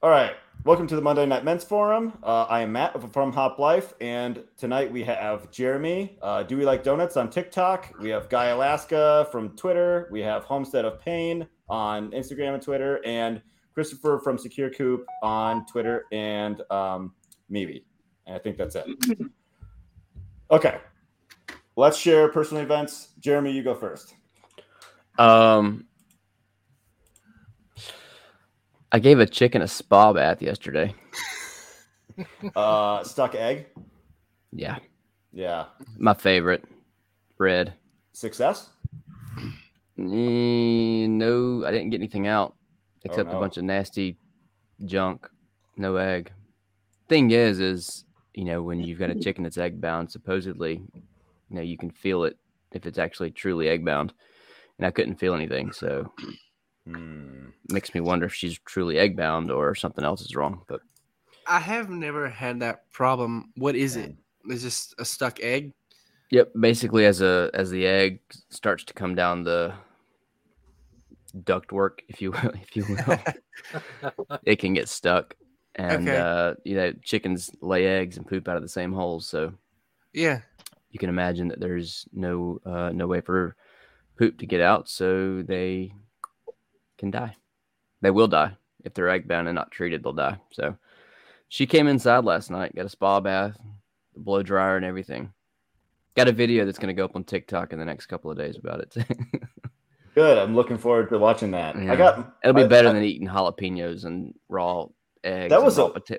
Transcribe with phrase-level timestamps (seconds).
[0.00, 0.36] All right.
[0.62, 2.16] Welcome to the Monday Night Men's Forum.
[2.22, 6.16] Uh, I am Matt from Hop Life, and tonight we have Jeremy.
[6.22, 7.92] Uh, DeweyLikeDonuts on TikTok?
[8.00, 10.08] We have Guy Alaska from Twitter.
[10.12, 13.42] We have Homestead of Payne on Instagram and Twitter, and
[13.74, 17.12] Christopher from SecureCoop on Twitter and um,
[17.48, 17.84] maybe.
[18.28, 18.86] And I think that's it.
[20.50, 20.78] Okay.
[21.74, 23.08] Let's share personal events.
[23.18, 24.14] Jeremy, you go first.
[25.18, 25.87] Um,
[28.90, 30.94] I gave a chicken a spa bath yesterday.
[32.56, 33.66] Uh, stuck egg.
[34.52, 34.78] Yeah,
[35.32, 35.66] Yeah.
[35.98, 36.64] my favorite.
[37.38, 37.74] Red.
[38.12, 38.70] Success.
[39.98, 42.54] Eh, no, I didn't get anything out
[43.04, 43.36] except no.
[43.36, 44.16] a bunch of nasty
[44.84, 45.28] junk.
[45.76, 46.32] No egg.
[47.08, 51.02] Thing is, is you know when you've got a chicken that's egg bound, supposedly, you
[51.56, 52.36] know you can feel it
[52.72, 54.12] if it's actually truly egg bound,
[54.78, 56.12] and I couldn't feel anything, so
[56.88, 57.48] Hmm.
[57.68, 60.62] makes me wonder if she's truly egg bound or something else is wrong.
[60.68, 60.80] But
[61.46, 63.52] I have never had that problem.
[63.56, 64.14] What is it?
[64.48, 65.72] Is this a stuck egg?
[66.30, 69.74] Yep, basically as a as the egg starts to come down the
[71.36, 75.34] ductwork, if you will, if you will, it can get stuck.
[75.76, 76.18] And Okay.
[76.18, 79.52] uh, you know, chickens lay eggs and poop out of the same holes, so
[80.12, 80.40] Yeah.
[80.90, 83.56] you can imagine that there's no uh, no way for
[84.18, 85.92] poop to get out, so they
[86.98, 87.36] can die.
[88.02, 90.02] They will die if they're egg bound and not treated.
[90.02, 90.38] They'll die.
[90.52, 90.76] So
[91.48, 93.56] she came inside last night, got a spa bath,
[94.14, 95.32] the blow dryer, and everything.
[96.16, 98.36] Got a video that's going to go up on TikTok in the next couple of
[98.36, 98.96] days about it.
[100.14, 100.38] Good.
[100.38, 101.80] I'm looking forward to watching that.
[101.80, 101.92] Yeah.
[101.92, 102.34] I got.
[102.42, 104.86] It'll be I- better I- than eating jalapenos and raw
[105.22, 105.50] eggs.
[105.50, 106.18] That was a- pota-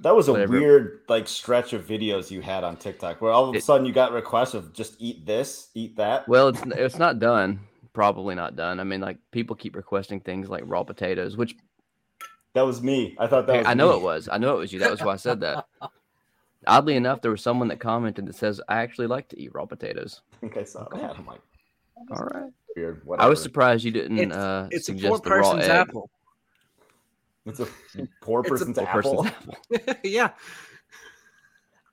[0.00, 0.58] That was a whatever.
[0.58, 3.86] weird like stretch of videos you had on TikTok where all of a It- sudden
[3.86, 6.26] you got requests of just eat this, eat that.
[6.28, 7.60] Well, it's it's not done.
[7.94, 8.78] Probably not done.
[8.80, 11.56] I mean, like people keep requesting things like raw potatoes, which
[12.52, 13.16] That was me.
[13.18, 13.96] I thought that was I know me.
[13.96, 14.28] it was.
[14.30, 14.80] I know it was you.
[14.80, 15.64] That was why I said that.
[16.66, 19.64] Oddly enough, there was someone that commented that says, "I actually like to eat raw
[19.66, 21.18] potatoes." I think I saw that.
[21.18, 21.40] I'm like,
[22.10, 22.50] All right.
[22.74, 23.02] weird.
[23.04, 23.26] Whatever.
[23.26, 25.70] I was surprised you didn't It's, uh, it's a suggest poor the raw person's egg.
[25.88, 26.10] apple.
[27.46, 27.66] It's a
[28.22, 29.24] poor It's a person's Poor apple.
[29.24, 29.94] person's apple.
[30.04, 30.30] yeah.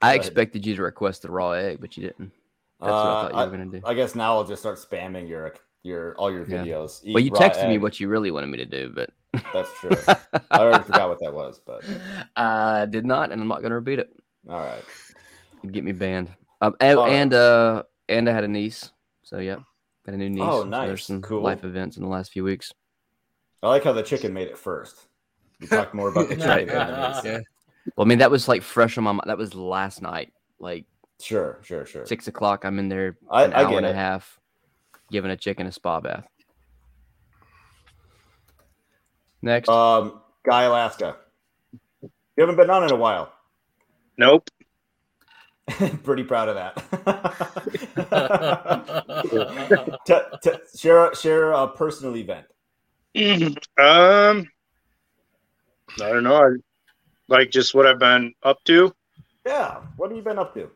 [0.01, 2.31] I expected you to request the raw egg, but you didn't.
[2.79, 3.81] That's what I Uh, thought you were gonna do.
[3.85, 5.45] I guess now I'll just start spamming your
[5.83, 6.63] your all your Yeah.
[6.63, 7.01] videos.
[7.03, 9.09] Eat well, you texted me what you really wanted me to do, but
[9.53, 9.91] That's true.
[10.51, 11.83] I already forgot what that was, but
[12.35, 14.09] I did not, and I'm not going to repeat it.
[14.49, 14.83] all right.
[15.63, 16.29] It'd get me banned.
[16.61, 17.11] Um, and, right.
[17.13, 18.91] and uh, and I had a niece,
[19.23, 19.57] so yeah,
[20.05, 20.43] got a new niece.
[20.45, 20.87] Oh, so nice.
[20.87, 21.41] there's some Cool.
[21.41, 22.71] life events in the last few weeks.
[23.63, 25.07] I like how the chicken made it first.
[25.59, 27.25] We talked more about the chicken than the niece.
[27.25, 27.39] Yeah.
[27.95, 29.23] Well, I mean, that was like fresh on my mind.
[29.27, 30.85] That was last night, like
[31.19, 32.05] Sure, sure, sure.
[32.05, 32.65] six o'clock.
[32.65, 34.39] I'm in there I- an I hour get and a half,
[35.11, 36.25] giving a chicken a spa bath.
[39.41, 41.17] Next, Um, Guy Alaska.
[42.01, 43.31] You haven't been on in a while.
[44.17, 44.49] Nope.
[46.03, 46.75] Pretty proud of that.
[50.05, 52.45] T- t- share share a personal event.
[53.15, 54.43] um, I
[55.97, 56.35] don't know.
[56.35, 56.49] I,
[57.27, 58.93] like just what I've been up to.
[59.45, 59.81] Yeah.
[59.97, 60.69] What have you been up to?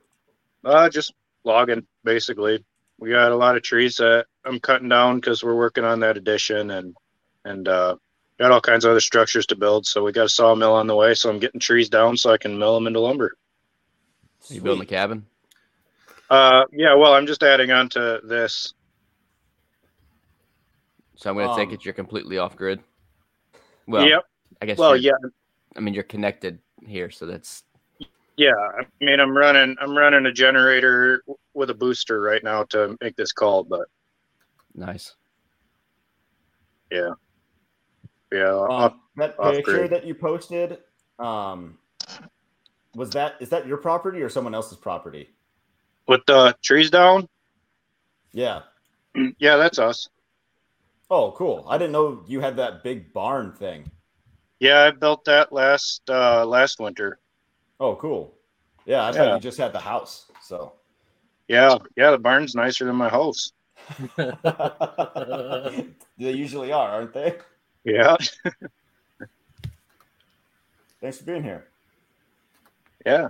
[0.63, 1.13] Uh, just
[1.43, 2.63] logging basically.
[2.97, 6.17] We got a lot of trees that I'm cutting down because we're working on that
[6.17, 6.95] addition and
[7.43, 7.95] and uh,
[8.39, 9.85] got all kinds of other structures to build.
[9.85, 11.13] So we got a sawmill on the way.
[11.13, 13.33] So I'm getting trees down so I can mill them into lumber.
[14.49, 14.89] you building the Sweet.
[14.89, 15.25] cabin?
[16.29, 16.95] Uh, yeah.
[16.95, 18.73] Well, I'm just adding on to this.
[21.17, 22.81] So I'm going to take Um, it you're completely off grid.
[23.87, 24.23] Well, yep.
[24.61, 24.77] I guess.
[24.77, 25.11] Well, yeah.
[25.75, 27.63] I mean, you're connected here, so that's
[28.37, 31.23] Yeah, I mean, I'm running, I'm running a generator
[31.53, 33.87] with a booster right now to make this call, but
[34.73, 35.15] nice.
[36.91, 37.11] yeah,
[38.31, 39.91] yeah, Um, that off picture grid.
[39.91, 40.79] that you posted,
[41.17, 41.77] um,
[42.93, 45.29] was that is that your property or someone else's property?
[46.07, 47.27] with the trees down.
[48.31, 48.61] Yeah.
[49.39, 50.07] Yeah, that's us.
[51.09, 51.65] Oh, cool.
[51.69, 53.89] I didn't know you had that big barn thing.
[54.59, 57.17] Yeah, I built that last uh last winter.
[57.79, 58.33] Oh, cool.
[58.85, 59.33] Yeah, I thought Yeah.
[59.35, 60.31] you just had the house.
[60.41, 60.73] So
[61.47, 63.51] Yeah, yeah, the barn's nicer than my house.
[64.17, 65.85] they
[66.17, 67.37] usually are, aren't they?
[67.83, 68.15] Yeah,
[71.01, 71.67] Thanks for being here.
[73.05, 73.27] yeah.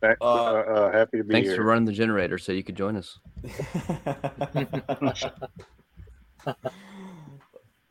[0.00, 1.52] Back- Uh, uh, uh, happy to be Thanks here.
[1.52, 3.18] Thanks for running the generator so you could join us.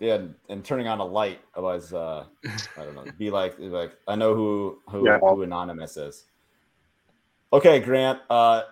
[0.03, 2.25] yeah, and, and turning on a light was uh
[2.77, 5.19] I don't know, be like like I know who who, Yeah.
[5.19, 6.25] who anonymous is.
[7.51, 8.63] Okay, Grant, uh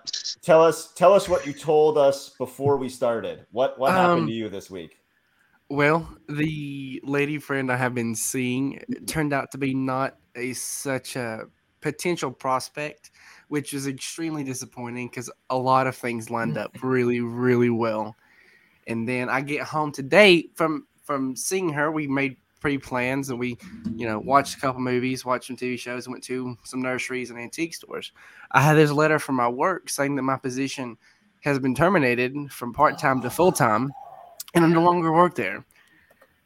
[0.41, 3.45] tell us tell us what you told us before we started.
[3.51, 4.97] What what happened Um, to you this week?
[5.69, 11.15] Well, the lady friend I have been seeing turned out to be not a such
[11.15, 11.43] a
[11.79, 13.11] potential prospect,
[13.47, 18.15] which is extremely disappointing because a lot of things lined up really, really well.
[18.87, 21.91] And then I get home today from from seeing her.
[21.91, 23.57] We made pre plans and we,
[23.95, 27.39] you know, watched a couple movies, watched some TV shows, went to some nurseries and
[27.39, 28.11] antique stores.
[28.51, 30.97] I had this letter from my work saying that my position
[31.41, 33.91] has been terminated from part time to full time,
[34.53, 35.65] and I no longer work there.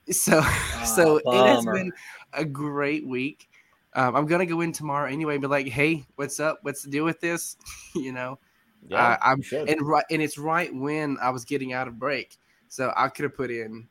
[0.10, 0.42] So,
[0.86, 1.92] so it has been
[2.34, 3.50] a great week.
[3.94, 6.60] Um, I'm gonna go in tomorrow anyway, and be like, "Hey, what's up?
[6.62, 7.57] What's the deal with this?"
[7.96, 8.40] you know,
[8.88, 12.38] Yeah, I- I'm- and right, and it's right when I was getting out of break,
[12.68, 13.88] so I could have put in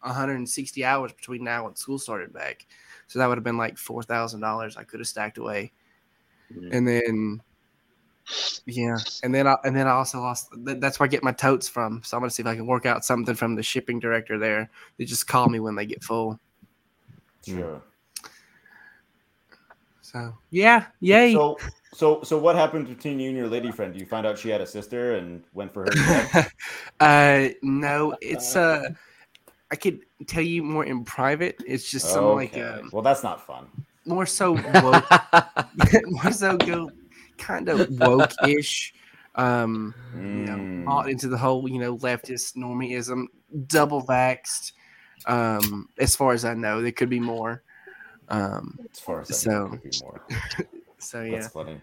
[0.00, 2.66] 160 hours between now and school started back.
[3.08, 5.72] So that would have been like four thousand dollars I could have stacked away,
[6.54, 6.68] Mhm.
[6.72, 7.42] and then
[8.66, 10.48] yeah, and then I and then I also lost.
[10.64, 12.02] that- That's where I get my totes from.
[12.04, 14.68] So I'm gonna see if I can work out something from the shipping director there.
[14.96, 16.38] They just call me when they get full.
[17.44, 17.80] sure.
[20.02, 21.32] So yeah, yay.
[21.32, 21.56] So,
[21.94, 23.98] so, so, what happened between you and your lady friend?
[23.98, 26.46] You find out she had a sister and went for her?
[27.00, 28.90] uh, no, it's uh,
[29.70, 31.56] I could tell you more in private.
[31.66, 32.62] It's just some like Okay.
[32.62, 33.66] uh, well, that's not fun.
[34.04, 34.52] more so
[34.82, 35.04] woke,
[36.06, 36.90] more so go
[37.38, 38.94] kind of woke-ish.
[39.34, 40.84] Um, you know, Mm.
[40.86, 43.26] bought into the whole you know leftist normieism,
[43.66, 44.72] double vaxxed.
[45.26, 47.62] Um, as far as I know, there could be more.
[48.28, 50.20] Um, As far as I So- know, there could be more.
[51.06, 51.32] So yeah.
[51.40, 51.80] That's funny.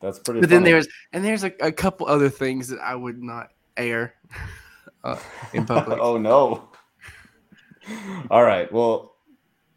[0.00, 0.40] That's pretty.
[0.40, 4.14] But then there's and there's a, a couple other things that I would not air
[5.04, 5.18] uh,
[5.52, 5.98] in public.
[6.00, 6.68] oh no.
[8.30, 8.70] All right.
[8.70, 9.14] Well,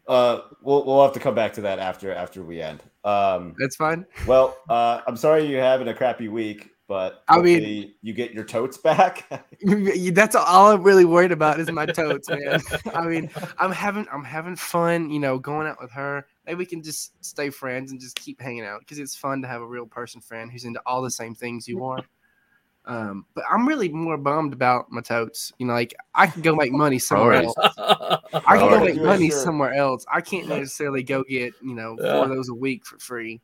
[0.06, 2.82] uh, we'll we'll have to come back to that after after we end.
[3.04, 4.06] Um, That's fine.
[4.26, 8.44] well, uh, I'm sorry you're having a crappy week, but I mean- you get your
[8.44, 9.28] totes back.
[9.62, 12.60] That's all I'm really worried about is my totes, man.
[12.94, 16.26] I mean, I'm having I'm having fun, you know, going out with her.
[16.46, 19.48] Maybe we can just stay friends and just keep hanging out because it's fun to
[19.48, 22.00] have a real person friend who's into all the same things you are.
[22.84, 25.52] Um, but I'm really more bummed about my totes.
[25.58, 27.54] You know, like I can go make money somewhere else.
[27.56, 29.38] I can go make money sure.
[29.38, 30.04] somewhere else.
[30.12, 32.12] I can't necessarily go get you know Yeah.
[32.14, 33.40] four of those a week for free.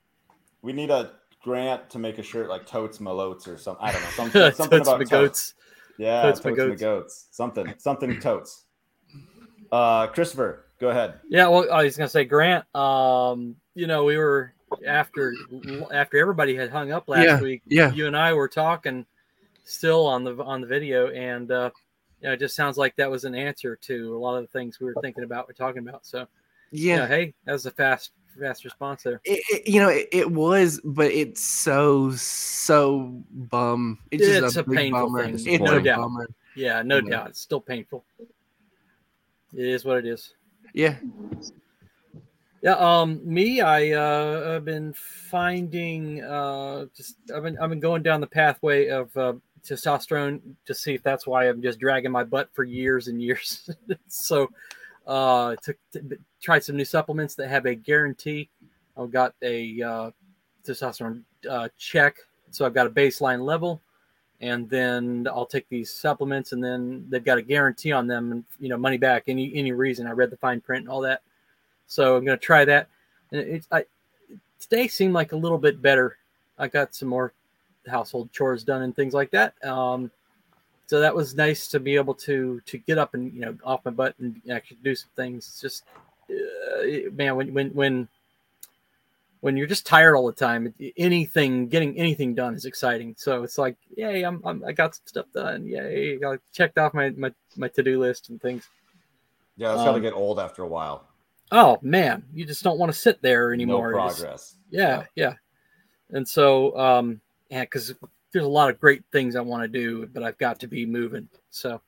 [0.63, 1.13] we need a
[1.45, 3.87] grant to make a shirt like totes malotes or something.
[3.87, 5.11] I don't know something something Totes about my totes.
[5.11, 5.55] goats.
[5.99, 6.81] Yeah, Totes totes, my my goats.
[6.81, 7.27] goats.
[7.31, 8.65] Something something totes.
[9.71, 11.21] Uh, Christopher, go ahead.
[11.29, 12.65] Yeah, well, I was gonna say Grant.
[12.75, 14.53] Um, you know, we were
[14.87, 15.35] after
[15.93, 17.63] after everybody had hung up last Yeah, week.
[17.67, 17.93] yeah.
[17.93, 19.07] you and I were talking
[19.65, 21.71] still on the on the video, and uh,
[22.21, 24.49] you know, it just sounds like that was an answer to a lot of the
[24.59, 25.47] things we were thinking about.
[25.49, 26.05] We're talking about.
[26.07, 26.27] So
[26.71, 29.21] Yeah, yeah, hey, that was a fast fast response there.
[29.25, 33.99] it, it- you know it, it was, but it's so so bum.
[34.11, 35.25] It's just It's a, a big painful bummer.
[35.25, 36.01] thing, It's no a doubt.
[36.01, 36.29] bummer.
[36.55, 37.11] Yeah, no Yeah.
[37.11, 38.05] doubt, it's still painful.
[39.55, 40.35] It is what it is.
[40.75, 40.97] Yeah,
[42.61, 48.03] Yeah, um, me, I uh, I've been finding uh, just I've been I've been going
[48.03, 49.35] down the pathway of uh,
[49.65, 53.71] testosterone to see if that's why I'm just dragging my butt for years and years.
[54.09, 54.49] so,
[55.07, 56.01] uh, took t-
[56.41, 58.51] tried some new supplements that have a guarantee.
[58.97, 60.11] I've got a uh,
[60.67, 62.17] testosterone uh, check,
[62.51, 63.81] so I've got a baseline level,
[64.41, 68.45] and then I'll take these supplements, and then they've got a guarantee on them, and
[68.61, 70.07] you know, money back any any reason.
[70.07, 71.23] I read the fine print and all that.
[71.87, 72.89] So I'm to try that.
[73.33, 73.85] And it's I
[74.61, 76.17] today seemed like a little bit better.
[76.59, 77.33] I got some more
[77.87, 79.55] household chores done and things like that.
[79.65, 80.11] Um,
[80.87, 83.85] so that was nice to be able to to get up and you know off
[83.85, 85.47] my butt and actually do some things.
[85.49, 85.85] It's just
[86.31, 88.09] uh, man, when when when
[89.41, 93.15] when you're just tired all the time, anything getting anything done is exciting.
[93.17, 95.67] So it's like, yay, I'm, I'm I got some stuff done.
[95.67, 98.69] Yay, I checked off my my, my to do list and things.
[99.57, 101.09] Yeah, it's got to Um, get old after a while.
[101.51, 103.93] Oh man, you just don't want to sit there anymore.
[103.93, 104.57] No You just- progress.
[104.71, 105.35] yeah, yeah.
[106.11, 107.95] And so, um, yeah, because
[108.33, 110.85] there's a lot of great things I want to do, but I've got to be
[110.87, 111.29] moving.
[111.51, 111.81] So,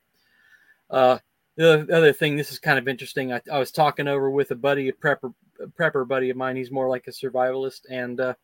[0.91, 1.19] uh,
[1.61, 3.33] the other- thing, this is kind of interesting.
[3.33, 6.57] I, I was talking over with a buddy, a prepper, a prepper buddy of mine.
[6.57, 8.35] He's more like a survivalist, and uh,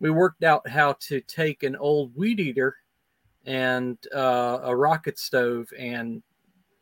[0.00, 2.76] we worked out how to take an old weed eater
[3.46, 6.22] and uh, a rocket stove and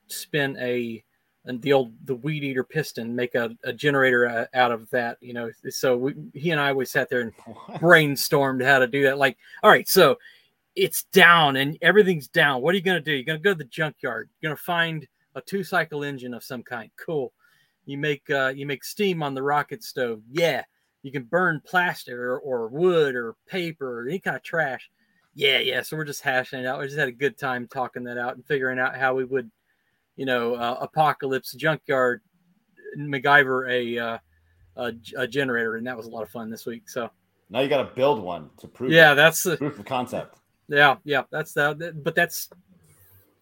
[0.09, 1.05] spin a
[1.47, 5.17] and the old the weed eater piston make a, a generator uh, out of that
[5.21, 5.51] you know.
[5.71, 7.35] So we, he and i always sat there and
[7.81, 9.19] brainstormed how to do that.
[9.19, 10.19] Like all right so
[10.77, 12.63] it's down and everything's down.
[12.63, 13.13] What are you going to do?
[13.13, 14.29] You're going to go to the junkyard.
[14.41, 17.33] You're going to find a two cycle engine of some kind cool
[17.87, 20.63] you make uh, you make steam on the rocket stove yeah
[21.03, 24.91] you can burn plastic or, or wood or paper or any kind of trash
[25.35, 28.05] yeah yeah so we're just hashing it out we just had a good time talking
[28.05, 29.51] that out and figuring out how we would
[30.21, 32.21] you know, uh, Apocalypse, Junkyard,
[32.99, 34.19] MacGyver a, uh,
[34.77, 36.91] a a generator, and that was a lot of fun this week.
[36.91, 37.09] So
[37.49, 38.91] Now you got to build one to prove.
[38.91, 39.15] yeah, it.
[39.15, 40.37] that's the proof of concept.
[40.69, 42.51] yeah, yeah, that's the but that's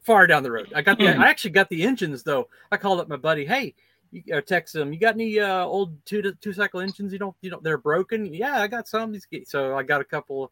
[0.08, 0.72] far down the road.
[0.74, 2.48] I got the I actually got the engines though.
[2.72, 3.74] I called up my buddy, hey,
[4.10, 7.12] you uh, text him, you got any uh, old two to two cycle engines?
[7.12, 8.32] You don't you don't they're broken?
[8.32, 9.14] Yeah, I got some.
[9.44, 10.50] So I got a couple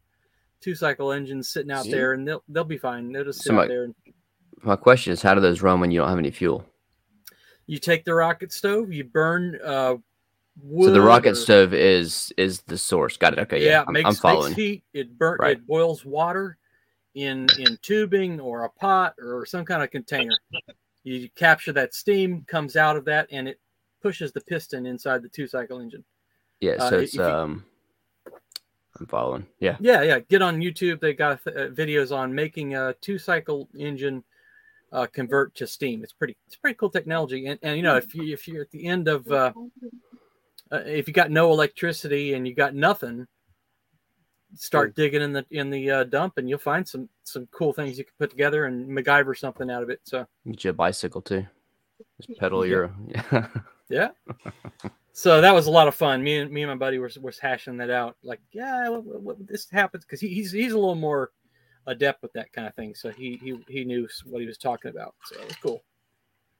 [0.61, 1.91] two cycle engines sitting out See?
[1.91, 3.11] there, and they'll they'll be fine.
[3.13, 3.85] They'll just sit Somebody- out there.
[3.85, 3.95] And
[4.63, 6.65] My question is, how do those run when you don't have any fuel?
[7.69, 9.97] you take the rocket stove, you burn uh,
[10.63, 10.87] wood.
[10.87, 13.17] So the rocket or- stove is is the source.
[13.17, 13.39] Got it.
[13.41, 14.51] Okay, yeah, yeah, it I'm, makes, I'm following.
[14.51, 14.85] makes heat.
[14.93, 15.57] It burn Right.
[15.57, 16.59] it boils water
[17.17, 20.33] in in tubing or a pot or some kind of container.
[21.03, 23.59] You capture that steam, comes out of that, and it
[24.03, 26.05] pushes the piston inside the two cycle engine.
[26.61, 27.65] Yeah, uh, so if it's you- um,
[28.99, 29.47] I'm following.
[29.61, 30.19] Yeah, Yeah, yeah.
[30.21, 31.01] Get on YouTube.
[31.01, 34.25] They got uh, videos on making a two cycle engine
[34.93, 36.03] uh, convert to steam.
[36.03, 36.37] It's pretty.
[36.47, 37.47] It's pretty cool technology.
[37.47, 39.53] And, and you know, if you if you're at the end of uh,
[40.73, 43.27] uh, if you got no electricity and you got nothing,
[44.55, 47.99] start digging in the in the uh, dump and you'll find some some cool things
[47.99, 50.00] you can put together and MacGyver something out of it.
[50.05, 51.47] So get you a bicycle too.
[52.21, 52.71] Just pedal Yeah.
[52.71, 53.50] your.
[53.88, 54.09] yeah.
[55.12, 56.23] So that was a lot of fun.
[56.23, 58.17] Me and me and my buddy were was hashing that out.
[58.23, 61.31] Like, yeah, what, what, what- this happens because he, he's he's a little more
[61.87, 62.95] adept with that kind of thing.
[62.95, 65.15] So he he he knew what he was talking about.
[65.25, 65.83] So it was cool.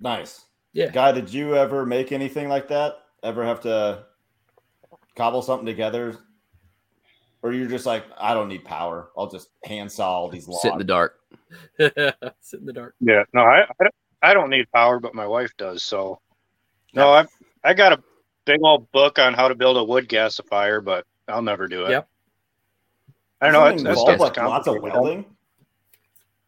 [0.01, 0.47] Nice.
[0.73, 0.91] Yeah.
[0.91, 2.97] Guy, did you ever make anything like that?
[3.23, 4.05] Ever have to
[5.17, 6.17] cobble something together?
[7.43, 9.11] Or you're just like, I don't need power.
[9.17, 10.63] I'll just hand saw all these logs.
[10.63, 11.21] Sit in the dark.
[12.41, 12.95] Sit in the dark.
[13.01, 15.85] Yeah, no, I, I don't- I don't need power, but my wife does.
[15.85, 16.19] So,
[16.95, 17.27] no, I
[17.63, 18.03] I got a
[18.47, 21.91] big old book on how to build a wood gasifier, but I'll never do it.
[21.91, 22.09] Yep.
[23.43, 23.61] I don't know.
[23.61, 25.27] Doesn't It's, it that involve, stuff's like lots of welding.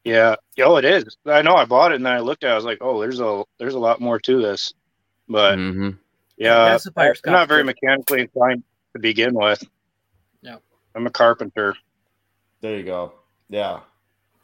[0.02, 1.18] Yeah, oh, it is.
[1.26, 1.54] I know.
[1.54, 2.49] I bought it and then I looked at.
[2.49, 2.52] it.
[2.52, 4.73] I was like, oh, there's a there's a lot more to this.
[5.28, 5.90] But hmm
[6.38, 8.62] yeah, Gasifier's I'm not very mechanically inclined
[8.95, 9.62] to begin with.
[10.99, 11.02] Yeah.
[11.02, 11.76] I'm a carpenter.
[12.61, 13.12] There you go.
[13.49, 13.81] Yeah.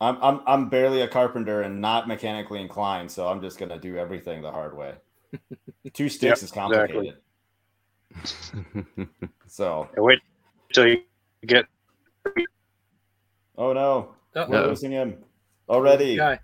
[0.01, 3.97] I'm I'm I'm barely a carpenter and not mechanically inclined, so I'm just gonna do
[3.97, 4.95] everything the hard way.
[5.93, 7.17] Two sticks is complicated.
[9.47, 10.19] So I wait
[10.73, 11.03] till you
[11.47, 11.67] get.
[13.57, 14.15] oh no.
[14.35, 14.51] Uh-oh.
[14.51, 15.19] We're losing him
[15.69, 16.17] already.
[16.17, 16.41] Guy.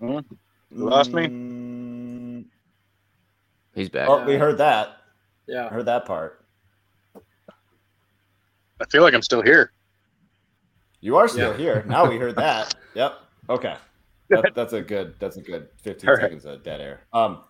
[0.00, 0.22] You
[0.70, 1.26] lost me?
[1.26, 2.44] Mm,
[3.74, 4.08] He's back.
[4.08, 4.88] Oh, we heard that.
[4.88, 4.92] I
[5.48, 5.68] Yeah.
[5.68, 6.45] heard that part.
[8.80, 9.72] I feel like I'm still here.
[11.00, 11.56] You are still Yeah.
[11.56, 11.84] here.
[11.86, 12.74] Now we heard that.
[12.94, 13.12] Yep.
[13.50, 13.76] Okay.
[14.30, 15.14] That, that's a good.
[15.18, 16.22] That's a good 15 All right.
[16.22, 17.02] seconds of dead air.
[17.12, 17.44] Um.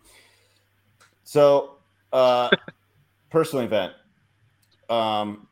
[1.22, 1.78] So,
[2.12, 2.50] uh,
[3.30, 3.92] personal event.
[4.90, 5.46] Um,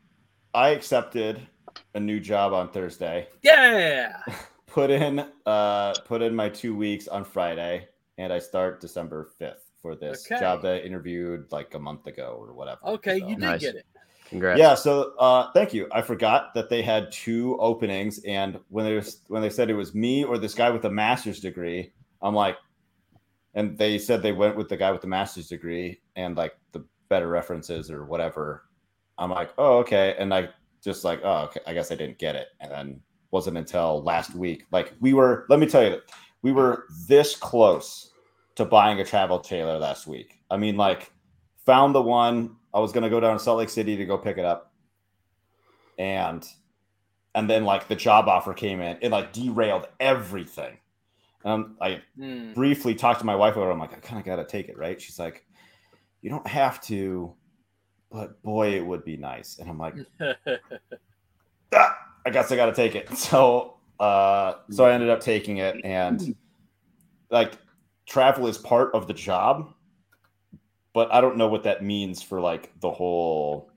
[0.53, 1.39] I accepted
[1.93, 3.27] a new job on Thursday.
[3.41, 4.17] Yeah.
[4.67, 9.61] Put in, uh, put in my two weeks on Friday, and I start December 5th
[9.81, 10.37] for this Okay.
[10.37, 12.79] job that I interviewed like a month ago or whatever.
[12.85, 13.61] Okay, So- you did Nice.
[13.61, 13.85] get it.
[14.25, 14.59] Congrats.
[14.59, 15.87] yeah so uh thank you.
[15.91, 19.75] I forgot that they had two openings and when they was when they said it
[19.75, 21.91] was me or this guy with a master's degree
[22.21, 22.57] i'm like
[23.55, 26.85] and they said they went with the guy with the master's degree and like the
[27.09, 28.65] better references or whatever.
[29.17, 30.15] I'm like oh okay.
[30.19, 30.49] And i
[30.83, 32.49] just like oh okay i guess i didn't get it.
[32.59, 33.01] And then
[33.31, 34.65] wasn't until last week.
[34.71, 36.01] Like we were let me tell you
[36.41, 38.11] we were this close
[38.55, 40.39] to buying a travel trailer last week.
[40.51, 41.11] I mean like
[41.65, 44.17] found the one i was going to go down to salt lake city to go
[44.17, 44.71] pick it up.
[45.97, 46.47] And
[47.33, 48.97] and then like the job offer came in.
[49.01, 50.77] It like derailed everything.
[51.43, 52.53] Um i Hmm.
[52.53, 53.71] briefly talked to my wife about it.
[53.71, 55.01] I'm like i kind of gotta take it right?
[55.01, 55.45] She's like
[56.21, 57.33] you don't have to
[58.11, 59.57] but boy it would be nice.
[59.59, 59.95] And i'm like
[61.73, 63.09] ah, I guess I got to take it.
[63.15, 66.35] So, uh, so I ended up taking it, and
[67.29, 67.57] like
[68.07, 69.73] travel is part of the job,
[70.95, 73.69] but I don't know what that means for like the whole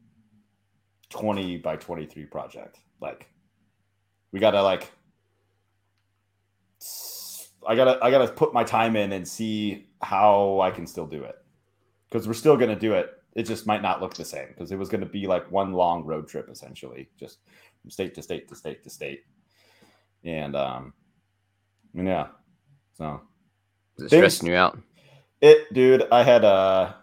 [1.10, 2.78] twenty by twenty three project.
[3.00, 3.28] Like,
[4.32, 4.90] we gotta like,
[7.66, 11.22] I gotta I gotta put my time in and see how I can still do
[11.24, 11.34] it
[12.08, 13.10] because we're still gonna do it.
[13.34, 16.04] It just might not look the same because it was gonna be like one long
[16.04, 17.38] road trip essentially, just
[17.82, 19.24] from state to state to state to state.
[20.24, 20.92] And um
[21.94, 22.28] yeah.
[22.96, 23.20] So
[23.96, 24.78] Is it Things- stressing you out?
[25.40, 26.94] it dude, I had uh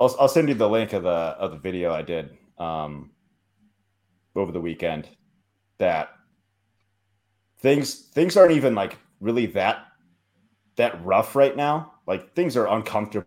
[0.00, 3.10] I'll I'll send you the link of the of the video I did um
[4.36, 5.08] over the weekend
[5.78, 6.10] that
[7.60, 9.86] things things aren't even like really that
[10.76, 11.92] that rough right now.
[12.06, 13.26] Like things are uncomfortable.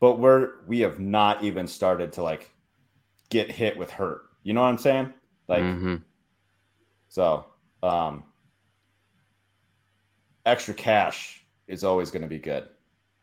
[0.00, 2.50] But we're we have not even started to like
[3.30, 4.22] get hit with hurt.
[4.42, 5.14] You know what I'm saying?
[5.48, 5.96] Like hmm
[7.10, 7.46] so,
[7.82, 8.22] um,
[10.46, 12.68] extra cash is always going to be good.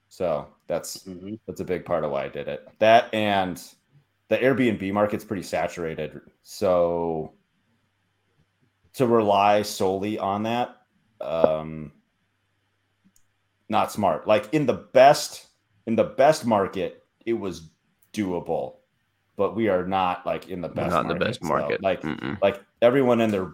[0.09, 1.39] So that's Mhm.
[1.45, 2.67] that's a big part of why I did it.
[2.79, 3.61] That and
[4.29, 6.19] the Airbnb market's pretty saturated.
[6.43, 7.33] So
[8.93, 10.75] to rely solely on that,
[11.21, 11.91] um,
[13.69, 14.27] not smart.
[14.27, 15.47] Like in the best
[15.85, 17.69] in the best market, it was
[18.13, 18.77] doable,
[19.35, 20.91] but we are not like in the best.
[20.91, 21.81] Not the best so, market.
[21.81, 22.41] like Mm-mm.
[22.41, 23.53] like everyone and their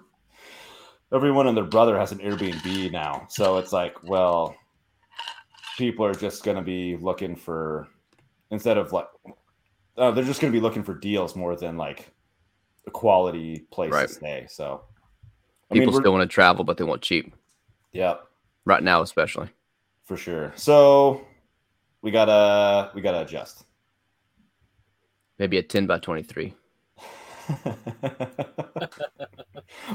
[1.14, 3.28] everyone and their brother has an Airbnb now.
[3.30, 4.56] So it's like, well,
[5.78, 7.88] people are just going to be looking for
[8.52, 9.08] instead of like
[9.98, 12.10] uh, they're just going to be looking for deals more than like
[12.88, 14.08] a quality place Right.
[14.08, 14.48] to stay.
[14.50, 14.82] So
[15.72, 17.34] I People mean, still want to travel, but they want cheap
[17.92, 18.16] yeah,
[18.66, 19.50] right now, especially.
[20.06, 20.52] for sure.
[20.56, 21.26] So
[22.02, 23.66] we gotta we gotta adjust.
[25.40, 26.54] Maybe a ten by twenty-three.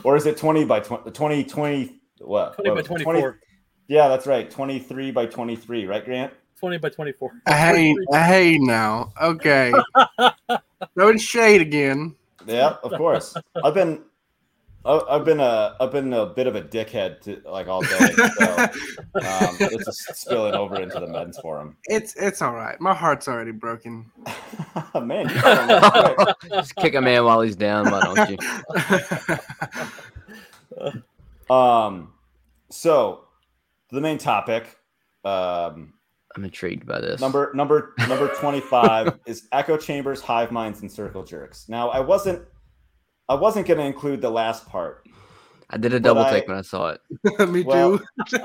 [0.04, 3.40] or is it 20 by 20 20 20 what 20 by what- 24.
[3.88, 7.30] Yeah that's right 23 by 23 right grant 20 by 24.
[7.46, 9.12] I hate, I hate now.
[9.22, 9.72] Okay.
[10.94, 12.14] Throwing shade again.
[12.46, 14.02] yeah of course i've been
[14.84, 18.14] I- I've been a I've been a bit of a dickhead to, like all day,
[18.38, 21.76] so um, it's just spilling over into the men's forum.
[21.86, 22.80] It's it's all right.
[22.80, 24.10] My heart's already broken.
[24.94, 26.52] Man, you got on that quick.
[26.52, 27.90] Just kick a man while he's down.
[27.90, 28.30] Why don't
[31.50, 31.54] you?
[31.54, 32.12] um,
[32.70, 33.24] so
[33.90, 34.76] the main topic,
[35.24, 35.94] um,
[36.36, 37.20] I'm intrigued by this.
[37.20, 41.68] Number number number 25 is echo chambers, hive minds, and circle jerks.
[41.68, 42.42] Now I wasn't
[43.28, 45.06] I wasn't gonna include the last part.
[45.70, 47.00] I did a double I- take when I saw it.
[47.48, 48.04] Me Well- too.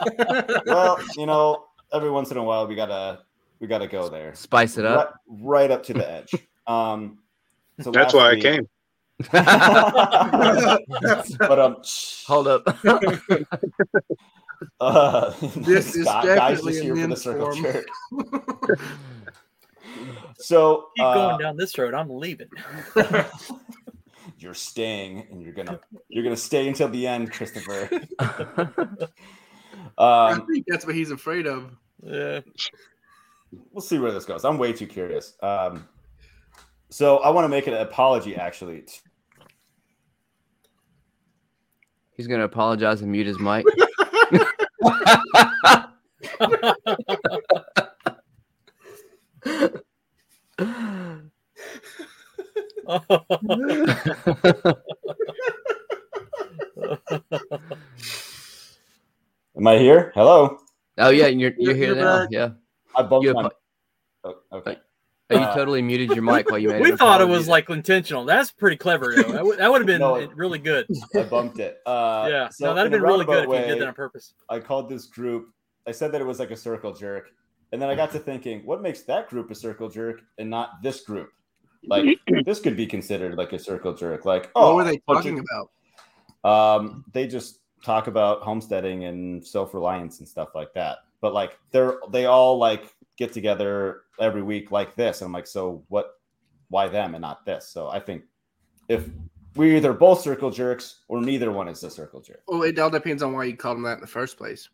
[0.66, 3.20] Well, you know, every once in a while we gotta
[3.60, 4.34] we gotta go there.
[4.36, 5.16] Spice it up.
[5.28, 6.34] right up to the edge.
[6.68, 7.20] Um
[7.82, 8.68] so That's last why I came.
[11.40, 11.78] but um
[12.28, 12.64] Hold up.
[14.80, 17.64] Uh, This is Scott- guys definitely just here for the circle forum.
[17.64, 18.80] jerk.
[20.38, 21.94] So Keep uh, going down this road.
[21.94, 22.50] I'm leaving.
[24.40, 27.88] you're staying and you're gonna you're gonna stay until the end christopher
[29.98, 31.72] I um think that's what he's afraid of.
[32.04, 32.42] Yeah.
[33.72, 35.88] we'll see where this goes i'm way too curious um
[36.90, 38.84] so i want to make an apology actually
[42.18, 43.66] He's gonna apologize and mute his mic.
[59.58, 60.58] Am i here hello
[61.00, 62.20] Oh yeah, you're you're You're- here you're now.
[62.22, 62.30] back.
[62.30, 62.50] Yeah.
[62.96, 63.53] i bumped You my apo- okay
[65.54, 66.82] Uh, totally muted your mic while you made.
[66.84, 68.26] we an thought it was like intentional.
[68.26, 69.32] That's pretty clever, though.
[69.32, 70.86] That would, that would have been No, really good.
[71.16, 72.50] i bumped it uh yeah.
[72.50, 74.34] so no, that'd have been really good if you did that on purpose.
[74.50, 75.50] i called this group
[75.88, 77.30] i said that it was like a circle jerk
[77.72, 80.82] and then i got to thinking what makes that group a circle jerk and not
[80.82, 81.30] this group
[81.88, 85.40] like this could be considered like a circle jerk like oh what were they talking
[85.40, 85.70] of- about?
[86.46, 91.00] Um, they just talk about homesteading and self-reliance and stuff like that.
[91.22, 95.22] But like they're they all like get together every week like this.
[95.22, 96.16] And I'm like, so what
[96.70, 97.68] why them and not this?
[97.68, 98.24] So I think
[98.90, 99.08] if
[99.56, 102.42] we're either both circle jerks or neither one is a circle jerk.
[102.48, 104.70] Well, it all depends on why you called him that in the first place.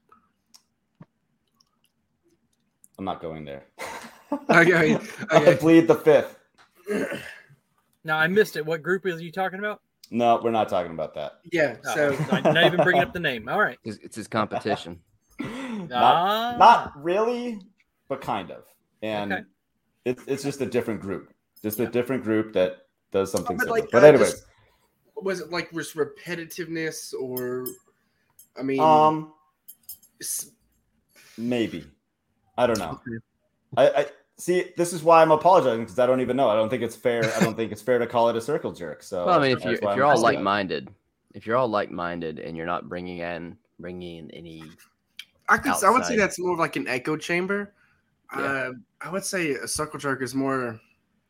[2.98, 3.66] I'm not going there.
[4.52, 5.56] Okay, I okay.
[5.60, 6.38] plead the fifth.
[8.04, 8.66] Now I missed it.
[8.66, 9.82] What group is you talking about?
[10.12, 11.40] No, we're not talking about that.
[11.52, 11.78] Yeah.
[11.84, 13.50] Oh, So not not even bringing up the name.
[13.50, 13.80] All right.
[13.84, 15.00] It's, it's his competition.
[15.40, 16.56] not, Ah.
[16.60, 17.60] not really,
[18.08, 18.66] but kind of.
[19.02, 19.44] And Okay.
[20.06, 21.34] it's it's just a different group.
[21.62, 23.82] Just a different group that does something But, similar.
[23.82, 24.46] like, but uh, anyways, just-
[25.16, 27.66] was it like just repetitiveness or?
[28.58, 29.34] I mean, um
[31.38, 31.86] Maybe.
[32.58, 33.00] I don't know.
[33.78, 34.06] I, I
[34.38, 34.72] see.
[34.76, 36.50] This is why I'm apologizing because I don't even know.
[36.50, 37.24] I don't think it's fair.
[37.36, 39.04] I don't think it's fair to call it a circle jerk.
[39.04, 40.90] So Well, I mean, if you're if you're I'm all like-minded,
[41.34, 44.64] if you're all like-minded and you're not bringing in bringing in any,
[45.48, 45.72] I could.
[45.82, 47.74] I would say that's more of like an echo chamber.
[48.36, 48.44] Yeah.
[48.44, 50.80] Uh, I would say a circle jerk is more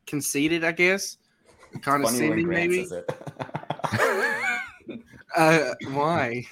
[0.06, 0.64] conceited.
[0.64, 1.16] I guess
[1.56, 2.84] Funny when condescending, maybe.
[2.86, 3.26] says it.
[5.36, 6.44] Uh, why?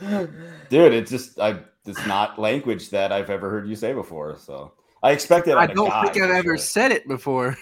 [0.00, 1.60] Dude, it's just I.
[1.86, 4.36] It's not language that I've ever heard you say before.
[4.38, 4.72] So
[5.04, 5.56] I expect it.
[5.56, 6.58] I don't God, think I've ever sure.
[6.58, 7.56] said it before.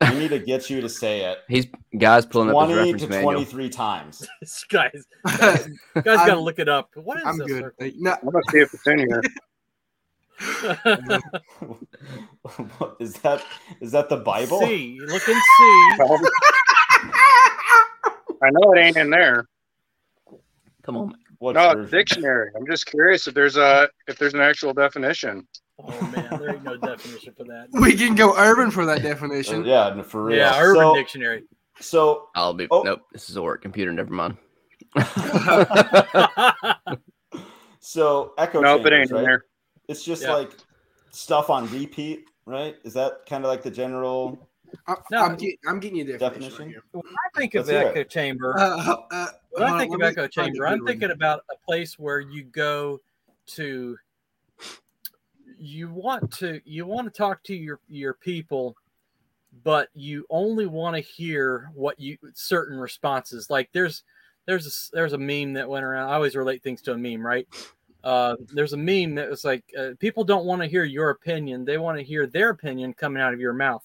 [0.00, 1.66] We need to get you to say it he's
[1.98, 3.32] guys pulling up his twenty reference to manual.
[3.32, 4.28] twenty-three times.
[4.40, 5.68] This guy's guys
[6.04, 6.90] got to look it up.
[6.94, 7.46] What is this?
[7.46, 7.72] good.
[7.98, 9.22] No, I'm gonna see if it's in here.
[13.00, 13.42] Is that
[13.80, 14.60] is that the Bible?
[14.60, 15.90] See, look and see.
[18.42, 19.46] I know it ain't in there.
[20.82, 21.98] Come on, What's No, version?
[21.98, 22.50] dictionary.
[22.56, 25.46] I'm just curious if there's a if there's an actual definition.
[25.78, 27.68] Oh man, there ain't no definition for that.
[27.72, 29.62] We can go urban for that definition.
[29.62, 30.38] Uh, yeah, for real.
[30.38, 31.44] Yeah, Urban so, Dictionary.
[31.80, 32.82] so I'll be Oh.
[32.82, 33.00] nope.
[33.12, 33.92] This is a work computer.
[33.92, 34.36] Never mind.
[37.80, 39.44] so echo Nope, it chambers, ain't in there.
[39.88, 40.34] It's just Yeah.
[40.34, 40.52] like
[41.10, 42.76] stuff on repeat, right?
[42.84, 44.48] Is that kind of like the general?
[44.86, 45.18] I, No.
[45.22, 46.50] I'm, get, I'm getting you a definition.
[46.50, 46.82] Definition?
[46.92, 50.26] right when I think of Let's echo chamber, Uh, uh, when I think of echo
[50.26, 51.12] chamber, I'm thinking one.
[51.12, 53.00] about a place where you go
[53.48, 53.96] to.
[55.56, 58.76] You want to you want to talk to your your people,
[59.62, 63.48] but you only want to hear what you certain responses.
[63.48, 64.02] Like there's
[64.46, 66.10] there's a, there's a meme that went around.
[66.10, 67.46] I always relate things to a meme, right?
[68.04, 71.64] Uh, there's a meme that was like uh, people don't want to hear your opinion;
[71.64, 73.84] they want to hear their opinion coming out of your mouth.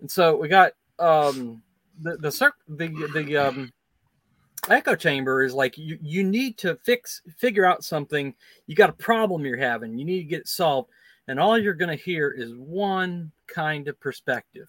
[0.00, 1.62] And so we got um,
[2.02, 3.72] the the circ- the the um,
[4.68, 8.34] echo chamber is like you you need to fix figure out something.
[8.66, 9.98] You got a problem you're having.
[9.98, 10.90] You need to get it solved,
[11.28, 14.68] and all you're going to hear is one kind of perspective.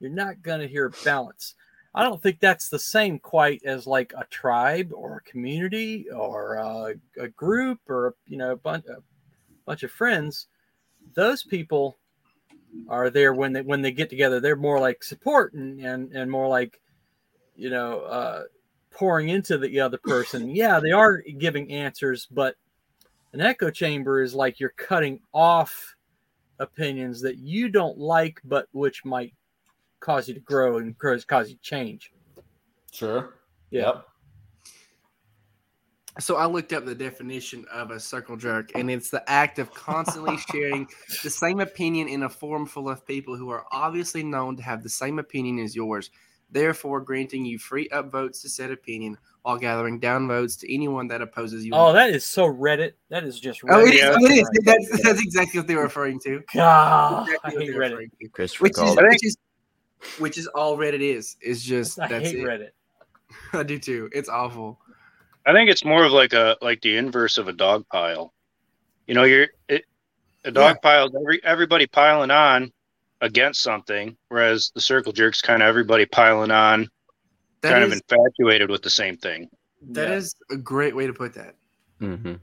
[0.00, 1.54] You're not going to hear balance.
[1.94, 6.54] I don't think that's the same quite as like a tribe or a community or
[6.54, 9.02] a, a group or you know a bunch a
[9.66, 10.46] bunch of friends.
[11.14, 11.96] Those people
[12.88, 14.38] are there when they when they get together.
[14.38, 16.80] They're more like support and and, and more like
[17.56, 18.42] you know uh,
[18.92, 20.48] pouring into the other person.
[20.54, 22.54] Yeah, they are giving answers, but
[23.32, 25.96] an echo chamber is like you're cutting off
[26.60, 29.34] opinions that you don't like, but which might
[30.00, 32.12] cause you to grow and cause cause you to change.
[32.92, 33.34] Sure.
[33.70, 33.80] Yeah.
[33.86, 34.04] Yep.
[36.18, 39.72] So I looked up the definition of a circle jerk, and it's the act of
[39.72, 40.86] constantly sharing
[41.22, 44.82] the same opinion in a forum full of people who are obviously known to have
[44.82, 46.10] the same opinion as yours,
[46.50, 51.64] therefore granting you free upvotes to said opinion while gathering downvotes to anyone that opposes
[51.64, 51.70] you.
[51.72, 52.92] Oh, that is so Reddit.
[53.08, 53.68] That is just Reddit.
[53.72, 54.00] Oh, it is.
[54.00, 54.16] Yeah.
[54.18, 54.50] It is.
[54.64, 56.42] That's, that's exactly what they're referring to.
[56.52, 57.78] God, Exactly what hate Reddit.
[57.90, 58.28] referring to.
[58.28, 58.98] Christopher Which is, called.
[58.98, 59.36] I think- which is
[60.18, 61.36] which is all Reddit is.
[61.40, 62.44] It's just I that's hate it.
[62.44, 62.70] Reddit.
[63.52, 64.10] I do too.
[64.12, 64.78] It's awful.
[65.46, 68.32] I think it's more of like a like the inverse of a dog pile.
[69.06, 69.84] You know, you're it,
[70.44, 72.72] a dog pile every everybody piling on
[73.20, 76.88] against something, whereas the circle jerks kind of everybody piling on,
[77.62, 79.48] That kind is of infatuated with the same thing.
[79.90, 80.14] that Yeah.
[80.14, 81.54] is a great way to put that.
[81.98, 82.38] hmm There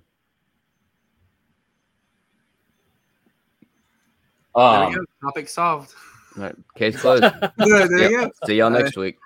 [4.56, 5.02] Um, we go.
[5.24, 5.94] Topic solved.
[6.38, 7.24] All right, case closed.
[7.58, 8.12] there there Yep.
[8.12, 8.32] go.
[8.48, 9.18] See y'all Uh, next week.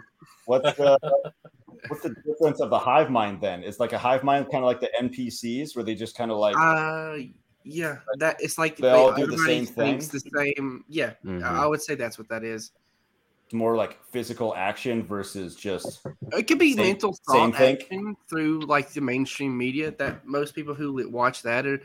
[0.46, 0.98] what's the
[1.88, 3.64] what's the difference of the hive mind then?
[3.64, 6.38] Is like a hive mind kind of like the NPCs where they just kind of
[6.38, 7.18] like Uh,
[7.64, 10.00] yeah, that it's like They all do the everybody same thing?
[10.00, 11.14] thinks The same, yeah.
[11.26, 11.44] Mhm.
[11.44, 12.72] I would say that's what that is.
[13.54, 17.76] more like physical action versus just It could be Same- mental same thought thing.
[17.82, 21.82] action through like the mainstream media that most people who watch that are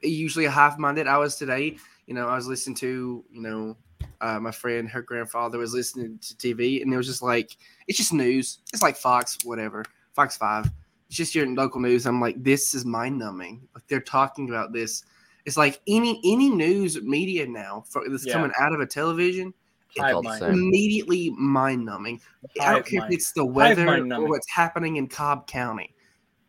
[0.00, 1.06] usually a half minded.
[1.06, 1.76] I was today,
[2.06, 3.76] you know, I was listening to, you know,
[4.20, 7.56] uh, my friend, her grandfather was listening to TV, and it was just like,
[7.88, 8.58] it's just news.
[8.72, 9.84] It's like Fox, whatever,
[10.14, 10.70] Fox 5.
[11.08, 12.06] It's just your local news.
[12.06, 13.66] I'm like, this is mind numbing.
[13.74, 15.04] Like they're talking about this.
[15.46, 18.34] It's like any any news media now for, that's Yeah.
[18.34, 19.52] coming out of a television,
[19.90, 20.44] It's Hive all the mind.
[20.44, 22.20] immediately mind numbing.
[22.60, 23.12] I don't care mind.
[23.12, 25.94] if it's the weather or what's happening in Cobb County.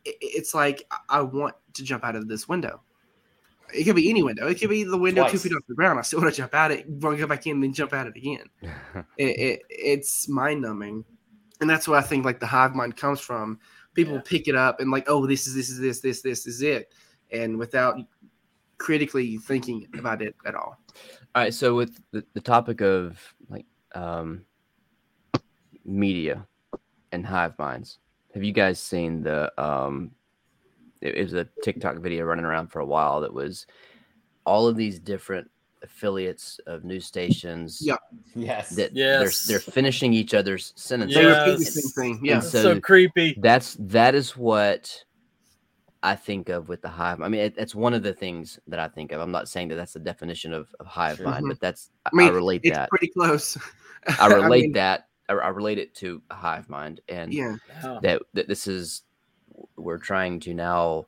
[0.05, 2.81] I- It's like I want to jump out of this window.
[3.73, 4.47] It could be any window.
[4.47, 5.99] It could be the window two feet off the ground.
[5.99, 8.07] I still want to jump out it, want to go back in, then jump out
[8.07, 8.45] it again.
[9.17, 11.05] It, it, it's mind numbing,
[11.59, 13.59] and that's what I think like the hive mind comes from.
[13.93, 14.21] People Yeah.
[14.25, 16.91] pick it up and like, oh, this is this is this this this is it,
[17.31, 17.97] and without
[18.77, 20.77] critically thinking about it at all.
[21.35, 24.43] All right, so with the, the topic of like um,
[25.85, 26.47] media
[27.11, 27.99] and hive minds,
[28.33, 29.51] have you guys seen the?
[29.61, 30.11] Um,
[31.01, 33.65] it, it was a TikTok video running around for a while that was
[34.45, 35.49] all of these different
[35.83, 37.79] affiliates of news stations.
[37.81, 37.95] Yeah.
[38.35, 38.69] yes.
[38.75, 39.45] that Yes.
[39.45, 41.17] they're they're finishing each other's sentences.
[41.17, 41.75] Yes.
[41.75, 42.19] repeat thing.
[42.25, 42.33] Yeah.
[42.35, 43.35] And so so creepy.
[43.41, 45.03] that's that is what
[46.03, 47.21] I think of with the hive.
[47.21, 49.21] I mean, it, it's one of the things that I think of.
[49.21, 51.27] I'm not saying that that's the definition of, of hive Sure.
[51.27, 52.89] mind, but that's I, I mean, I relate It's that.
[52.89, 53.57] pretty close.
[54.19, 55.07] I relate mean, that.
[55.29, 57.55] I, I relate it to a hive mind, and Yeah.
[57.83, 57.99] Yeah.
[58.01, 59.03] that that this is
[59.75, 61.05] we're trying to now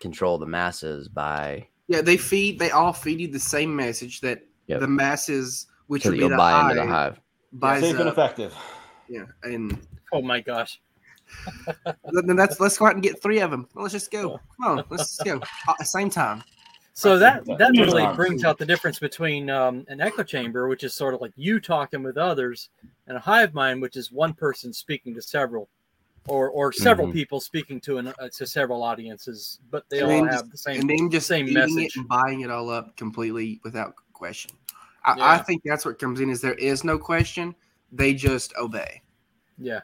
[0.00, 2.58] control the masses by Yeah, they feed.
[2.58, 4.80] They all feed you the same message that Yep.
[4.80, 7.20] the masses, which so would that be you'll the buy hive, into the hive.
[7.52, 8.54] buys Safe and effective.
[9.08, 10.80] Yeah, and Oh my gosh.
[12.12, 13.66] then that's let's go out and get three of them.
[13.74, 14.38] Let's just go.
[14.60, 15.40] Come on, let's just go.
[15.68, 16.44] At the same time.
[16.92, 20.92] So that that really brings out the difference between um, an echo chamber, which is
[20.92, 22.68] sort of like you talking with others,
[23.06, 25.70] and a hive mind, which is one person speaking to several.
[26.28, 27.12] Or or several Mhm.
[27.12, 30.58] people speaking to an uh, to several audiences, but they And all have just- the
[30.58, 31.76] same and then just same message.
[31.78, 34.52] it and buying it all up completely without question.
[35.04, 37.54] I, I think that's what comes in is there is no question.
[37.90, 39.02] They just obey.
[39.58, 39.80] Yeah.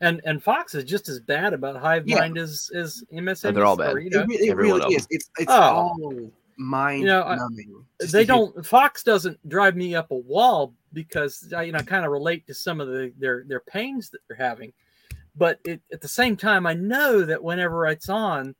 [0.00, 2.20] And and Fox is just as bad about hive Yeah.
[2.20, 3.54] mind as as MSNBC.
[3.54, 3.94] they're all bad.
[3.94, 5.06] or, you know, it, it really is.
[5.10, 5.60] It's it's Oh.
[5.60, 7.84] all mind You know, I- numbing.
[8.10, 12.10] they don't fox doesn't drive me up a wall because i you know kind of
[12.10, 14.72] relate to some of the their their pains that they're having
[15.38, 18.54] but it, at the same time i know that whenever it's on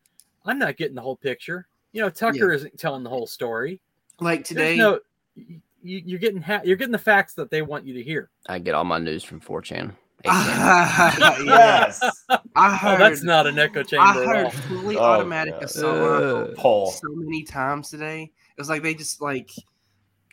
[0.47, 3.81] i'm not getting the whole picture you know tucker isn't telling the whole story
[4.21, 4.77] like today today.
[4.77, 4.99] no
[5.37, 5.61] you,
[6.05, 8.75] you're getting ha- you're getting the facts that they want you to hear I get
[8.75, 9.93] all my news from 4chan.
[10.25, 11.47] 8chan.
[11.47, 12.01] yes.
[12.01, 12.15] Yes.
[12.57, 15.63] I oh that's not an echo I chamber at heard all fully Oh, automatic God.
[15.63, 18.23] assault Uh, rifle so many times today.
[18.23, 19.51] It was like they just like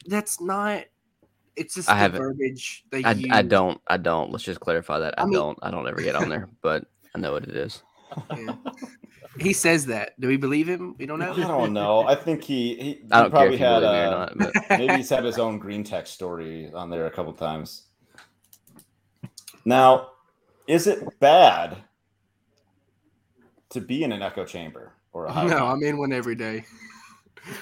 [0.08, 0.86] that's not.
[1.56, 3.30] It's just I the haven't- verbiage they I, use.
[3.32, 3.80] I don't.
[3.88, 4.32] I don't.
[4.32, 5.14] Let's just clarify that.
[5.18, 5.58] I, I mean- don't.
[5.62, 7.82] I don't ever get on there, but I know what it is.
[8.36, 8.56] Yeah.
[9.40, 10.20] He says that.
[10.20, 10.96] Do we believe him?
[10.98, 11.34] We don't know.
[11.34, 12.08] I don't know.
[12.08, 14.06] I think he he, he I don't care probably if you had believe me or
[14.06, 14.38] uh, not.
[14.38, 17.84] But maybe he's had his own green tech story on there a couple times.
[19.66, 20.12] Now,
[20.68, 21.78] is it bad
[23.70, 25.72] to be in an echo chamber or a hive No, mind?
[25.72, 26.66] I'm in one every day.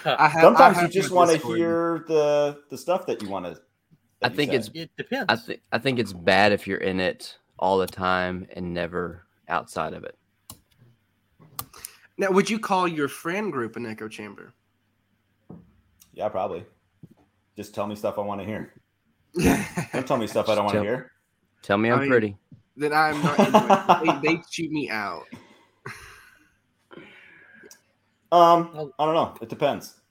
[0.05, 3.45] I have, Sometimes I you just want to hear the the stuff that you want
[3.45, 3.59] to.
[4.23, 4.69] I think it's.
[4.73, 5.61] it depends I think.
[5.71, 10.03] I think it's bad if you're in it all the time and never outside of
[10.03, 10.17] it.
[12.17, 14.53] Now, would you call your friend group an echo chamber?
[16.13, 16.63] yeah, probably.
[17.55, 18.73] Just tell me stuff I want to hear.
[19.93, 21.11] Don't tell me stuff I don't want to hear.
[21.63, 22.37] Tell me I I'm mean- pretty.
[22.75, 23.39] Then I'm not.
[23.39, 24.21] Into it.
[24.23, 25.23] They, they shoot me out.
[28.31, 29.35] Um, I don't know.
[29.41, 30.01] It depends.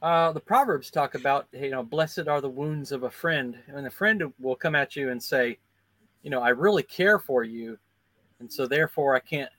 [0.00, 3.86] Uh, the proverbs talk about you know blessed are the wounds of a friend and
[3.86, 5.58] a friend will come at you and say
[6.22, 7.76] you know i really care for you
[8.38, 9.50] and so therefore i can't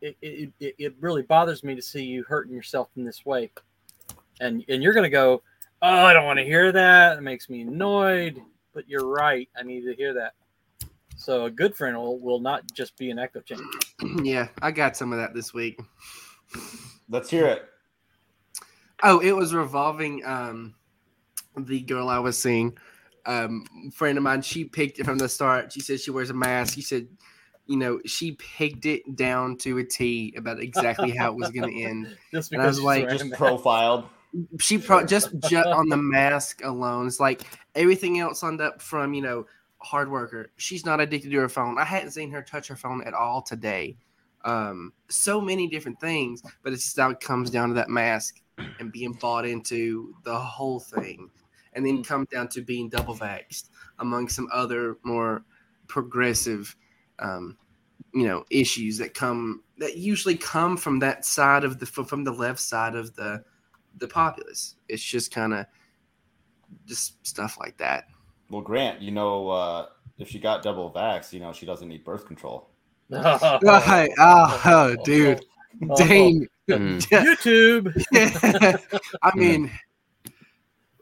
[0.00, 3.50] it, it, it, it really bothers me to see you hurting yourself in this way.
[4.40, 5.42] And and you're going to go
[5.82, 7.18] oh i don't want to hear that.
[7.18, 8.40] It makes me annoyed.
[8.74, 9.48] But you're right.
[9.56, 10.34] I need to hear that.
[11.16, 13.64] So a good friend will, will not just be an echo chamber.
[14.22, 15.80] Yeah, I got some of that this week.
[17.08, 17.68] Let's hear it.
[19.02, 20.24] Oh, it was revolving.
[20.24, 20.74] Um,
[21.56, 22.76] the girl I was seeing,
[23.26, 25.72] um, friend of mine, she picked it from the start.
[25.72, 26.74] She said she wears a mask.
[26.74, 27.08] She said,
[27.66, 31.70] you know, she picked it down to a T about exactly how it was going
[31.70, 32.16] to end.
[32.32, 34.08] just And I was she's like, Just profiled.
[34.60, 37.06] She pro- just ju- on the mask alone.
[37.06, 37.42] It's like
[37.74, 39.46] everything else on up from you know
[39.78, 40.50] hard worker.
[40.56, 41.78] She's not addicted to her phone.
[41.78, 43.96] I hadn't seen her touch her phone at all today.
[44.44, 48.40] Um, so many different things, but it's just how it comes down to that mask
[48.78, 51.30] and being bought into the whole thing,
[51.72, 55.44] and then come down to being double vaxxed among some other more
[55.86, 56.74] progressive,
[57.18, 57.56] um,
[58.12, 62.32] you know, issues that come that usually come from that side of the from the
[62.32, 63.42] left side of the
[63.98, 64.76] the populace.
[64.88, 65.66] It's just kind of
[66.86, 68.04] just stuff like that.
[68.50, 69.86] Well, Grant, you know, uh,
[70.18, 72.70] if she got double vax, you know, she doesn't need birth control.
[73.10, 73.58] Oh,
[74.18, 75.42] oh, oh, dude,
[75.88, 75.96] Oh.
[75.96, 76.46] dang.
[76.68, 77.00] Mm.
[77.08, 78.82] youtube
[79.22, 79.70] I mean,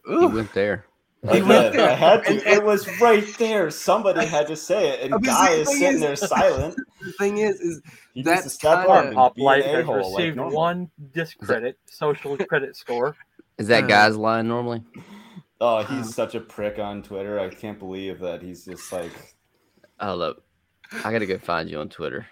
[0.06, 0.84] You ooh, went there.
[1.32, 1.80] He went did.
[1.80, 1.96] I there.
[1.96, 2.30] had to.
[2.30, 3.68] And- It was right there.
[3.70, 6.76] Somebody had to say it, and But the Guy is sitting is- there silent.
[7.02, 7.82] the thing is, is
[8.14, 10.56] He needs step kinda- up and Pop be Life has a-hole like received normal.
[10.56, 13.16] one discredit, social credit score.
[13.58, 14.84] Is that Uh, guy's line normally?
[15.60, 17.40] Oh, he's Um, such a prick on Twitter.
[17.40, 19.10] I can't believe that he's just like.
[19.98, 20.44] Oh look,
[21.04, 22.26] I gotta go find you on Twitter.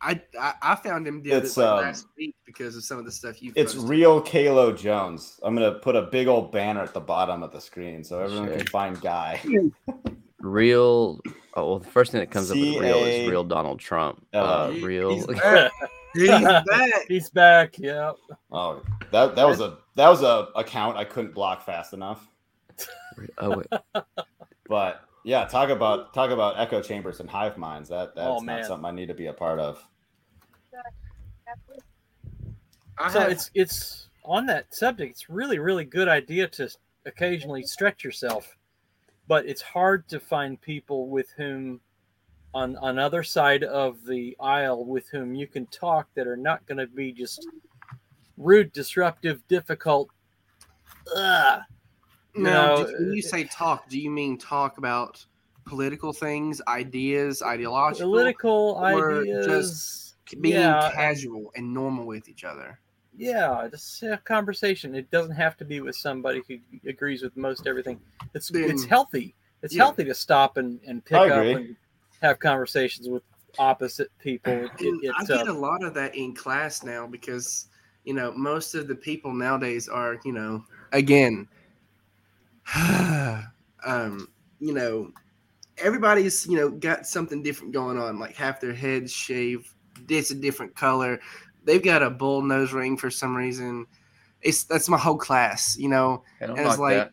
[0.00, 3.04] I, I I found him the other like, um, last week because of some of
[3.04, 3.52] the stuff you.
[3.56, 5.40] It's real Kalo Jones.
[5.42, 8.48] I'm gonna put a big old banner at the bottom of the screen so everyone
[8.56, 9.40] can find Guy.
[10.40, 11.20] Real.
[11.54, 14.24] Oh well, the first thing that comes up with real is real Donald Trump.
[14.32, 15.10] Uh, He- real.
[15.10, 15.72] he's back.
[16.14, 17.04] He's back.
[17.08, 17.78] He's back.
[17.78, 18.12] Yeah.
[18.52, 22.24] Oh, that that was a that was a account I couldn't block fast enough.
[23.38, 24.04] oh wait,
[24.68, 27.90] But yeah, talk about talk about echo chambers and hive minds.
[27.90, 29.86] That that's Oh, not something I need to be a part of.
[32.96, 35.10] I So have- it's it's on that subject.
[35.10, 36.70] It's really really good idea to
[37.04, 38.56] occasionally stretch yourself,
[39.26, 41.82] but it's hard to find people with whom
[42.54, 46.64] on on other side of the aisle with whom you can talk that are not
[46.64, 47.46] going to be just
[48.38, 50.08] rude, disruptive, difficult.
[51.14, 51.60] Ugh.
[52.42, 55.24] Now, know, do- when you say talk, do you mean talk about
[55.64, 59.46] political things, ideas, ideological, Political or ideas.
[59.46, 62.78] just being yeah, casual and normal with each other?
[63.20, 64.94] yeah, just a conversation.
[64.94, 68.00] It doesn't have to be with somebody who agrees with most everything.
[68.34, 69.34] It's Then- it's healthy.
[69.62, 69.82] It's yeah.
[69.82, 71.74] healthy to stop and, and pick up and
[72.22, 73.24] have conversations with
[73.58, 74.52] opposite people.
[74.52, 77.66] It, And I it's, get uh, a lot of that in class now because
[78.04, 81.48] you know most of the people nowadays are you know again,
[83.84, 84.28] um,
[84.60, 85.12] you know,
[85.78, 88.18] everybody's you know got something different going on.
[88.18, 89.68] Like half their heads shaved,
[90.08, 91.20] it's a different color.
[91.64, 93.86] They've got a bull nose ring for some reason.
[94.42, 96.22] It's that's my whole class, you know.
[96.40, 97.12] And it's like that.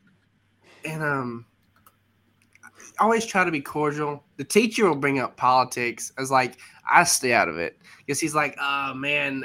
[0.85, 1.45] and um,
[2.99, 4.23] I always try to be cordial.
[4.37, 6.11] The teacher will bring up politics.
[6.17, 6.57] I was like,
[6.89, 9.43] I stay out of it because he's like, oh man,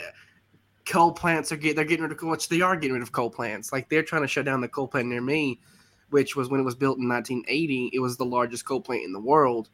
[0.87, 2.31] coal plants are get they're getting rid of coal.
[2.31, 3.73] Which they are getting rid of coal plants.
[3.73, 5.61] Like they're trying to shut down the coal plant near me,
[6.11, 7.90] which was when it was built in 1980.
[7.92, 9.70] It was the largest coal plant in the world,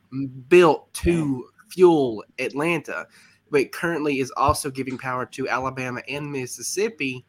[0.49, 3.07] built to fuel Atlanta,
[3.51, 7.25] but currently is also giving power to Alabama and Mississippi.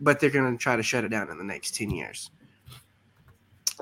[0.00, 2.30] But they're going to try to shut it down in the next 10 years.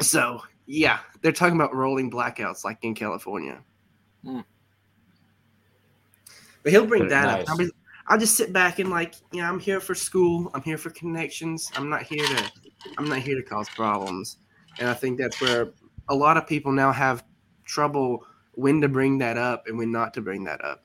[0.00, 3.60] So yeah, they're talking about rolling blackouts like in California.
[4.24, 4.40] Hmm.
[6.62, 7.48] But he'll bring that nice.
[7.48, 7.58] up.
[7.58, 7.68] I'll,
[8.08, 10.50] I'll just sit back and like, you know, I'm here for school.
[10.54, 11.70] I'm here for connections.
[11.74, 12.52] I'm not here to,
[12.96, 14.38] I'm not here to cause problems.
[14.78, 15.72] And I think that's where
[16.08, 17.24] a lot of people now have
[17.64, 20.84] trouble when to bring that up and when not to bring that up.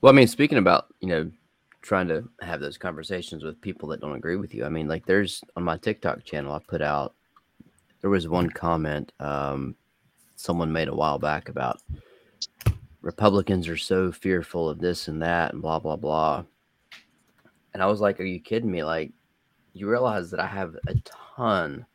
[0.00, 1.30] Well, I mean, speaking about you know
[1.82, 4.64] trying to have those conversations with people that don't agree with you.
[4.64, 7.14] I mean, like there's on my TikTok channel, I put out
[8.00, 9.74] there was one comment um,
[10.36, 11.80] someone made a while back about
[13.00, 16.44] Republicans are so fearful of this and that and blah blah blah.
[17.74, 18.82] And I was like, "Are you kidding me?
[18.82, 19.12] Like,
[19.72, 20.94] you realize that I have a
[21.36, 21.86] ton,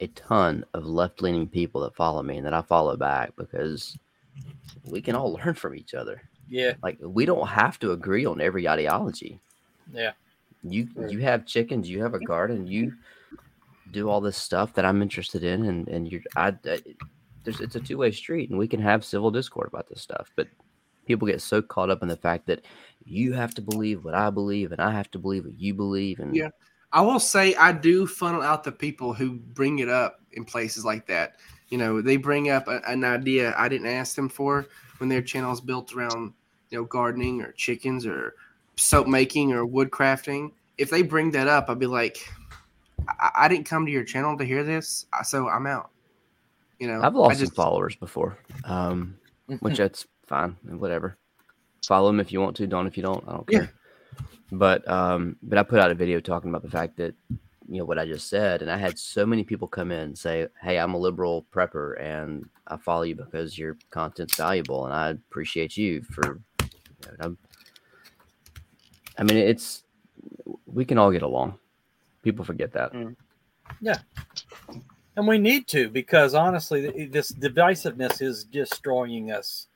[0.00, 3.96] a ton of left leaning people that follow me and that I follow back because
[4.84, 8.40] we can all learn from each other." yeah, like we don't have to agree on
[8.40, 9.40] every ideology
[9.94, 10.10] yeah.
[10.64, 12.92] you you have chickens you have a garden you
[13.92, 16.80] do all this stuff that i'm interested in and and you're i, I
[17.44, 20.48] there's it's a two-way street and we can have civil discord about this stuff but
[21.06, 22.64] people get so caught up in the fact that
[23.04, 26.18] you have to believe what i believe and i have to believe what you believe
[26.20, 26.48] and Yeah.
[26.92, 30.84] I will say I do funnel out the people who bring it up in places
[30.84, 31.36] like that.
[31.68, 34.66] You know, they bring up a, an idea I didn't ask them for
[34.98, 36.32] when their channel is built around,
[36.70, 38.34] you know, gardening or chickens or
[38.74, 40.50] soap making or wood crafting.
[40.78, 42.28] If they bring that up, I'd be like,
[43.08, 45.90] I, I didn't come to your channel to hear this, so I'm out.
[46.80, 49.16] You know, i've lost just- some followers before um
[49.60, 51.16] which that's fine and whatever
[51.86, 53.60] follow them if you want to don't if you don't i don't Yeah.
[53.60, 53.72] care.
[54.52, 57.14] But um but i put out a video talking about the fact that
[57.68, 60.18] you know what i just said and i had so many people come in and
[60.18, 64.94] say hey i'm a liberal prepper and i follow you because your content's valuable and
[64.94, 66.68] i appreciate you for you
[67.06, 67.38] know, I'm,
[69.18, 69.84] i mean it's
[70.66, 71.58] we can all get along.
[72.22, 72.92] People forget that.
[73.80, 73.98] Yeah,
[75.16, 79.66] And we need to because honestly, this divisiveness is destroying us.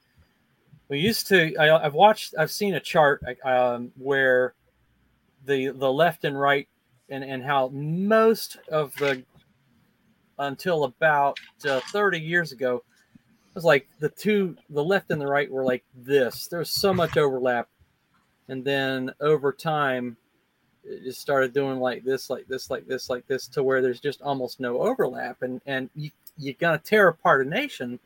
[0.88, 1.54] We used to.
[1.56, 2.34] I, I've watched.
[2.38, 4.54] I've seen a chart um, where
[5.46, 6.68] the the left and right,
[7.08, 9.22] and and how most of the
[10.38, 12.82] until about uh, thirty years ago,
[13.14, 16.48] it was like the two, the left and the right were like this.
[16.48, 17.68] There's so much overlap,
[18.48, 20.18] and then over time,
[20.84, 24.00] it just started doing like this, like this, like this, like this, to where there's
[24.00, 27.98] just almost no overlap, and and you you're gonna tear apart a nation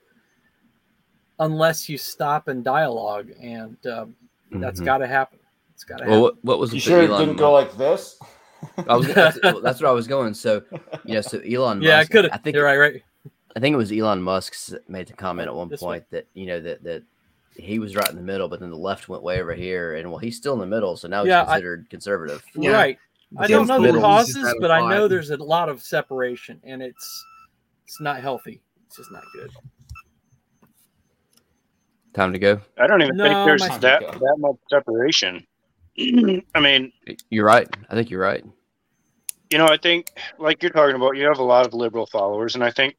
[1.40, 4.14] unless you stop and dialogue, and um,
[4.52, 4.84] that's Mhm.
[4.84, 5.38] got to happen.
[5.74, 6.22] It's got to well happen.
[6.22, 8.18] what, what was You the sure it Elon didn't go like this?
[8.88, 10.34] I was that's, that's where I was going.
[10.34, 10.62] So,
[11.04, 13.02] you know, so Elon yeah, I Musk, could I think You're right, right.
[13.56, 15.98] I think it was Elon Musk s- made the comment at one This way.
[15.98, 17.02] point that you know that that
[17.56, 20.08] he was right in the middle, but then the left went way over here, and
[20.10, 22.42] well, he's still in the middle, so now he's Yeah, I- considered conservative.
[22.54, 22.70] Yeah.
[22.72, 22.98] Right.
[23.36, 25.82] I don't know the causes, just out of but I know there's a lot of
[25.82, 27.24] separation, and it's
[27.84, 28.60] it's not healthy.
[28.86, 29.50] It's just not good.
[32.18, 32.60] Time to go.
[32.76, 35.46] I don't even No, think there's my- that that much separation.
[36.52, 36.92] I mean,
[37.30, 37.68] You're right.
[37.88, 38.44] I think you're right.
[39.50, 42.56] you know, I think like you're talking about, you have a lot of liberal followers,
[42.56, 42.96] and I think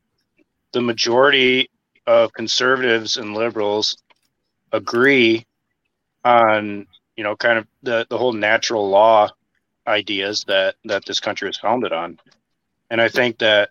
[0.71, 1.69] the majority
[2.07, 3.97] of conservatives and liberals
[4.71, 5.45] agree
[6.23, 9.27] on, you know, kind of the, the whole natural law
[9.85, 12.17] ideas that that this country is founded on.
[12.89, 13.69] And I think that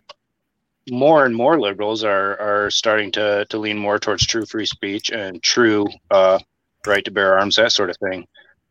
[0.89, 5.11] more and more liberals are are starting to to lean more towards true free speech
[5.11, 6.39] and true uh,
[6.85, 8.25] right to bear arms, that sort of thing.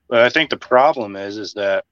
[0.09, 1.85] But I think the problem is is that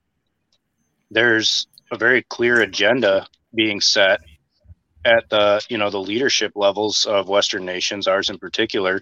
[1.11, 4.21] there's a very clear agenda being set
[5.05, 9.01] at the you know the leadership levels of western nations ours in particular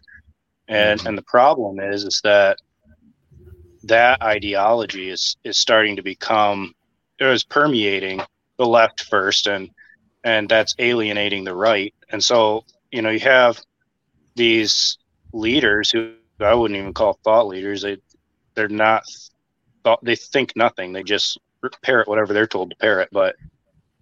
[0.68, 2.60] and and the problem is is that
[3.84, 6.74] that ideology is is starting to become
[7.22, 8.22] or is permeating
[8.58, 9.70] the left first and
[10.26, 12.66] and that's alienating the right and so
[12.96, 13.62] you know, you have
[14.36, 14.98] these
[15.34, 17.82] leaders who I wouldn't even call thought leaders.
[17.82, 17.98] They
[18.54, 19.04] they're not
[19.84, 20.04] thought.
[20.04, 20.94] They think nothing.
[20.94, 21.38] They just
[21.82, 23.10] parrot whatever they're told to parrot.
[23.12, 23.36] But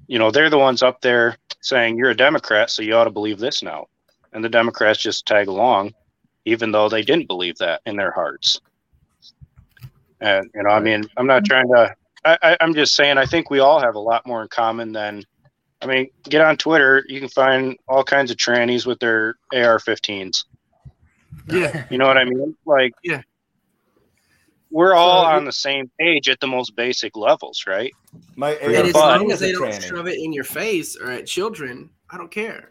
[0.08, 3.10] you know, they're the ones up there saying you're a Democrat, so you ought to
[3.10, 3.88] believe this now.
[4.32, 5.94] And the Democrats just tag along,
[6.46, 8.62] even though they didn't believe that in their hearts.
[10.22, 11.96] And you know, I mean, I'm not trying to.
[12.26, 13.18] I, I, I'm just saying.
[13.18, 15.24] I think we all have a lot more in common than.
[15.84, 17.04] I mean, get on Twitter.
[17.08, 20.46] You can find all kinds of trannies with their AR-15s.
[21.50, 21.86] Yeah.
[21.90, 22.56] You know what I mean?
[22.66, 23.22] Like, Yeah.
[24.72, 27.92] we're all So- on the same page at the most basic levels, right?
[28.36, 29.88] My Yeah, And as long as they is don't tranny.
[29.90, 32.70] shove it in your face or at children, I don't care.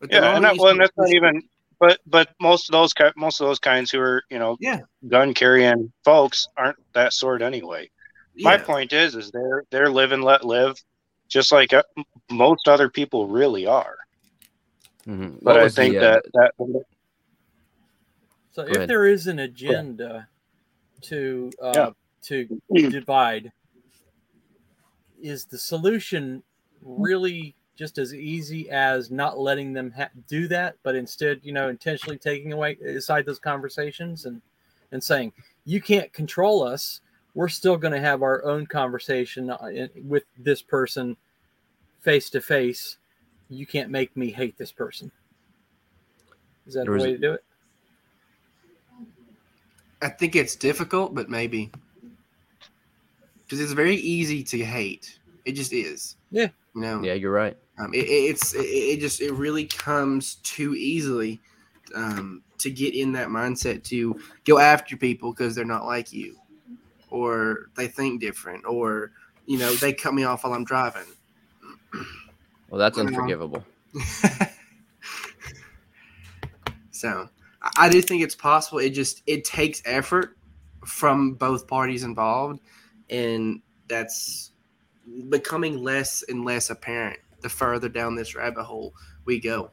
[0.00, 1.42] But Yeah, and, that, well, and that's not even.
[1.78, 4.80] But but most of those most of those kinds who are you know Yeah.
[5.08, 7.90] gun carrying folks aren't that sort anyway.
[8.38, 10.76] My point is is they're they're live and let live,
[11.28, 11.82] just like uh,
[12.30, 13.96] most other people really are.
[15.06, 15.38] Mhm.
[15.42, 16.84] But I was the, think uh, that that
[18.52, 18.88] So if ahead.
[18.88, 20.28] there is an agenda
[21.02, 21.90] to uh, Yeah.
[22.22, 22.60] to
[22.90, 23.52] divide,
[25.20, 26.42] is the solution
[26.82, 31.68] really just as easy as not letting them ha- do that, but instead, you know,
[31.68, 34.40] intentionally taking away aside those conversations and
[34.92, 35.32] and saying
[35.64, 37.00] you can't control us.
[37.36, 41.18] We're still going to have our own conversation uh, with this person
[42.00, 42.96] face to face.
[43.50, 45.12] You can't make me hate this person.
[46.66, 47.44] Is that There the was way to do it?
[50.00, 51.70] I think it's difficult, but maybe
[53.44, 55.18] because it's very easy to hate.
[55.44, 56.16] It just is.
[56.30, 56.48] Yeah.
[56.74, 57.02] You know.
[57.02, 57.56] yeah, you're right.
[57.78, 61.38] Um, it, it's it, it just it really comes too easily
[61.94, 66.34] um, to get in that mindset to go after people because they're not like you,
[67.10, 69.12] or they think different, or
[69.46, 71.04] you know they cut me off while I'm driving.
[72.68, 73.64] Well, that's unforgivable.
[76.90, 77.28] so
[77.62, 78.78] I- I do think it's possible.
[78.78, 80.36] It just it takes effort
[80.84, 82.60] from both parties involved,
[83.10, 84.52] and that's
[85.28, 88.94] becoming less and less apparent the further down this rabbit hole
[89.24, 89.70] we go.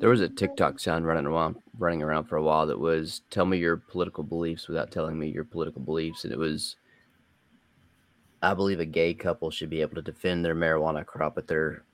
[0.00, 3.46] There was a TikTok sound running around, running around for a while that was "Tell
[3.46, 6.76] me your political beliefs without telling me your political beliefs," and it was,
[8.42, 11.84] "I believe a gay couple should be able to defend their marijuana crop with their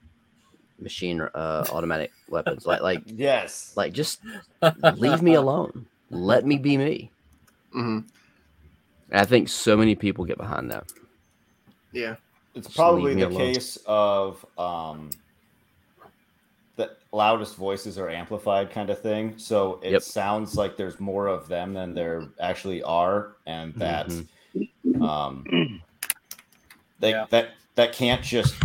[0.79, 3.73] machine uh, automatic weapons." Like, like, Yes.
[3.75, 4.21] like, just
[4.97, 5.87] leave me alone.
[6.09, 7.11] Let me be me.
[7.71, 7.99] hmm
[9.09, 10.85] And I think so many people get behind that.
[11.91, 12.15] Yeah.
[12.55, 13.53] It's Just probably the alone.
[13.53, 15.09] case of um,
[17.13, 19.37] loudest voices are amplified kind of thing.
[19.37, 20.01] So it Yep.
[20.01, 25.01] sounds like there's more of them than there actually are, and that Mhm.
[25.01, 25.45] um,
[26.99, 27.27] they, Yeah.
[27.29, 28.55] that that can't just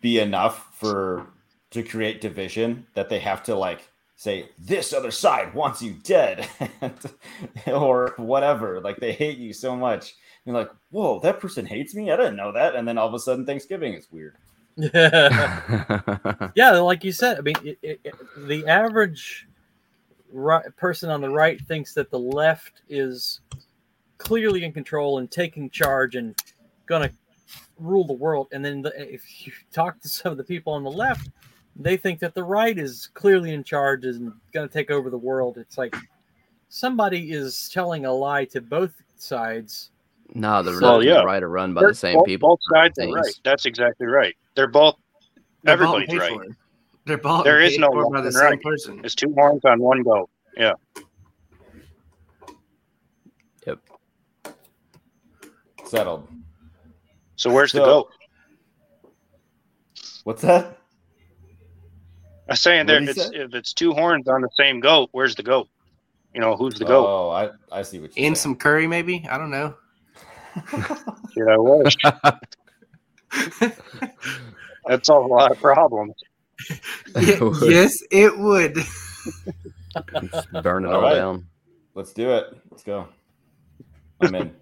[0.00, 1.26] be enough for
[1.70, 2.86] to create division.
[2.94, 6.48] That they have to like say this other side wants you dead,
[7.66, 8.80] or whatever.
[8.80, 10.16] Like they hate you so much.
[10.44, 12.10] You're like, whoa, that person hates me.
[12.10, 12.76] I didn't know that.
[12.76, 14.36] And then all of a sudden, Thanksgiving is weird.
[16.54, 18.14] yeah, like you said, I mean, it, it, it-
[18.46, 19.48] the average
[20.32, 23.40] right, person on the right thinks that the left is
[24.18, 26.34] clearly in control and taking charge and
[26.86, 27.14] going to
[27.78, 28.48] rule the world.
[28.52, 31.30] And then the, if you talk to some of the people on the left,
[31.74, 35.18] they think that the right is clearly in charge and going to take over the
[35.18, 35.58] world.
[35.58, 35.94] It's like
[36.68, 39.90] somebody is telling a lie to both sides.
[40.34, 41.20] no, the Well, left and yeah.
[41.20, 42.48] the right are run by They're the same both, people.
[42.50, 43.34] Both sides are right.
[43.44, 44.34] That's exactly right.
[44.56, 44.96] They're both.
[45.62, 46.40] They're Everybody's paid right.
[47.04, 47.44] They're bought.
[47.44, 48.62] There and is paid no for by the same right.
[48.62, 49.00] person.
[49.04, 50.28] It's two horns on one goat.
[50.56, 50.72] Yeah.
[53.66, 53.78] Yep.
[55.84, 56.28] Settled.
[57.36, 58.08] So where's the goat?
[60.24, 60.78] What's that?
[62.48, 63.00] I'm saying there.
[63.00, 65.68] did It's, if it's two horns on the same goat, where's the goat?
[66.34, 67.06] You know who's the goat?
[67.06, 68.42] Oh, I, I see what you're In saying.
[68.42, 69.26] some curry, maybe.
[69.30, 69.74] I don't know.
[71.36, 71.96] yeah, I wish.
[74.86, 76.14] That solves a lot of problems.
[77.20, 77.70] Ye- would.
[77.70, 78.78] yes, it would.
[80.62, 81.14] Burn it All all, right.
[81.16, 81.46] down.
[81.94, 82.56] Let's do it.
[82.70, 83.08] Let's go.
[84.20, 84.54] I'm in.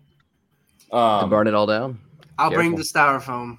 [0.92, 2.00] Um, burn it all down.
[2.38, 3.58] I'll bring the styrofoam.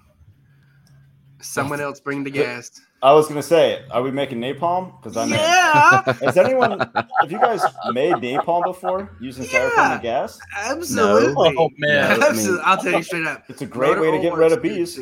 [1.42, 2.72] Someone else bring the gas.
[3.06, 5.00] I was gonna say, are we making napalm?
[5.00, 6.28] Because I'm Yeah, in.
[6.30, 6.80] Is anyone?
[6.80, 10.40] Have you guys made napalm before using styrofoam and gas?
[10.58, 11.54] absolutely.
[11.58, 12.20] Oh, man.
[12.20, 12.52] No, I Absolutely.
[12.54, 13.44] mean- I'll tell you straight up.
[13.48, 15.00] It's a great way to get rid of bees.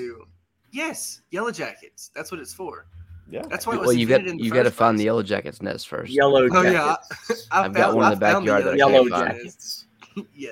[0.72, 2.12] Yes, yellow jackets.
[2.16, 2.88] That's what it's for.
[3.30, 3.44] Yeah.
[3.50, 5.06] That's why it was well, you've got invented in the you got to find the
[5.06, 6.12] yellow jackets nest first.
[6.12, 6.68] Yellow Jackets.
[6.68, 6.96] Oh yeah.
[7.52, 9.10] I, I I've got found- one in the I found backyard that I Yellow can't
[9.12, 9.28] find.
[9.38, 9.86] jackets.
[10.36, 10.50] yeah,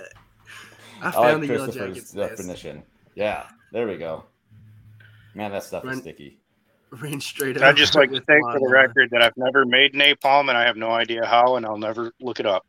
[1.01, 2.13] I I found like the yellow Christopher's jackets.
[2.15, 2.29] nest.
[2.37, 2.83] definition.
[3.15, 3.43] Yeah,
[3.73, 4.23] there we go.
[5.35, 6.39] Man, that stuff Run- is sticky.
[6.99, 7.63] Ran straight up.
[7.63, 10.57] I'd just like to with say for the record that I've never made napalm and
[10.57, 12.65] I have no idea how, and I'll never look it up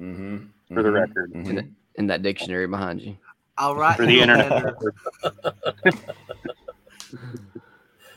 [0.00, 0.74] Mm-hmm.
[0.74, 1.32] for the record.
[1.32, 1.72] Mhm.
[1.96, 3.16] in that dictionary behind you.
[3.58, 4.50] I'll write For the internet.
[4.50, 4.94] letter.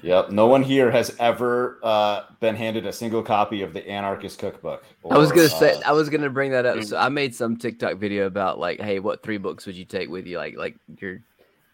[0.02, 0.32] Yep.
[0.32, 4.84] No one here has ever uh, been handed a single copy of the Anarchist Cookbook.
[5.10, 6.76] I was gonna say uh, I was gonna bring that up.
[6.76, 6.86] Mm.
[6.86, 10.10] So I made some TikTok video about like, hey, what three books would you take
[10.10, 10.38] with you?
[10.38, 11.22] Like, like your,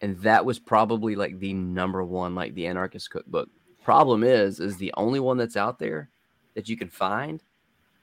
[0.00, 3.48] and that was probably like the number one, like the Anarchist Cookbook.
[3.82, 6.10] Problem is, is the only one that's out there
[6.54, 7.42] that you can find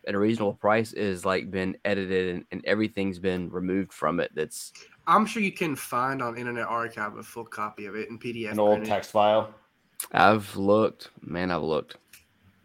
[0.08, 4.32] at a reasonable price is like been edited and, and everything's been removed from it.
[4.34, 4.72] That's
[5.06, 8.52] I'm sure you can find on Internet Archive a full copy of it in PDF.
[8.52, 8.90] an old printed.
[8.90, 9.54] text file.
[10.12, 11.98] I've looked, man, I've looked.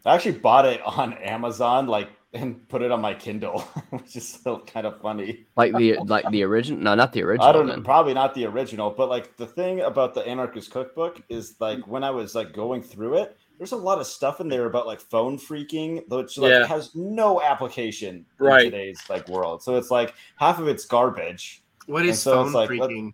[0.04, 3.60] I actually bought it on Amazon, like, and put it on my Kindle,
[3.90, 5.44] which is still kind of funny.
[5.56, 7.46] Like the like the original, no, not the original.
[7.48, 7.82] I don't then.
[7.84, 12.02] probably not the original, but like the thing about the Anarchist Cookbook is like when
[12.04, 15.00] I was like going through it, there's a lot of stuff in there about like
[15.00, 16.66] phone phreaking, which like Yeah.
[16.66, 18.64] has no application in Right.
[18.64, 19.62] today's like world.
[19.62, 21.62] So it's like half of it's garbage.
[21.86, 23.12] What is And so phone it's like, let- phreaking?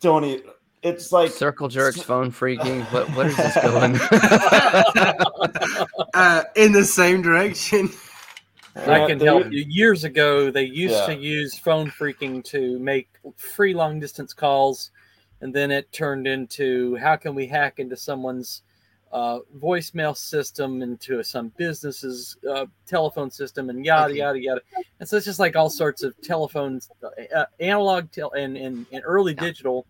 [0.00, 0.42] Don't e
[0.82, 2.84] It's like Circle jerks, phone phreaking.
[2.92, 3.96] What what is this going?
[6.14, 7.90] uh, in the same direction.
[8.76, 9.64] I can they- help you.
[9.68, 11.06] Years ago, they used Yeah.
[11.06, 14.90] to use phone phreaking to make free long distance calls,
[15.40, 18.62] and then it turned into how can we hack into someone's
[19.10, 24.18] uh, voicemail system, into some business's uh, telephone system, and yada Okay.
[24.18, 24.60] yada yada.
[25.00, 26.88] And so it's just like all sorts of telephones,
[27.34, 29.86] uh, analog tel- and, and and early digital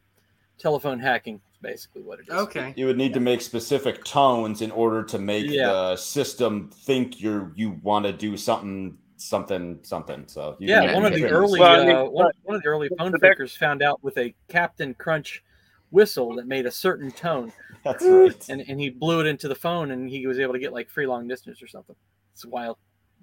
[0.58, 1.36] telephone hacking.
[1.36, 2.34] is Basically, what it is.
[2.34, 2.72] Okay.
[2.76, 5.66] you would need to make specific tones in order to make Yeah.
[5.68, 10.22] the system think you're you want to do something something something.
[10.28, 12.68] So you Yeah, one of the early Well, I mean, uh, one, one of the
[12.68, 15.42] early phone but there- phreakers found out with a Captain Crunch
[15.90, 17.50] whistle that made a certain tone,
[17.82, 18.48] That's right.
[18.48, 20.88] and, and he blew it into the phone, and he was able to get like
[20.90, 21.96] free long distance or something.
[22.34, 22.76] It's wild.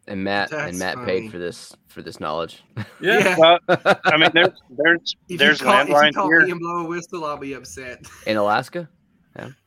[0.08, 1.06] And Matt That's and Matt funny.
[1.06, 2.64] paid for this for this knowledge.
[3.00, 6.42] Yeah, Well, I mean, there's there's If there's you call, if you call here.
[6.42, 8.06] me and blow a whistle, I'll be upset.
[8.28, 8.88] In Alaska,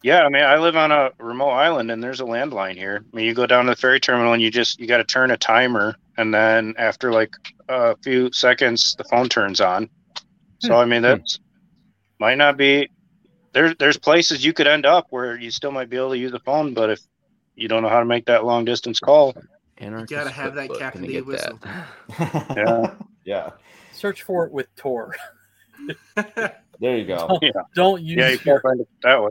[0.03, 3.05] Yeah, I mean, I live on a remote island, and there's a landline here.
[3.12, 5.05] I mean, you go down to the ferry terminal, and you just you got to
[5.05, 7.32] turn a timer, and then after like
[7.68, 9.91] a few seconds, the phone turns on.
[10.61, 10.80] So hmm.
[10.80, 11.41] I mean, that's
[12.20, 12.89] might not be.
[13.53, 16.32] There's there's places you could end up where you still might be able to use
[16.32, 17.01] the phone, but if
[17.57, 19.34] you don't know how to make that long distance call,
[19.79, 21.59] Anarchist gotta have that Cookbook, Captain can D you whistle.
[21.62, 22.55] that?
[22.57, 22.95] Yeah.
[23.24, 23.51] yeah.
[23.93, 25.14] search for it with Tor.
[26.81, 27.26] There you go.
[27.41, 29.31] Don't, don't use yeah, you your can't find it that way.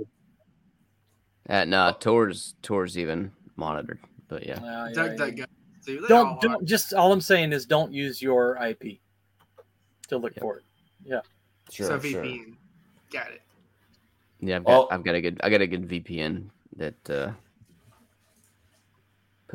[1.50, 4.56] Uh, no, Tor's Tor's even monitored, but yeah.
[4.58, 5.16] Uh, yeah, Duck, yeah.
[5.16, 5.44] duck, go.
[5.80, 6.40] See, Don't are.
[6.42, 9.00] don't just all I'm saying is don't use your IP
[10.10, 10.42] to look Yep.
[10.42, 10.64] for it.
[11.06, 11.22] Yeah.
[11.72, 12.22] Sure, so sure.
[12.24, 12.56] VPN.
[13.14, 13.42] Got it.
[14.42, 17.28] Yeah, I've got Well- I've got a good I got a good VPN that uh
[17.28, 17.36] put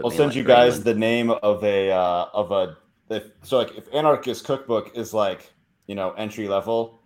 [0.03, 0.85] I'll send you guys Greenland.
[0.85, 2.77] the name of a uh, of a
[3.11, 5.53] if, so like if Anarchist Cookbook is like
[5.87, 7.01] you know entry level,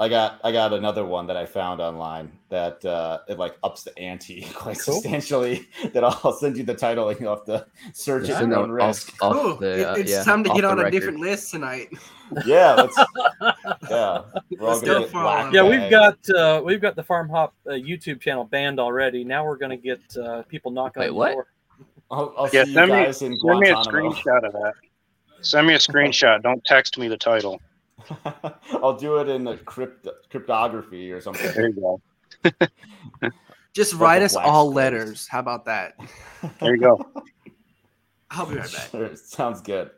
[0.00, 3.84] I got I got another one that I found online that uh, it like ups
[3.84, 4.94] the ante quite Cool.
[4.94, 5.68] substantially.
[5.92, 8.52] That I'll send you the title and you'll have to search it Just at send
[8.52, 9.14] your it own off- risk.
[9.22, 9.56] off Cool.
[9.58, 11.88] the, It- uh, it's yeah, time to get the on a different list tonight.
[12.44, 12.96] Yeah, let's
[13.88, 14.22] yeah.
[14.50, 15.54] We're all Let's gonna go get for black it.
[15.54, 15.70] Yeah, bag.
[15.80, 19.22] we've got uh, we've got the Farm Hop uh, YouTube channel banned already.
[19.22, 21.32] Now we're gonna get uh, people knocking Wait, on the what?
[21.32, 21.46] door.
[22.10, 24.74] I'll, I'll Yeah, see you send me guys in send me a screenshot of that.
[25.40, 26.42] Send me a screenshot.
[26.42, 27.60] Don't text me the title.
[28.72, 31.52] I'll do it in the crypt cryptography or something.
[31.54, 32.00] There you
[32.42, 33.28] go.
[33.74, 34.76] Just Like write us all closed.
[34.76, 35.28] letters.
[35.28, 35.94] How about that?
[36.60, 37.04] There you go.
[38.30, 38.90] I'll be right back.
[38.90, 39.90] Sure, sounds good.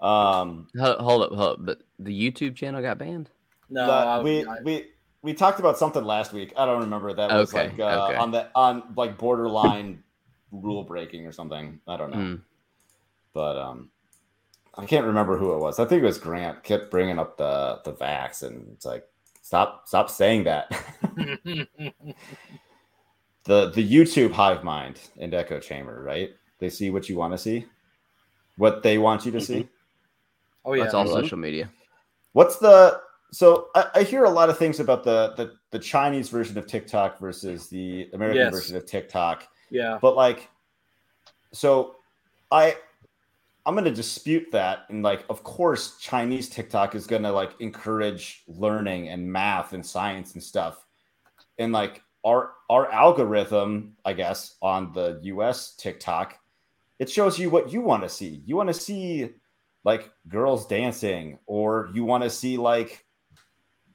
[0.00, 1.58] Um, Hold, hold up, hold up.
[1.60, 3.30] But the YouTube channel got banned?
[3.70, 4.86] No, But I- we I- we
[5.22, 6.52] we talked about something last week.
[6.56, 7.12] I don't remember.
[7.14, 8.16] That was Okay, like uh, okay.
[8.16, 10.02] on the on like borderline
[10.52, 11.80] rule breaking or something.
[11.86, 12.16] I don't know.
[12.16, 12.40] Mm.
[13.32, 13.90] But um,
[14.74, 15.78] I can't remember who it was.
[15.78, 16.62] I think it was Grant.
[16.62, 19.04] Kept bringing up the the vax, and it's like
[19.42, 20.70] stop stop saying that.
[23.44, 26.30] the the YouTube hive mind and echo chamber, right?
[26.58, 27.66] They see what you want to see,
[28.56, 29.68] what they want you to see.
[30.64, 31.12] oh yeah, That's all Mhm.
[31.12, 31.70] social media.
[32.32, 33.00] What's the
[33.32, 36.66] so I, I hear a lot of things about the, the the Chinese version of
[36.66, 38.52] TikTok versus the American Yes.
[38.52, 39.98] version of TikTok, yeah.
[40.00, 40.48] but like,
[41.52, 41.96] so
[42.50, 42.76] I
[43.66, 49.08] I'm gonna dispute that, and like, of course, Chinese TikTok is gonna like encourage learning
[49.08, 50.84] and math and science and stuff,
[51.58, 55.74] and like our our algorithm, I guess, on the U.S.
[55.76, 56.38] TikTok,
[56.98, 58.42] it shows you what you want to see.
[58.46, 59.30] You want to see
[59.84, 63.04] like girls dancing, or you want to see like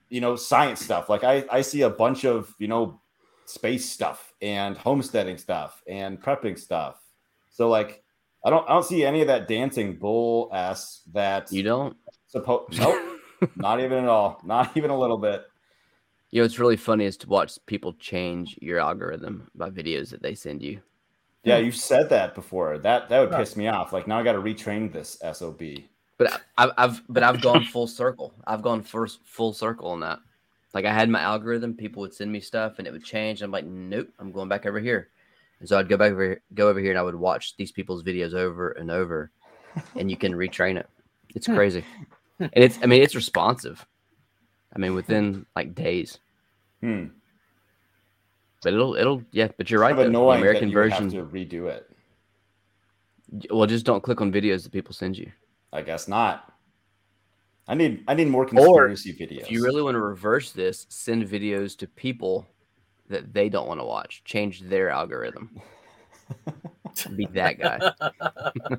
[0.09, 1.09] you know science stuff.
[1.09, 3.01] Like I I see a bunch of you know
[3.45, 7.01] space stuff and homesteading stuff and prepping stuff.
[7.49, 8.03] So like
[8.45, 11.95] I don't I don't see any of that dancing bull ass that You don't.
[12.27, 13.19] supposed nope,
[13.55, 14.41] not even at all.
[14.43, 15.43] Not even a little bit.
[16.31, 20.21] You know, what's really funny is to watch people change your algorithm by videos that
[20.21, 20.81] they send you.
[21.43, 22.77] Yeah, you've said that before.
[22.79, 23.39] That that would Right.
[23.39, 23.93] piss me off.
[23.93, 25.61] Like now I got to retrain this SOB.
[26.17, 28.33] But I- I've, I've but I've gone full circle.
[28.47, 30.19] I've gone first full circle on that.
[30.75, 33.41] Like I had my algorithm, people would send me stuff and it would change.
[33.41, 35.07] I'm like, nope, I'm going back over here.
[35.61, 38.03] And so I'd go back over go over here and I would watch these people's
[38.03, 39.31] videos over and over,
[39.95, 40.87] and you can retrain it.
[41.33, 41.85] It's crazy,
[42.39, 43.85] and it's I mean it's responsive.
[44.75, 46.19] I mean within like days,
[46.81, 47.05] Hmm.
[48.63, 49.47] but it'll it'll yeah.
[49.57, 49.95] But you're right.
[49.95, 50.31] Kind of though.
[50.31, 51.03] The American you version.
[51.09, 51.89] have to redo it.
[53.49, 55.31] Well, just don't click on videos that people send you.
[55.71, 56.51] I guess not.
[57.67, 59.41] I need I need more conspiracy videos.
[59.41, 62.47] If you really want to reverse this, send videos to people
[63.09, 64.23] that they don't want to watch.
[64.23, 65.59] Change their algorithm.
[67.15, 67.91] Be that guy.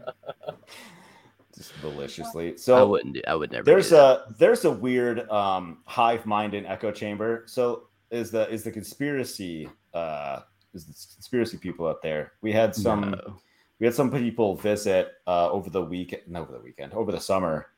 [1.56, 2.56] just maliciously.
[2.56, 3.22] So I wouldn't do.
[3.26, 3.64] I would never.
[3.64, 7.44] there's a there's a weird um hive mind in echo chamber.
[7.46, 10.40] So is the is the conspiracy uh
[10.74, 12.32] is the conspiracy people out there?
[12.40, 13.36] We had some No.
[13.80, 17.20] we had some people visit uh, over the weekend, not over the weekend, over the
[17.20, 17.68] summer,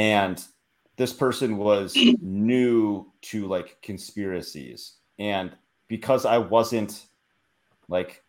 [0.00, 0.42] and
[0.96, 5.52] this person was new to like conspiracies, and
[5.88, 7.06] because I wasn't
[7.88, 8.24] like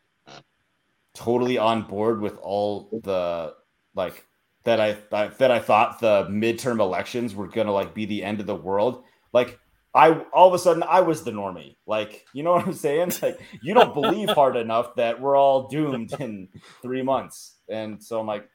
[1.14, 3.54] totally on board with all the
[3.96, 4.26] like
[4.66, 8.42] that I, I that I thought the midterm elections were gonna like be the end
[8.42, 9.04] of the world,
[9.34, 9.58] like.
[9.94, 11.76] I all of a sudden I was the normie.
[11.86, 13.12] Like, you know what I'm saying?
[13.22, 16.48] Like, you don't believe hard enough that we're all doomed in
[16.82, 17.58] three months.
[17.68, 18.48] And so I'm like,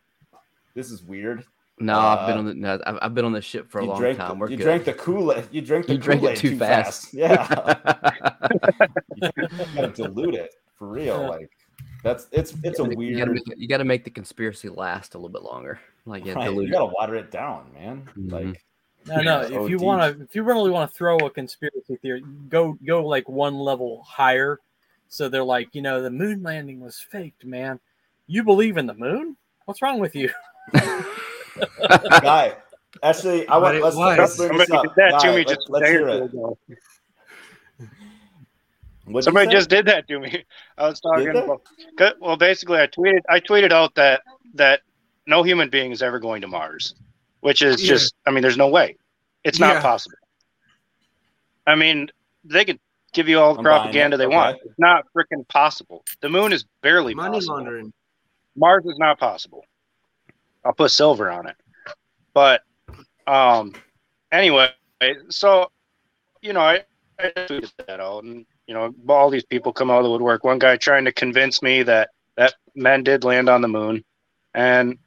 [0.74, 1.44] this is weird.
[1.78, 2.54] No, I've been Uh, on the.
[2.54, 4.30] No, I've, I've been on this ship for a long drank time.
[4.30, 4.62] the, We're you good.
[4.64, 5.48] drank the Kool-Aid.
[5.50, 7.12] You drank the You drank it Kool-Aid too fast.
[7.12, 7.46] Yeah.
[9.16, 9.30] you
[9.74, 11.28] gotta dilute it for real.
[11.28, 11.50] Like
[12.02, 14.68] that's it's it's a You gotta- You gotta, weird make, you gotta make the conspiracy
[14.70, 15.78] last a little bit longer.
[16.06, 18.08] Like yeah, right, dilute you gotta water it down, man.
[18.16, 18.32] Mhm.
[18.32, 18.62] Like
[19.06, 19.42] No, no.
[19.42, 22.78] Yeah, If you want to, if you really want to throw a conspiracy theory, go
[22.86, 24.60] go like one level higher.
[25.08, 27.78] So they're like, you know, the moon landing was faked, man.
[28.26, 29.36] You believe in the moon?
[29.66, 30.30] What's wrong with you?
[32.22, 32.54] guy.
[33.02, 34.18] Actually, I want it let's, was.
[34.18, 34.94] let's bring this Somebody up.
[34.94, 36.22] did that Guy, to let- just let's hear it.
[36.24, 36.58] ago.
[39.04, 40.44] What'd you Somebody just did that to me.
[40.78, 41.38] I was talking they?
[41.44, 41.62] about.
[41.96, 43.20] 'cause- Well, basically, I tweeted.
[43.28, 44.22] I tweeted out that
[44.54, 44.80] that
[45.26, 46.94] no human being is ever going to Mars,
[47.40, 47.88] which is Yeah.
[47.88, 48.14] just.
[48.26, 48.96] I mean, there's no way.
[49.44, 49.74] It's Yeah.
[49.74, 50.16] not possible.
[51.68, 52.08] I mean,
[52.44, 52.80] they could
[53.12, 54.34] give you all the I'm propaganda they okay.
[54.34, 54.58] want.
[54.64, 56.04] It's not freaking possible.
[56.20, 57.56] The moon is barely Money possible.
[57.56, 57.92] laundering.
[58.56, 59.64] Mars is not possible.
[60.66, 61.56] I'll put silver on it.
[62.34, 62.62] But
[63.26, 63.74] um
[64.32, 64.70] anyway,
[65.30, 65.70] so
[66.42, 66.84] you know, I,
[67.18, 70.42] I tweeted that out and you know, all these people come out of the woodwork.
[70.44, 74.04] One guy trying to convince me that that men did land on the moon.
[74.54, 74.98] And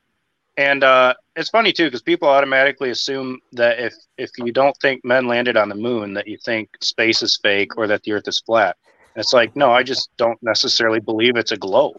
[0.57, 5.03] and uh it's funny too because people automatically assume that if if you don't think
[5.03, 8.27] men landed on the moon that you think space is fake or that the earth
[8.27, 8.77] is flat.
[9.15, 11.97] And it's like, no, I just don't necessarily believe it's a globe.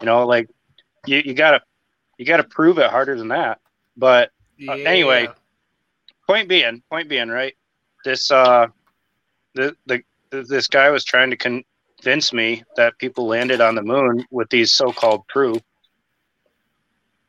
[0.00, 0.48] You know, like
[1.06, 1.60] you, you gotta
[2.18, 3.60] you gotta prove it harder than that.
[3.96, 4.74] But Yeah.
[4.86, 5.28] anyway,
[6.26, 7.54] point being, point being, right?
[8.04, 8.66] This uh,
[9.54, 14.24] the the this guy was trying to convince me that people landed on the moon
[14.30, 15.62] with these so-called proof,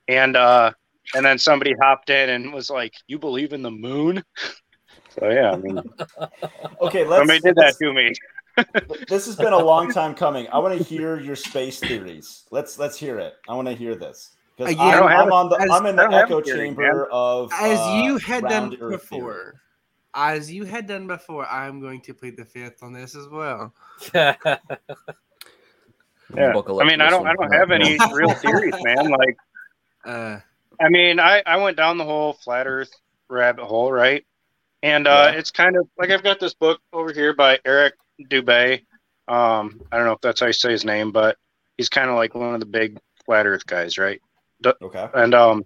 [0.08, 0.72] and uh,
[1.16, 4.24] and then somebody hopped in and was like, "You believe in the moon?"
[5.20, 5.82] So yeah, I mean,
[6.82, 8.12] Okay, let's somebody did that let's- to me.
[9.08, 10.48] this has been a long time coming.
[10.50, 12.44] I want to hear your space theories.
[12.52, 13.36] Let's let's hear it.
[13.48, 15.86] I want to hear this because I'm, I don't have I'm on the as- I'm
[15.86, 19.62] in the echo a theory, chamber of as uh, you had done round Earth before,
[20.14, 23.74] as you had done before, I'm going to plead the fifth on this as well.
[24.14, 24.36] Yeah.
[26.56, 29.10] I mean, I don't I don't have any real theories, man.
[29.10, 29.38] Like.
[30.06, 30.40] Uh,
[30.80, 32.92] I mean, I, I went down the whole flat Earth
[33.28, 34.24] rabbit hole, right?
[34.84, 35.40] And uh, Yeah.
[35.40, 37.96] it's kind of like I've got this book over here by Eric
[38.30, 38.86] Dubay.
[39.28, 41.38] Um, I don't know if that's how you say his name, but
[41.78, 44.22] he's kind of like one of the big flat Earth guys, right?
[44.82, 45.08] Okay.
[45.14, 45.64] And um,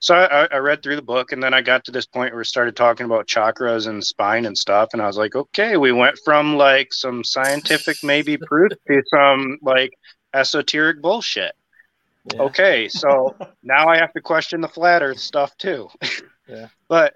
[0.00, 2.38] so I, I read through the book, and then I got to this point where
[2.38, 5.92] we started talking about chakras and spine and stuff, and I was like, okay, we
[5.92, 9.92] went from like some scientific maybe proof to some like
[10.34, 11.54] esoteric bullshit.
[12.34, 12.42] Yeah.
[12.42, 15.88] Okay, so now I have to question the flat Earth stuff too.
[16.48, 16.68] Yeah.
[16.88, 17.14] But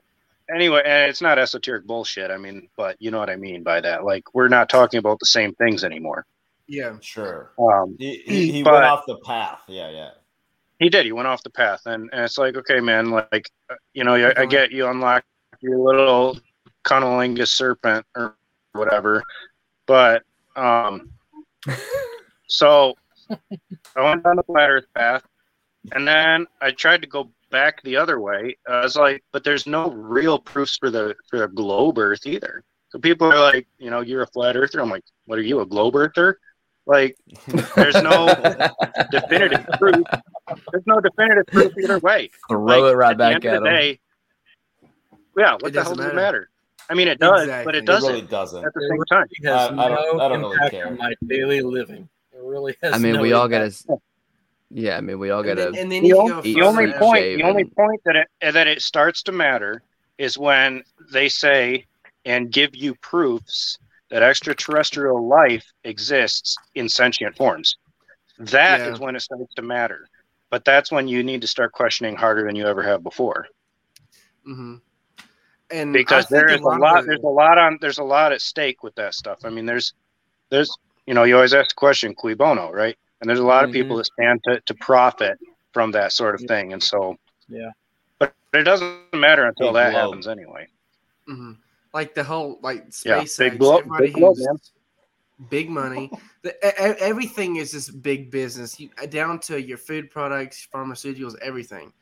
[0.52, 2.30] anyway, and it's not esoteric bullshit.
[2.30, 4.04] I mean, but you know what I mean by that.
[4.04, 6.24] Like we're not talking about the same things anymore.
[6.66, 6.96] yeah.
[7.02, 7.50] Sure.
[7.58, 9.60] Um, He, he, he But- went off the path.
[9.68, 10.10] Yeah, yeah.
[10.78, 11.06] He did.
[11.06, 13.50] He went off the path, and, and it's like, okay, man, like
[13.94, 15.24] you know, I, I get you unlock
[15.60, 16.38] your little
[16.84, 18.36] cunnilingus serpent or
[18.72, 19.22] whatever,
[19.86, 20.22] but
[20.56, 21.10] Um,
[22.48, 22.94] so
[23.96, 25.22] I went down the flat Earth path,
[25.92, 28.56] and then I tried to go back the other way.
[28.68, 32.64] I was like, but there's no real proofs for the for the globe Earth either.
[32.90, 34.80] So people are like, you know, you're a flat earther.
[34.80, 36.38] I'm like, what are you, a globe earther?
[36.88, 37.16] Like,
[37.76, 38.26] there's no
[39.10, 40.06] definitive proof.
[40.72, 42.30] There's no definitive proof either way.
[42.48, 43.74] Throw Like, it right at the back end at of the them.
[43.76, 44.00] day,
[45.36, 46.14] yeah, what It the hell doesn't does it matter.
[46.14, 46.50] matter?
[46.88, 47.72] I mean, it does, but Exactly.
[47.74, 48.64] it It doesn't It really doesn't.
[48.64, 49.26] at the It same time.
[49.30, 50.86] It has I- I don't- I don't really impact care.
[50.86, 52.08] on my daily living.
[52.32, 52.94] It really has.
[52.94, 53.70] I mean, no we all gotta.
[54.70, 55.70] Yeah, I mean, we all And gotta.
[55.72, 58.00] then, and then The you only, eat the only point, shave, the only and- point
[58.06, 59.82] that it that it starts to matter
[60.16, 60.82] is when
[61.12, 61.84] they say
[62.24, 63.78] and give you proofs
[64.10, 67.76] that extraterrestrial life exists in sentient forms.
[68.38, 69.04] That is Yeah.
[69.04, 70.08] when it starts to matter.
[70.50, 73.46] But that's when you need to start questioning harder than you ever have before.
[74.44, 74.76] hmm
[75.70, 78.82] And because there is a lot there's a lot on there's a lot at stake
[78.82, 79.92] with that stuff i mean there's
[80.48, 80.70] there's
[81.06, 83.70] you know you always ask the question cui bono right and there's a lot of
[83.72, 85.36] people that stand to, to profit
[85.74, 87.16] from that sort of thing and so
[87.48, 87.70] Yeah.
[88.18, 90.04] but it doesn't matter until Big that globe.
[90.04, 90.66] happens anyway
[91.28, 91.58] Mhm.
[91.94, 94.58] Like the whole like Yeah, SpaceX, big globe- everybody big globe, who's man.
[95.48, 96.10] big money.
[96.42, 101.92] The, everything is just big business, you, uh, down to your food products, pharmaceuticals, everything.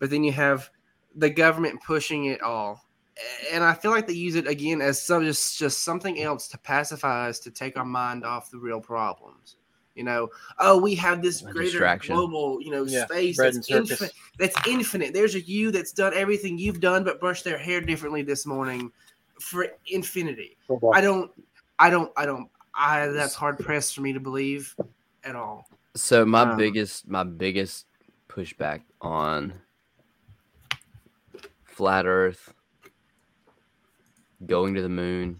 [0.00, 0.68] But then you have
[1.14, 2.84] the government pushing it all,
[3.52, 6.58] and I feel like they use it again as some just just something else to
[6.58, 9.56] pacify us to take our mind off the real problems.
[9.94, 14.14] You know, oh, we have this A greater global, you know, Yeah, space that's infinite
[14.38, 15.12] that's infinite.
[15.12, 18.90] There's a you that's done everything you've done, but brushed their hair differently this morning
[19.42, 20.56] for infinity.
[20.92, 21.30] I don't,
[21.78, 22.48] I don't, I don't.
[22.74, 24.74] I that's hard pressed for me to believe
[25.24, 25.68] at all.
[25.94, 27.86] So my Um, biggest my biggest
[28.28, 29.52] pushback on
[31.64, 32.54] flat Earth,
[34.46, 35.38] going to the moon,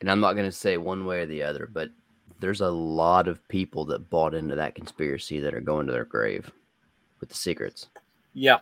[0.00, 1.90] and I'm not gonna say one way or the other, but
[2.40, 6.04] there's a lot of people that bought into that conspiracy that are going to their
[6.04, 6.50] grave
[7.20, 7.88] with the secrets.
[8.34, 8.58] Yeah.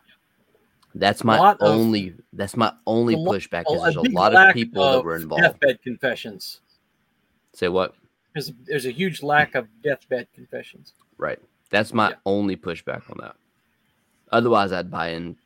[0.99, 2.15] That's my lot of- only.
[2.33, 3.65] that's my only a pushback.
[3.69, 5.43] a Is there's a big lot of people that were involved.
[5.43, 6.61] Deathbed confessions.
[7.53, 7.95] Say what?
[8.35, 10.95] There's there's a huge lack of deathbed confessions.
[11.19, 11.39] Right.
[11.71, 12.15] That's my Yeah.
[12.27, 13.37] only pushback on that.
[14.33, 15.37] Otherwise, I'd buy in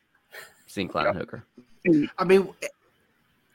[0.69, 1.45] Syncline Hooker.
[2.19, 2.49] I mean,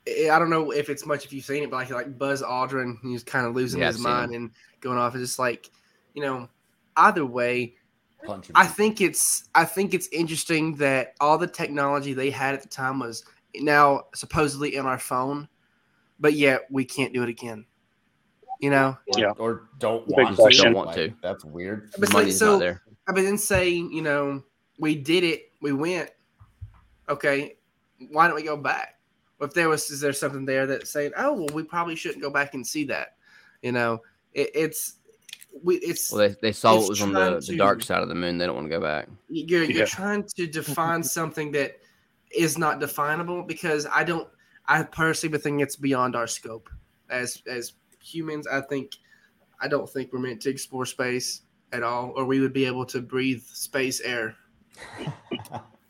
[0.08, 2.42] eh, I don't know if it's much if you've seen it, but like like Buzz
[2.42, 5.16] Aldrin, he's kind of losing Yeah, his I've mind and going off.
[5.16, 5.70] It's just like,
[6.14, 6.50] you know,
[6.98, 7.76] either way,
[8.24, 12.62] Punch I think it's I think it's interesting that all the technology they had at
[12.62, 13.24] the time was
[13.56, 15.48] now supposedly in our phone,
[16.20, 17.66] but yet we can't do it again.
[18.60, 19.32] You know, or, Yeah.
[19.38, 20.64] or don't want to.
[20.64, 21.14] Don't want Like, to.
[21.22, 21.92] That's weird.
[21.92, 22.82] But it's like, so- not there.
[23.08, 24.44] I mean, then say you know
[24.80, 26.10] we did it, we went.
[27.08, 27.58] Okay,
[28.10, 29.00] why don't we go back?
[29.42, 32.30] If there was, is there something there that saying, oh well, we probably shouldn't go
[32.30, 33.18] back and see that?
[33.62, 34.02] You know,
[34.34, 34.94] it, it's
[35.64, 38.02] we it's Well, they, they saw it's what was on trying the, the dark side
[38.02, 38.38] of the moon.
[38.38, 39.08] They don't want to go back.
[39.30, 39.86] you're you're Yeah.
[39.86, 41.80] trying to define something that
[42.36, 44.28] is not definable because I don't
[44.68, 46.70] I personally would think it's beyond our scope
[47.10, 48.48] as as humans.
[48.48, 48.98] I think
[49.62, 51.42] I don't think we're meant to explore space
[51.72, 54.36] at all, or we would be able to breathe space air.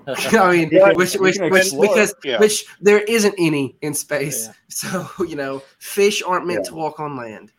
[0.07, 2.39] I mean, Yeah, which which, which because Yeah.
[2.39, 4.47] which there isn't any in space.
[4.47, 4.53] Yeah.
[4.67, 7.51] So you know, fish aren't meant to walk on land.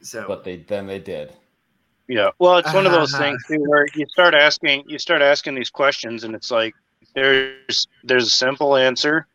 [0.00, 1.32] So but they then they did.
[2.08, 2.30] Yeah.
[2.38, 5.70] Well, it's one of those things too, where you start asking, you start asking these
[5.70, 6.74] questions, and it's like
[7.14, 9.26] there's there's a simple answer,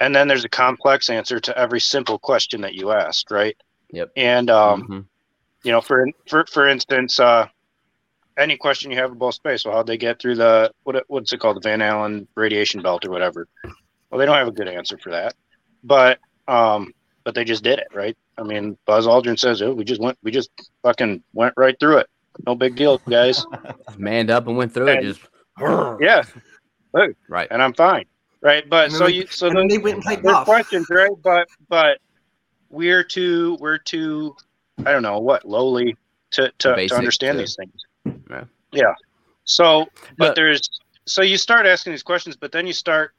[0.00, 3.56] and then there's a complex answer to every simple question that you asked, right?
[3.90, 4.10] Yep.
[4.16, 5.06] And um, Mhm.
[5.64, 7.46] you know, for for for instance, uh,
[8.36, 11.38] any question you have about space, well, how'd they get through the what what's it
[11.38, 13.48] called, the Van Allen radiation belt or whatever?
[14.10, 15.34] Well, they don't have a good answer for that,
[15.82, 16.92] but um,
[17.24, 18.16] but they just did it, right?
[18.38, 20.50] I mean, Buzz Aldrin says, "Oh, we just went, we just
[20.82, 22.08] fucking went right through it.
[22.46, 23.46] No big deal, guys."
[23.96, 25.02] Manned up and went through it.
[25.02, 25.20] Just
[26.00, 26.22] yeah,
[27.28, 27.48] right.
[27.50, 28.06] and I'm fine,
[28.40, 28.68] right?
[28.68, 30.44] But so they- you, so then then they went and played golf.
[30.44, 31.10] questions, right?
[31.22, 31.98] But but
[32.70, 34.34] we're too we're too
[34.84, 35.96] I don't know what lowly
[36.32, 37.84] to to, to understand to- these things.
[38.30, 38.44] Yeah.
[38.72, 38.94] Yeah.
[39.44, 39.86] So,
[40.18, 40.68] but Look- there's
[41.06, 43.12] so you start asking these questions, but then you start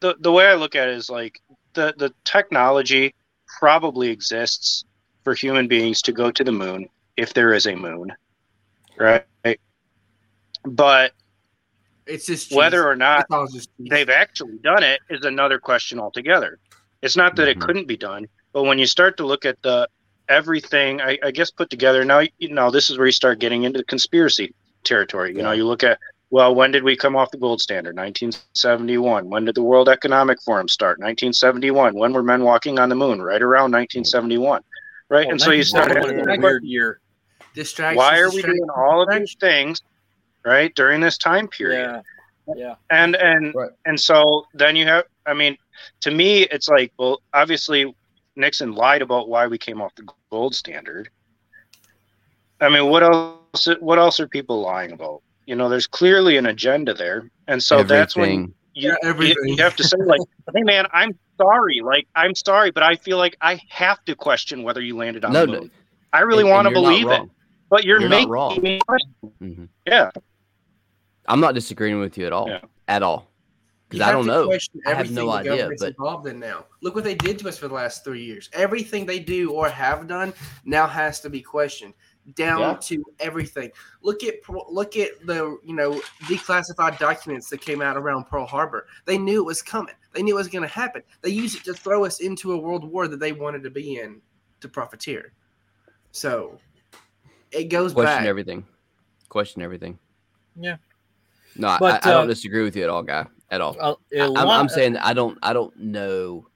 [0.00, 1.40] the the way I look at it is like
[1.74, 3.14] the the technology
[3.58, 4.84] probably exists
[5.24, 8.12] for human beings to go to the moon if there is a moon,
[8.98, 9.24] right?
[10.64, 11.12] But
[12.06, 13.88] it's just whether or not It's all just cheese.
[13.90, 16.58] they've actually done it is another question altogether.
[17.02, 17.62] It's not that it Mhm.
[17.62, 19.88] couldn't be done, but when you start to look at the
[20.28, 23.62] everything, I, I guess put together now, you know, this is where you start getting
[23.62, 25.34] into the conspiracy territory.
[25.36, 25.98] You know, you look at
[26.30, 27.96] Well, when did we come off the gold standard?
[27.96, 29.28] 1971.
[29.28, 30.98] When did the World Economic Forum start?
[30.98, 31.94] 1971.
[31.94, 33.22] When were men walking on the moon?
[33.22, 34.62] Right around 1971.
[35.08, 37.00] Right, Well, and so you start 1971 a weird year.
[37.54, 37.96] Distractions.
[37.96, 39.80] why are we doing all of these things
[40.44, 42.02] right during this time period
[42.48, 42.54] Yeah.
[42.54, 42.74] Yeah.
[42.90, 43.70] and and Right.
[43.86, 45.56] and so then you have i mean
[46.02, 47.94] to me it's like well obviously
[48.36, 51.08] nixon lied about why we came off the gold standard
[52.60, 56.46] i mean what else what else are people lying about you know there's clearly an
[56.46, 59.48] agenda there and so that's when you, Yeah, you, everything.
[59.48, 60.20] you have to say like
[60.54, 64.62] hey man i'm sorry like i'm sorry but i feel like i have to question
[64.62, 65.68] whether you landed on No, the no,
[66.12, 67.30] i really want to and you're not believe it
[67.68, 68.62] but you're, You're not making wrong.
[68.62, 69.10] me question.
[69.42, 69.68] Mhm.
[69.86, 70.10] yeah
[71.28, 72.48] I'm not disagreeing with you at all.
[72.48, 72.60] Yeah.
[72.86, 73.28] At all.
[73.88, 74.48] Because I don't know.
[74.86, 76.66] I have no idea, but- involved in now.
[76.82, 78.48] Look what they did to us for the last three years.
[78.52, 80.32] Everything they do or have done
[80.64, 81.94] now has to be questioned
[82.34, 82.76] down Yeah.
[82.82, 83.70] to everything.
[84.02, 84.34] Look at
[84.68, 88.86] look at the you know declassified documents that came out around Pearl Harbor.
[89.04, 89.94] They knew it was coming.
[90.12, 91.02] They knew it was going to happen.
[91.22, 93.98] They used it to throw us into a world war that they wanted to be
[94.00, 94.20] in
[94.60, 95.32] to profiteer.
[96.10, 96.58] So
[97.52, 98.04] it goes back.
[98.04, 98.26] Question back.
[98.28, 98.66] everything.
[99.28, 99.98] Question everything.
[100.58, 100.76] Yeah.
[101.56, 103.26] No, I- But, I, I don't uh, disagree with you at all, guy.
[103.50, 103.76] At all.
[103.80, 105.38] Uh, a I, am lot- I'm saying that I don't.
[105.42, 106.48] I don't know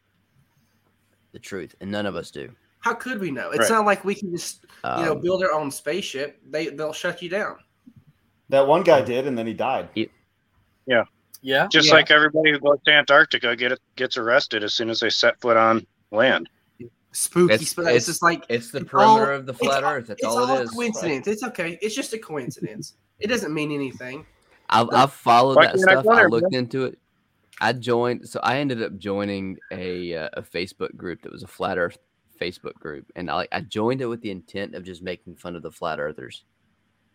[1.32, 2.50] the truth, and none of us do.
[2.80, 3.50] How could we know?
[3.50, 3.76] It's Right.
[3.76, 6.40] not like we can just you know Um, build our own spaceship.
[6.50, 7.56] They they'll shut you down.
[8.48, 9.88] That one guy did, and then he died.
[10.86, 11.04] yeah.
[11.42, 11.68] Yeah.
[11.72, 11.94] Just Yeah.
[11.94, 15.56] like everybody who goes to Antarctica get gets arrested as soon as they set foot
[15.56, 16.48] on land.
[17.12, 17.54] Spooky.
[17.54, 19.92] It's- It's, it's- it's just like it's the it's perimeter all- of the flat all-
[19.94, 20.06] Earth.
[20.08, 20.70] That's it's all all it a is.
[20.70, 21.26] coincidence.
[21.26, 21.78] It's okay.
[21.82, 22.94] It's just a coincidence.
[23.18, 24.24] It doesn't mean anything.
[24.68, 26.06] I've, I've followed Why that can't I stuff.
[26.08, 26.98] I looked into it.
[27.60, 31.46] I joined, so I ended up joining a uh, a Facebook group that was a
[31.48, 31.98] flat Earth
[32.40, 35.56] Facebook group, and I like I joined it with the intent of just making fun
[35.56, 36.44] of the flat earthers.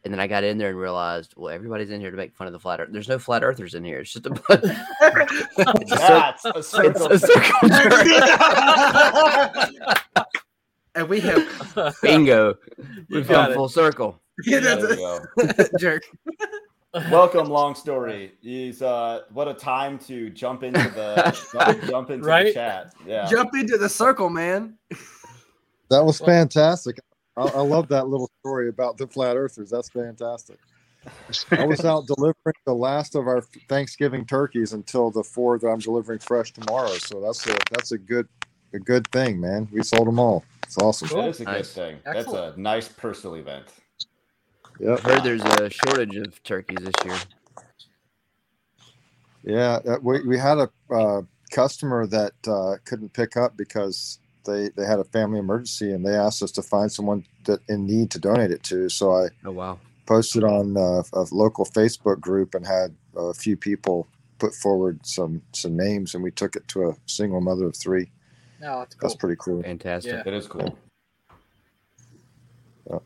[0.03, 2.45] And then I got in there and realized, well, everybody's in here to make fun
[2.45, 2.89] of the flat Earth.
[2.91, 4.01] There's no flat earthers in here.
[4.01, 4.63] It's just a bunch.
[5.01, 7.69] it's a cir- That's it's a circle
[10.95, 12.55] and we have Bingo.
[13.09, 14.21] We've got come full circle.
[14.45, 15.25] yeah, There that's we go.
[15.75, 16.03] a jerk.
[17.11, 18.33] Welcome, long story.
[18.41, 22.93] He's uh, what a time to jump into the jump, jump into the chat.
[23.05, 24.77] Yeah, Jump into the circle, man.
[25.89, 26.97] That was fantastic.
[27.37, 29.69] I, I love that little story about the flat earthers.
[29.71, 30.59] That's fantastic.
[31.57, 35.79] I was out delivering the last of our Thanksgiving turkeys until the four that I'm
[35.79, 36.99] delivering fresh tomorrow.
[36.99, 38.27] So that's a that's a good
[38.73, 39.67] a good thing, man.
[39.71, 40.45] We sold them all.
[40.63, 41.09] It's awesome.
[41.09, 41.67] that is a Nice.
[41.67, 41.99] good thing.
[42.05, 42.45] Excellent.
[42.47, 43.65] That's a nice personal event.
[44.79, 45.01] Yep.
[45.05, 47.17] I heard there's a shortage of turkeys this year.
[49.43, 51.21] Yeah, uh, we, we had a uh,
[51.51, 56.15] customer that uh, couldn't pick up because they, they had a family emergency and they
[56.15, 58.89] asked us to find someone that in need to donate it to.
[58.89, 59.79] So I Oh wow.
[60.05, 65.41] posted on uh, a local Facebook group and had a few people put forward some
[65.53, 68.11] some names and we took it to a single mother of three.
[68.61, 69.09] No, that's cool.
[69.09, 69.61] That's pretty cool.
[69.63, 70.13] Fantastic.
[70.13, 70.23] Yeah.
[70.23, 70.77] That is cool.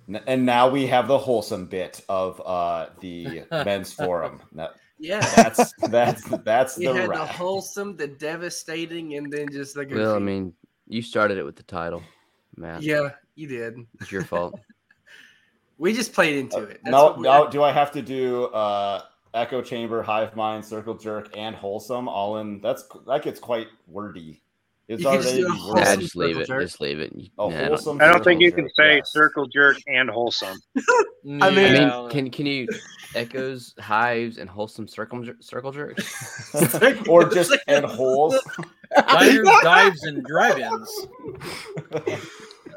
[0.07, 0.19] Yeah.
[0.27, 4.41] And now we have the wholesome bit of uh, the men's forum.
[4.51, 4.69] Now,
[4.99, 5.21] Yeah.
[5.35, 9.95] That's that's that's We the had the wholesome, the devastating, and then just like a
[9.95, 10.53] Well, I mean,
[10.89, 12.03] you started it with the title,
[12.57, 12.81] Matt.
[12.81, 13.85] yeah, you did.
[14.01, 14.59] It's your fault.
[15.81, 16.81] We just played into it.
[16.83, 19.01] That's now, what now, do I have to do uh,
[19.33, 22.59] echo chamber, hive mind, circle jerk, and wholesome all in?
[22.59, 24.41] That's that gets quite wordy.
[24.89, 25.59] It's You could just already do a wordy.
[25.59, 26.47] Nah, Wholesome just leave it.
[26.47, 26.61] jerk.
[26.63, 27.13] Just leave it.
[27.37, 29.11] Oh, Nah, I don't- I don't think you can jerk, say yes.
[29.13, 30.57] circle jerk and wholesome.
[30.77, 30.81] I
[31.41, 32.67] I mean- mean, can can you
[33.13, 36.51] echoes, hives, and wholesome circle jer- circle jerks?
[37.07, 38.35] or just and holes.
[39.07, 41.07] diners, dives, and drive-ins.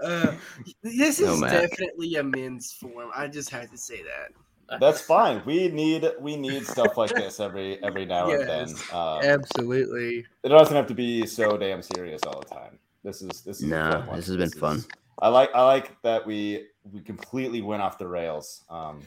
[0.02, 0.34] Uh,
[0.82, 3.10] this is No, definitely a men's form.
[3.14, 4.32] I just had to say that.
[4.80, 5.42] That's fine.
[5.44, 8.68] We need we need stuff like this every every now and then.
[8.68, 8.92] Yes.
[8.92, 10.24] Um, Absolutely.
[10.42, 12.78] it doesn't have to be so damn serious all the time.
[13.04, 13.90] This is this is no.
[14.06, 14.84] Fun this has been fun.
[15.20, 18.64] I like I like that we we completely went off the rails.
[18.68, 19.02] Um,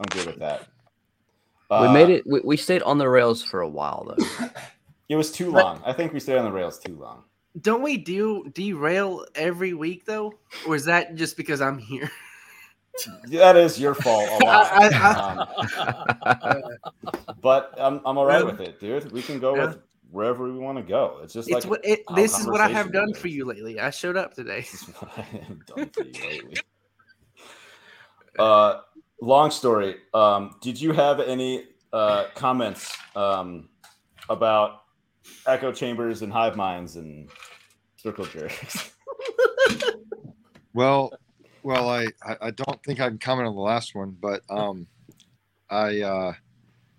[0.00, 0.68] I'm good with that.
[1.70, 2.24] we Uh, made it.
[2.26, 4.46] We, we stayed on the rails for a while though.
[5.08, 5.82] It was too But- long.
[5.84, 7.24] I think we stayed on the rails too long.
[7.60, 10.32] Don't we do derail every week though,
[10.66, 12.10] or is that just because I'm here?
[13.28, 14.66] That is your fault a lot.
[14.72, 14.88] I-
[16.24, 16.62] I- Um,
[17.42, 19.10] but I'm I'm all right with it, dude.
[19.12, 19.66] We can go yeah.
[19.66, 19.78] with
[20.10, 21.20] wherever we want to go.
[21.22, 23.18] It's just It's like what it, this is what I have done goes.
[23.18, 23.80] for you lately.
[23.80, 24.60] I showed up today.
[24.60, 26.56] This is what I have done for you lately.
[28.38, 28.80] Uh,
[29.20, 29.96] long story.
[30.14, 33.68] Um, did you have any uh, comments um,
[34.28, 34.82] about
[35.46, 37.28] echo chambers and hive minds and
[37.96, 38.90] circle jerks?
[40.74, 41.12] Well,
[41.62, 42.08] well, I,
[42.40, 44.86] I don't think I can comment on the last one, but um,
[45.70, 46.32] I uh,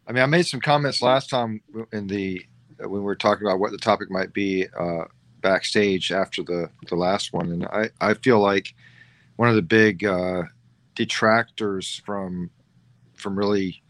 [0.07, 1.61] I mean, I made some comments last time
[1.91, 2.45] in the
[2.79, 5.05] when we were talking about what the topic might be uh,
[5.41, 8.73] backstage after the the last one, and I I feel like
[9.35, 10.43] one of the big uh,
[10.95, 12.49] detractors from
[13.15, 13.81] from really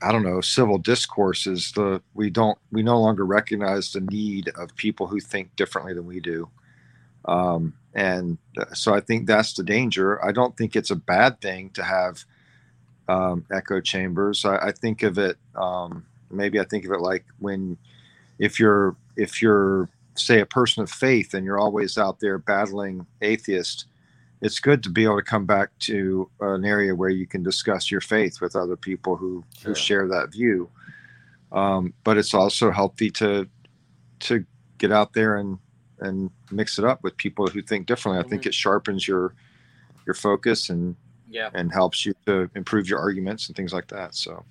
[0.00, 4.50] I don't know civil discourse is the we don't we no longer recognize the need
[4.56, 6.48] of people who think differently than we do.
[7.24, 10.24] Um, and uh, so I think that's the danger.
[10.24, 12.24] I don't think it's a bad thing to have
[13.08, 14.44] um, echo chambers.
[14.44, 17.76] I, I, think of it um, maybe I think of it like when
[18.38, 23.06] if you're if you're say a person of faith and you're always out there battling
[23.22, 23.86] atheists,
[24.40, 27.90] it's good to be able to come back to an area where you can discuss
[27.90, 29.70] your faith with other people who sure.
[29.70, 30.68] who share that view.
[31.50, 33.48] Um, but it's also healthy to
[34.20, 34.44] to
[34.78, 35.58] get out there and
[36.02, 38.18] and mix it up with people who think differently.
[38.18, 38.48] I think mm-hmm.
[38.48, 39.34] it sharpens your
[40.06, 40.96] your focus and
[41.30, 44.14] yeah and helps you to improve your arguments and things like that.
[44.14, 44.44] So.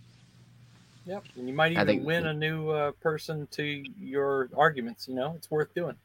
[1.06, 3.64] Yep, and you might even think, win a new uh, person to
[3.99, 5.08] your arguments.
[5.08, 5.95] You know, it's worth doing.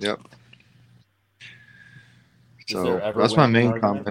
[0.00, 0.20] Yep.
[2.68, 4.08] So that's my main comment.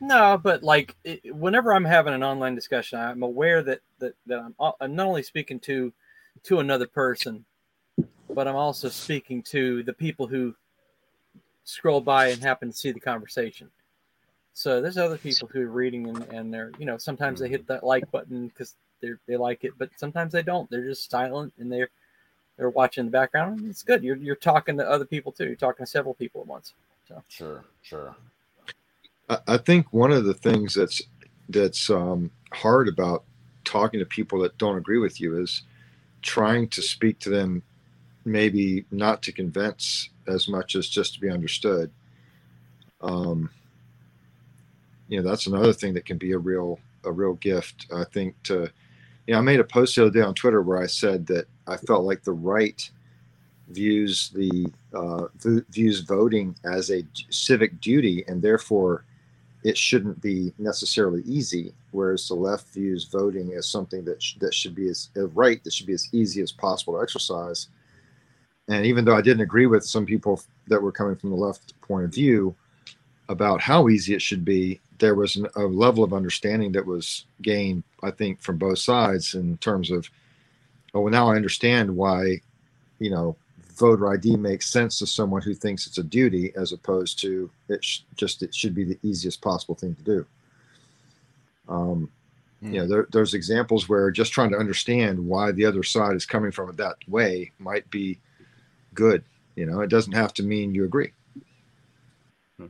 [0.00, 4.38] No, but like it, whenever I'm having an online discussion, I'm aware that that, that
[4.38, 5.92] I'm, uh, I'm not only speaking to
[6.44, 7.44] to another person,
[8.36, 10.54] but I'm also speaking to the people who
[11.64, 13.70] scroll by and happen to see the conversation.
[14.52, 17.66] So there's other people who are reading and, and they're, you know, sometimes they hit
[17.66, 20.70] that like button because they they like it, but sometimes they don't.
[20.70, 21.88] They're just silent and they're
[22.58, 23.66] they're watching in the background.
[23.70, 24.04] It's good.
[24.04, 25.46] You're you're talking to other people too.
[25.46, 26.74] You're talking to several people at once.
[27.08, 28.14] So sure, sure.
[29.30, 31.00] I, I think one of the things that's
[31.48, 33.24] that's um, hard about
[33.64, 35.62] talking to people that don't agree with you is
[36.20, 37.62] trying to speak to them
[38.26, 41.90] maybe not to convince as much as just to be understood.
[43.00, 43.48] Um,
[45.08, 47.86] you know, that's another thing that can be a real a real gift.
[47.94, 48.68] I think to,
[49.26, 51.46] you know, I made a post the other day on Twitter where I said that
[51.68, 52.90] I felt like the right
[53.68, 55.26] views the uh,
[55.70, 59.04] views voting as a civic duty, and therefore
[59.62, 61.72] it shouldn't be necessarily easy.
[61.92, 65.62] Whereas the left views voting as something that sh- that should be as a right
[65.62, 67.68] that should be as easy as possible to exercise
[68.68, 71.80] and even though I didn't agree with some people that were coming from the left
[71.82, 72.54] point of view
[73.28, 77.26] about how easy it should be, there was an, a level of understanding that was
[77.42, 80.08] gained, I think, from both sides in terms of,
[80.94, 82.40] oh, well, now I understand why,
[82.98, 83.36] you know,
[83.76, 87.84] voter ID makes sense to someone who thinks it's a duty as opposed to it
[87.84, 90.26] sh- just it should be the easiest possible thing to do.
[91.68, 92.10] Um,
[92.62, 92.72] mm.
[92.72, 96.24] You know, there, there's examples where just trying to understand why the other side is
[96.24, 98.18] coming from it that way might be
[98.96, 99.22] good.
[99.54, 101.12] You know, it doesn't have to mean you agree.
[102.58, 102.66] Hmm.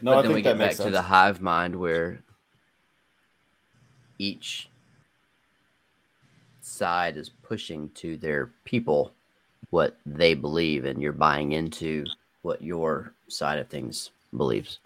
[0.00, 0.86] No, but I then we get back sense.
[0.86, 2.22] to the hive mind where
[4.18, 4.68] each
[6.60, 9.12] side is pushing to their people
[9.70, 12.06] what they believe, and you're buying into
[12.42, 14.78] what your side of things believes.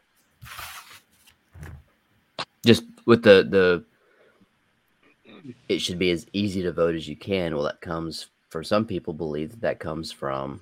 [2.64, 3.84] Just with the the
[5.68, 7.55] it should be as easy to vote as you can.
[7.55, 10.61] Well, that comes for some people believe that that comes from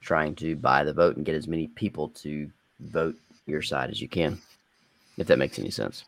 [0.00, 3.16] trying to buy the vote and get as many people to vote
[3.46, 4.38] your side as you can
[5.18, 6.04] if that makes any sense.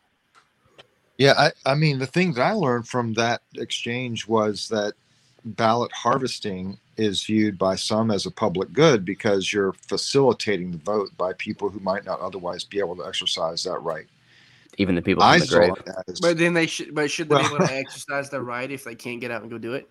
[1.17, 4.93] Yeah i, I mean the thing that i learned from that exchange was that
[5.43, 11.09] ballot harvesting is viewed by some as a public good because you're facilitating the vote
[11.17, 14.07] by people who might not otherwise be able to exercise that right.
[14.77, 15.73] Even the people from the grave.
[16.07, 18.71] As, but then they should but should they well, be able to exercise their right
[18.71, 19.89] if they can't get out and go do it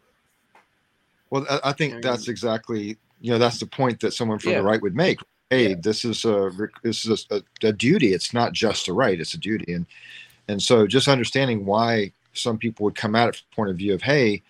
[1.31, 4.59] well, I, think that's exactly you know that's the point that someone from yeah.
[4.59, 5.21] the right would make.
[5.51, 5.77] Hey, yeah.
[5.81, 6.51] this is a
[6.83, 8.13] this is a, a, duty.
[8.13, 9.73] It's not just a right; it's a duty.
[9.73, 9.87] And
[10.49, 13.77] and so just understanding why some people would come at it from the point of
[13.77, 14.43] view of hey,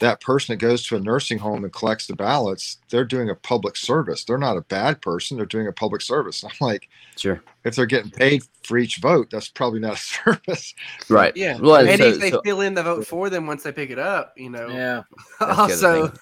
[0.00, 3.34] that person that goes to a nursing home and collects the ballots, they're doing a
[3.34, 4.24] public service.
[4.24, 5.36] They're not a bad person.
[5.36, 6.42] They're doing a public service.
[6.44, 7.42] I'm like, sure.
[7.64, 10.74] If they're getting paid for each vote, that's probably not a service.
[11.08, 11.36] Right.
[11.36, 11.58] Yeah.
[11.58, 13.90] Well, and so, if they so, fill in the vote for them once they pick
[13.90, 14.68] it up, you know.
[14.68, 15.02] Yeah.
[15.40, 16.12] also.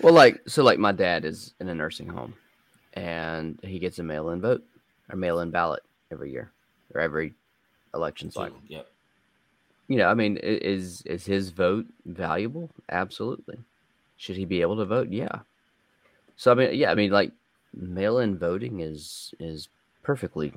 [0.00, 2.34] well, like so, like my dad is in a nursing home,
[2.94, 4.64] and he gets a mail-in vote
[5.10, 6.52] or mail-in ballot every year
[6.94, 7.34] or every
[7.94, 8.58] election cycle.
[8.66, 8.91] Yep
[9.88, 12.70] you know, I mean, is is his vote valuable?
[12.90, 13.58] Absolutely.
[14.16, 15.08] Should he be able to vote?
[15.10, 15.40] Yeah.
[16.36, 17.32] So I mean, yeah, I mean, like
[17.74, 19.68] mail-in voting is is
[20.02, 20.52] perfectly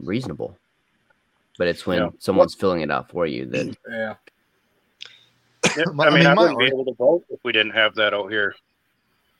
[0.00, 0.56] reasonable,
[1.58, 2.08] but it's when yeah.
[2.18, 4.14] someone's filling it out for you that yeah.
[5.64, 8.14] I mean, I, mean, I wouldn't be able to vote if we didn't have that
[8.14, 8.54] out here.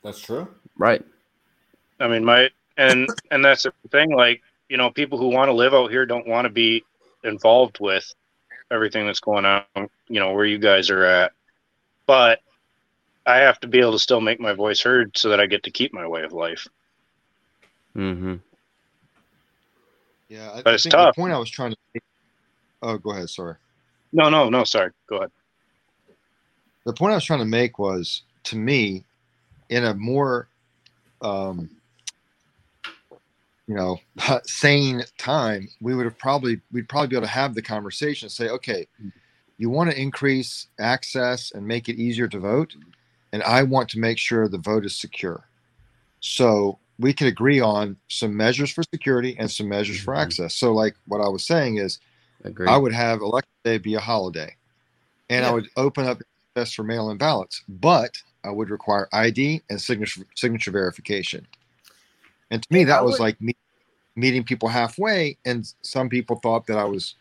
[0.03, 0.47] That's true.
[0.77, 1.05] Right.
[1.99, 4.15] I mean, my and and that's the thing.
[4.15, 6.85] Like you know, people who want to live out here don't want to be
[7.25, 8.13] involved with
[8.71, 9.63] everything that's going on,
[10.09, 11.33] you know, where you guys are at.
[12.07, 12.41] But
[13.27, 15.63] I have to be able to still make my voice heard so that I get
[15.65, 16.67] to keep my way of life.
[17.97, 18.37] Mm-hmm.
[20.29, 21.15] Yeah, I, But I it's think tough.
[21.15, 22.03] the point I was trying to make.
[22.83, 23.29] Oh, go ahead.
[23.31, 23.55] Sorry.
[24.13, 24.91] No, no, no, sorry.
[25.09, 25.31] Go ahead.
[26.85, 29.05] the point I was trying to make was to me,
[29.69, 30.49] in a more,
[31.21, 31.69] um,
[33.69, 34.01] you know,
[34.45, 38.33] sane time, we would have probably we'd probably be able to have the conversation and
[38.33, 38.89] say, okay,
[39.59, 42.75] you want to increase access and make it easier to vote,
[43.33, 45.45] and I want to make sure the vote is secure.
[46.21, 50.23] So we can agree on some measures for security and some measures for Mhm.
[50.23, 50.55] access.
[50.55, 52.01] So, like what I was saying is,
[52.45, 52.69] Agree.
[52.69, 54.57] I would have election day be a holiday,
[55.29, 56.23] and I would open up
[56.57, 61.47] access for mail-in ballots, but I would require ID and signature signature verification.
[62.51, 63.55] And to me, that was like me
[64.17, 67.15] meeting people halfway, and some people thought that I was,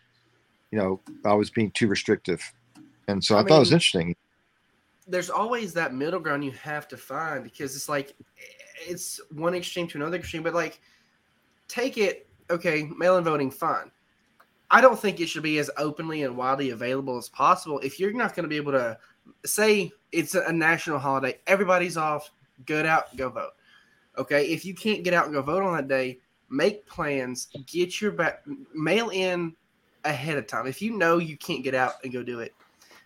[0.72, 2.42] you know, I was being too restrictive,
[3.08, 4.16] and so I, I thought it was interesting.
[5.08, 8.14] there's always that middle ground you have to find because it's like
[8.88, 10.82] it's one extreme to another extreme but like
[11.68, 13.92] take it okay mail-in voting fine.
[14.70, 17.80] I don't think it should be as openly and widely available as possible.
[17.80, 18.98] If you're not going to be able to
[19.46, 22.32] say it's a national holiday everybody's off
[22.66, 23.52] get out go vote
[24.18, 24.48] okay?
[24.48, 28.12] If you can't get out and go vote on that day make plans get your
[28.12, 28.44] back
[28.74, 29.54] mail in
[30.06, 30.66] ahead of time.
[30.68, 32.54] If you know you can't get out and go do it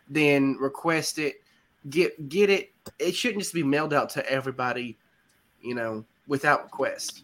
[0.09, 1.35] then request it.
[1.89, 2.73] Get get it.
[2.99, 4.97] It shouldn't just be mailed out to everybody
[5.61, 7.23] you know without request.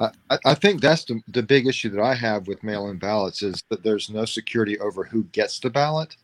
[0.00, 0.10] I,
[0.44, 3.84] I- think that's the, the big issue that I have with mail-in ballots is that
[3.84, 6.16] there's no security over who gets the ballot,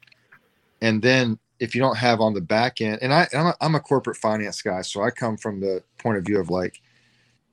[0.80, 3.74] and then if you don't have on the back end, and I I'm a, I'm
[3.76, 6.82] a corporate finance guy, so I come from the point of view of like,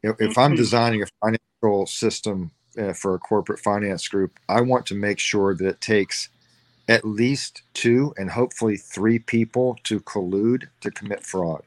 [0.02, 4.88] if, if I'm designing a financial system uh, for a corporate finance group, I want
[4.88, 6.30] to make sure that it takes
[6.88, 11.62] at least two and hopefully three people to collude to commit fraud.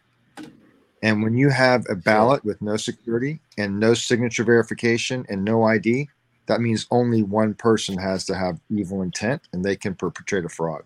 [1.01, 5.63] And when you have a ballot with no security and no signature verification and no
[5.63, 6.09] ID,
[6.47, 10.49] that means only one person has to have evil intent and they can perpetrate a
[10.49, 10.83] fraud.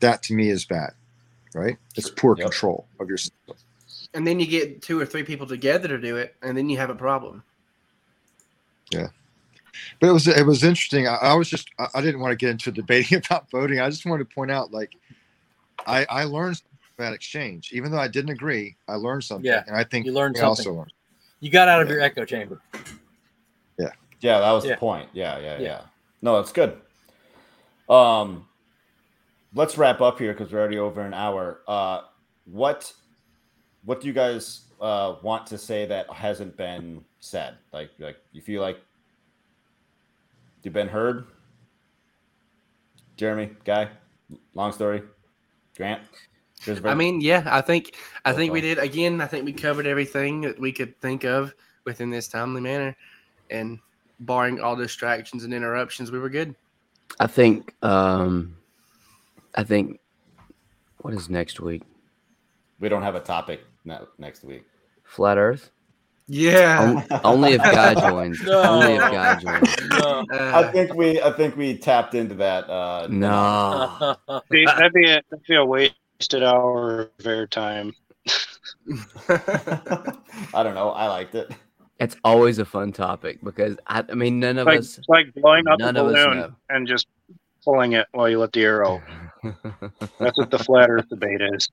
[0.00, 0.92] That to me is bad,
[1.54, 1.76] right?
[1.96, 2.44] It's poor Yep.
[2.46, 3.56] control of your system.
[4.14, 6.76] and then you get two or three people together to do it and then you
[6.78, 7.42] have a problem
[8.90, 9.08] Yeah,
[10.00, 11.06] But it was it was interesting.
[11.06, 13.80] I, I was just I, I didn't want to get into debating about voting.
[13.80, 14.92] I just wanted to point out like
[15.86, 18.76] I I learned something about exchange, even though I didn't agree.
[18.88, 20.78] I learned something, Yeah, and I think you learned we also something.
[20.78, 20.92] learned.
[21.40, 22.60] You got out of your echo chamber.
[23.78, 23.92] Yeah.
[24.20, 24.72] Yeah, that was Yeah.
[24.72, 25.08] the point.
[25.12, 25.80] Yeah, yeah, yeah, Yeah.
[26.22, 26.78] No, that's good.
[27.88, 28.46] Um,
[29.54, 31.60] let's wrap up here because we're already over an hour.
[31.66, 32.02] Uh,
[32.44, 32.92] what,
[33.84, 37.56] what do you guys uh want to say that hasn't been said?
[37.72, 38.80] Like, like you feel like
[40.62, 41.26] you've been heard?
[43.16, 43.88] Jeremy, guy,
[44.54, 45.02] long story,
[45.76, 46.02] Grant.
[46.62, 46.88] Christopher?
[46.88, 47.96] i mean yeah i think
[48.26, 51.54] i think we did again i think we covered everything that we could think of
[51.86, 52.94] within this timely manner
[53.50, 53.78] and
[54.20, 56.54] barring all distractions and interruptions we were good
[57.18, 57.74] I think.
[57.82, 58.56] Um,
[59.54, 60.00] I think.
[60.98, 61.82] What is next week?
[62.78, 64.64] we don't have a topic ne- next week.
[65.04, 65.70] Flat Earth.
[66.28, 68.40] yeah On- only if God joins.
[68.42, 68.62] No.
[68.62, 69.76] Only if Guy joins.
[69.90, 70.24] No.
[70.30, 72.68] I think we, I think we tapped into that.
[72.70, 74.16] Uh, No.
[74.50, 77.92] Be- That'd be a, that'd be a wasted hour of airtime.
[79.28, 80.90] I don't know.
[80.90, 81.50] I liked it.
[81.98, 84.98] It's always a fun topic because I, I mean none of Like, us.
[84.98, 87.06] it's like blowing up None a balloon and just
[87.64, 89.00] pulling it while you let the air out.
[89.42, 91.68] That's what the flat Earth debate is.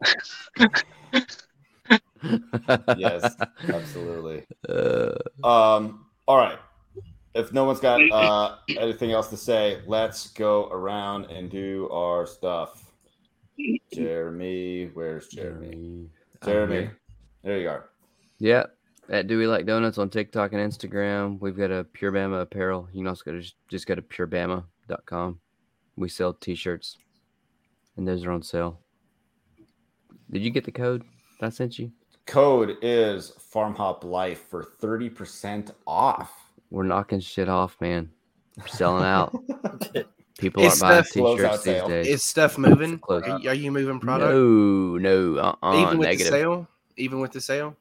[2.97, 3.35] Yes,
[3.69, 4.43] absolutely.
[4.67, 5.13] Uh,
[5.47, 6.59] Um, all right.
[7.35, 12.25] If no one's got uh, anything else to say, let's go around and do our
[12.25, 12.91] stuff.
[13.93, 16.09] Jeremy, where's Jeremy?
[16.43, 16.89] Jeremy,
[17.43, 17.89] there you are.
[18.39, 18.65] Yeah.
[19.09, 21.39] At Do We Like Donuts on TikTok and Instagram.
[21.39, 22.89] We've got a Pure Bama apparel.
[22.91, 25.39] You can also go to, just go to purebama.com.
[25.95, 26.97] We sell t shirts,
[27.97, 28.79] and those are on sale.
[30.31, 31.03] Did you get the code
[31.39, 31.91] that I sent you?
[32.25, 36.31] Code is Farm Hop Life for thirty percent off.
[36.69, 38.09] We're knocking shit off, man.
[38.57, 39.33] We're selling out.
[40.37, 41.87] People It's aren't buying stuff- t-shirts these sale.
[41.87, 42.07] days.
[42.07, 43.23] is stuff moving Close.
[43.23, 46.31] are, are you moving product No, no, uh, uh even with negative.
[46.31, 47.75] the sale even with the sale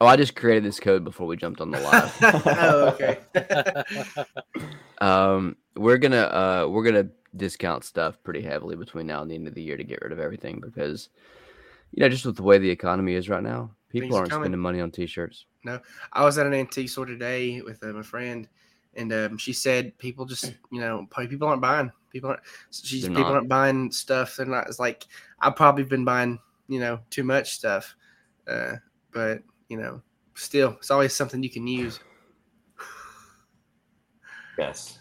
[0.00, 2.16] Oh, I just created this code before we jumped on the live.
[2.46, 3.18] oh okay
[5.02, 7.08] um, we're gonna uh, we're gonna
[7.38, 10.12] discount stuff pretty heavily between now and the end of the year to get rid
[10.12, 11.08] of everything because
[11.92, 14.30] you know just with the way the economy is right now, people Things are aren't
[14.30, 14.44] coming.
[14.44, 15.46] spending money on t-shirts.
[15.64, 15.80] No
[16.12, 18.48] i was at an antique store today with uh, my friend,
[18.94, 23.10] and um, she said people just you know people aren't buying people aren't she's They're
[23.10, 23.32] people not.
[23.34, 24.36] aren't buying stuff.
[24.36, 24.66] They're not.
[24.66, 25.06] It's like
[25.40, 26.38] I've probably been buying
[26.68, 27.94] you know too much stuff,
[28.46, 28.74] uh,
[29.12, 30.02] but you know
[30.34, 32.00] still it's always something you can use.
[34.58, 34.98] Yes.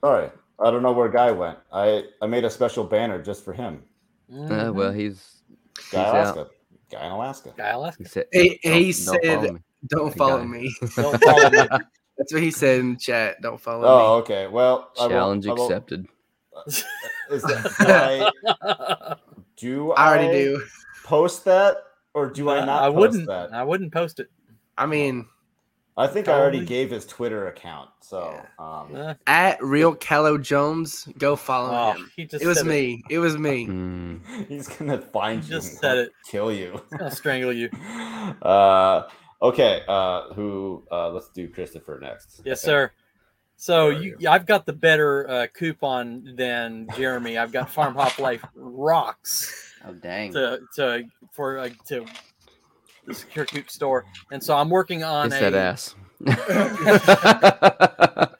[0.00, 1.58] Sorry, I don't know where Guy went.
[1.72, 3.82] I I made a special banner just for him.
[4.32, 4.52] Mm-hmm.
[4.52, 5.42] Uh, well, he's
[5.92, 6.14] Guy He's out.
[6.14, 6.46] Alaska.
[6.90, 7.54] Guy in Alaska.
[7.56, 8.02] Guy Alaska.
[8.02, 9.60] he said He- don't- he don't follow said- me.
[9.88, 10.74] Don't follow me.
[10.96, 11.68] Don't follow me.
[12.18, 13.40] That's what he said in the chat.
[13.42, 14.04] Don't follow Oh, me.
[14.04, 14.46] Oh, okay.
[14.46, 16.06] Well, I won't- challenge I won't- accepted.
[16.56, 16.62] Uh,
[17.30, 19.16] is that, do I
[19.56, 20.62] do I already do.
[21.04, 21.76] post that
[22.14, 22.82] or do I uh, not?
[22.82, 23.26] I post wouldn't.
[23.28, 23.52] that?
[23.52, 24.30] I wouldn't post it.
[24.78, 25.26] I mean,
[25.98, 26.66] I think I already Probably.
[26.66, 27.88] gave his Twitter account.
[28.00, 32.10] So um, Uh, at real Callow Jones, go follow oh, him.
[32.16, 33.02] he just It was said me.
[33.08, 33.64] It was me.
[34.48, 35.54] He's gonna find You you.
[35.54, 36.12] just and said it.
[36.30, 36.74] Kill you.
[36.74, 37.70] It's gonna strangle you.
[38.42, 39.08] Uh,
[39.40, 39.82] okay.
[39.86, 40.82] Uh, who?
[40.90, 42.40] Uh, let's do Christopher next.
[42.44, 42.66] Yes, Okay.
[42.72, 42.92] sir.
[43.56, 47.38] So Where are you, I've got the better uh, coupon than Jeremy.
[47.38, 50.32] I've got Farm Hop Life rocks oh dang!
[50.32, 52.04] to to for uh, to
[53.06, 55.94] the SecureCoop store, and so I'm working on a that ass.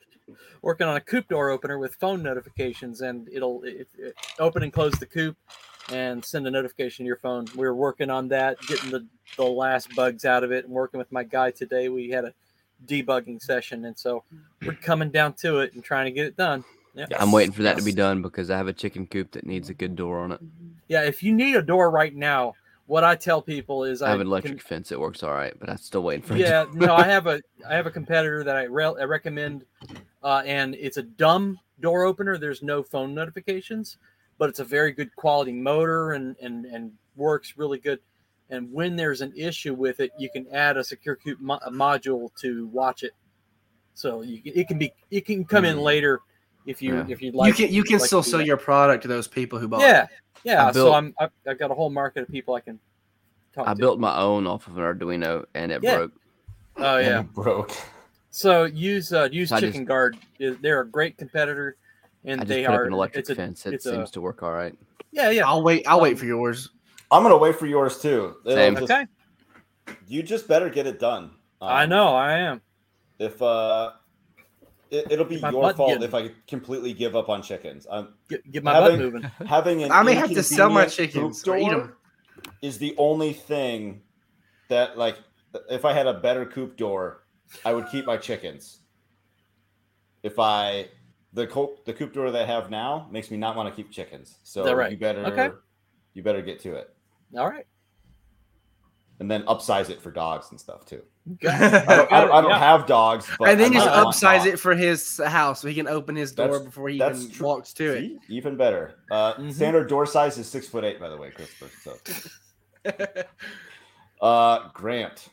[0.63, 4.73] working on a coop door opener with phone notifications, and it'll it, it, open and
[4.73, 5.37] close the coop
[5.93, 7.47] and send a notification to your phone.
[7.55, 9.07] We're working on that, getting the
[9.37, 11.89] the last bugs out of it, and working with my guy today.
[11.89, 12.35] We had a
[12.87, 14.25] debugging session, and so
[14.65, 16.65] we're coming down to it and trying to get it done.
[16.95, 19.47] Yeah, I'm waiting for that to be done because I have a chicken coop that
[19.47, 20.41] needs a good door on it.
[20.89, 21.03] yeah.
[21.03, 22.55] If you need a door right now,
[22.87, 25.53] what I tell people is I have an can- electric fence; it works all right,
[25.59, 26.41] but I'm still waiting for it.
[26.41, 29.65] yeah no i have a i have a competitor that i, re- I recommend
[30.23, 33.99] uh, and it's a dumb door opener there's no phone notifications
[34.39, 37.99] but it's a very good quality motor and and and works really good
[38.51, 42.29] and when there's an issue with it you can add a SecureCoop mo- a module
[42.41, 43.13] to watch it
[43.95, 45.83] so you can, it can be it can come in Hmm.
[45.83, 46.21] later
[46.67, 47.07] if you Yeah.
[47.09, 48.47] if you'd like you can you can like still sell that.
[48.47, 50.09] your product to those people who bought yeah it.
[50.47, 52.79] Yeah I so i'm I've, I've got a whole market of people i can
[53.55, 53.71] talk to.
[53.71, 55.97] I to built my own off of an Arduino and it Yeah.
[55.97, 56.13] broke.
[56.79, 57.73] oh yeah And broke.
[58.31, 60.13] So use uh, use I just- ChickenGuard.
[60.61, 61.77] They're a great competitor,
[62.25, 62.81] and I just they put are.
[62.83, 63.65] up an electric it's a, fence.
[63.65, 64.75] It it's a- seems to work all right.
[65.11, 65.47] yeah, yeah.
[65.49, 65.87] I'll wait.
[65.89, 66.69] I'll Um, wait for yours.
[67.11, 68.37] I'm gonna wait for yours too.
[68.47, 68.75] Same.
[68.77, 69.07] just- Okay,
[70.07, 71.25] You just better get it done.
[71.63, 72.09] Um, I know.
[72.09, 72.61] I am.
[73.19, 73.93] If uh,
[74.91, 77.87] it, it'll be My your fault getting- if I completely give up on chickens.
[77.91, 79.23] Um, Get, get my Having- butt moving.
[79.47, 81.97] having an I may have to sell my chickens coop or eat door 'em.
[82.63, 84.03] is the only thing
[84.69, 85.19] that like
[85.71, 87.25] if I had a better coop door,
[87.65, 88.81] I would keep my chickens.
[90.23, 90.89] If I
[91.33, 93.91] the coop the coop door that I have now makes me not want to keep
[93.93, 94.39] chickens.
[94.43, 94.91] So right?
[94.91, 95.51] you better Okay.
[96.15, 96.95] you better get to it.
[97.37, 97.67] All right.
[99.21, 101.03] And then upsize it for dogs and stuff too.
[101.43, 102.59] Got I don't, I don't, I don't Yeah.
[102.59, 106.15] have dogs, but and then just upsize it for his house so he can open
[106.15, 107.47] his door That's- before he even true.
[107.47, 108.01] walks to it.
[108.01, 108.19] See?
[108.29, 108.95] Even better.
[109.11, 109.53] Uh, Mhm.
[109.53, 111.71] Standard door size is six foot eight, by the way, Christopher.
[111.83, 112.95] So,
[114.21, 115.29] uh, Grant.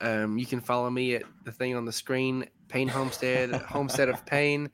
[0.00, 4.24] Um, you can follow me at the thing on the screen, Payne Homestead, Homestead of
[4.26, 4.70] Payne.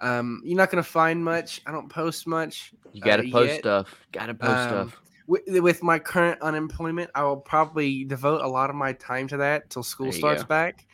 [0.00, 1.62] Um, you're not gonna find much.
[1.66, 2.72] I don't post much.
[2.92, 3.58] You got to Uh, post yet.
[3.60, 3.94] stuff.
[4.12, 5.00] Got to post Um, stuff.
[5.28, 9.36] With, with my current unemployment, I will probably devote a lot of my time to
[9.36, 10.48] that till school starts go.
[10.48, 10.86] back.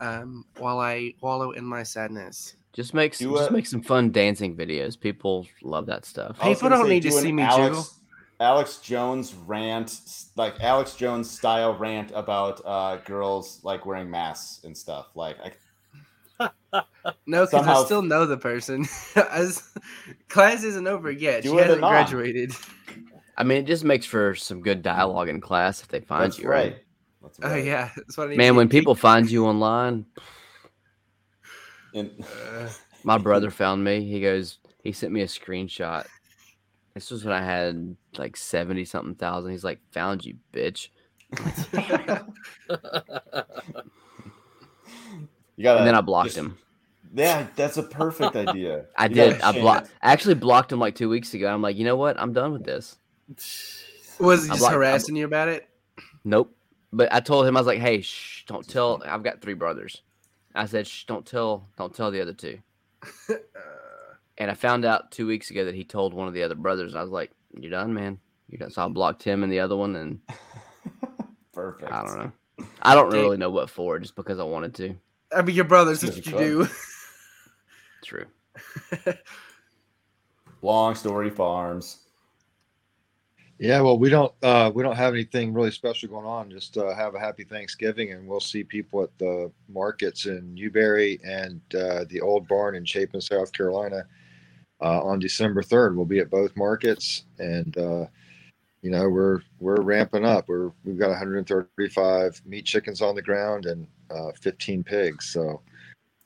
[0.00, 2.56] Um, while I wallow in my sadness.
[2.72, 4.98] Just make some, do just a- make some fun dancing videos.
[4.98, 6.40] People love that stuff.
[6.40, 8.00] People don't need to do an see me Alex,
[8.40, 10.00] Alex Jones rant,
[10.34, 15.06] like Alex Jones style rant about uh, girls like wearing masks and stuff.
[15.14, 15.36] Like,
[16.40, 16.50] I,
[17.26, 18.86] No, because I Somehow- still know the person.
[19.30, 19.62] As
[20.28, 21.44] class isn't over yet.
[21.44, 22.52] Do she hasn't graduated.
[23.36, 26.38] I mean, it just makes for some good dialogue in class if they find that's
[26.38, 26.72] you, right.
[26.72, 26.78] right?
[27.22, 27.64] That's Oh right.
[27.64, 28.36] yeah, that's what I need.
[28.38, 30.06] Man, to when people find you online,
[31.94, 32.68] And, Uh,
[33.04, 34.04] my brother found me.
[34.04, 36.06] He goes, he sent me a screenshot.
[36.94, 39.50] This was when I had like 70 something thousand.
[39.50, 40.88] He's like, found you, bitch.
[45.56, 45.78] you gotta.
[45.78, 46.58] And then I blocked just- him.
[47.16, 48.86] Yeah, that's a perfect idea.
[48.98, 49.40] I You did.
[49.40, 49.88] I blocked.
[50.02, 51.46] I actually blocked him like two weeks ago.
[51.52, 52.18] I'm like, you know what?
[52.20, 52.96] I'm done with this.
[54.18, 55.68] Was he just like- I'm- harassing you about it?
[56.24, 56.56] Nope.
[56.92, 60.02] But I told him I was like, "Hey, shh, don't tell." I've got three brothers.
[60.54, 62.58] I said, "Shh, don't tell, don't tell the other two.
[63.28, 63.34] Uh,
[64.38, 66.94] And I found out two weeks ago that he told one of the other brothers.
[66.96, 68.18] I was like, "You're done, man.
[68.48, 70.20] You're done." So I blocked him and the other one, and
[71.52, 71.90] Perfect.
[71.92, 72.32] I don't know.
[72.82, 74.96] I don't really know what for, just because I wanted to.
[75.32, 76.00] I mean, your brothers.
[76.00, 76.68] That's what you do.
[78.04, 78.26] True.
[80.62, 82.03] Long story farms.
[83.58, 86.50] Yeah, well, we don't uh, we don't have anything really special going on.
[86.50, 91.20] Just uh, have a happy Thanksgiving, and we'll see people at the markets in Newberry
[91.24, 94.06] and uh, the Old Barn in Chapin, South Carolina,
[94.80, 95.96] uh, on December third.
[95.96, 98.06] We'll be at both markets, and uh,
[98.82, 100.48] you know we're we're ramping up.
[100.48, 105.26] We're we've got 135 meat chickens on the ground and uh, 15 pigs.
[105.26, 105.62] So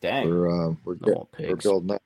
[0.01, 0.31] Dang.
[0.31, 2.03] we're uh, we're, No we're building up.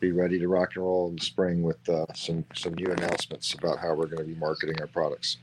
[0.00, 2.90] Be, be ready to rock and roll in the spring with uh, some some new
[2.92, 5.36] announcements about how we're going to be marketing our products.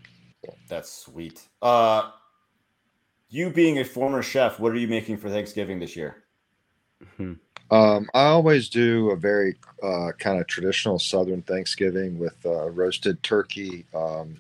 [0.68, 1.48] That's sweet.
[1.62, 2.12] Uh,
[3.30, 6.24] you being a former chef, what are you making for Thanksgiving this year?
[7.18, 7.34] Hmm.
[7.70, 13.22] Um, I always do a very uh, kind of traditional Southern Thanksgiving with uh, roasted
[13.24, 14.38] turkey, um,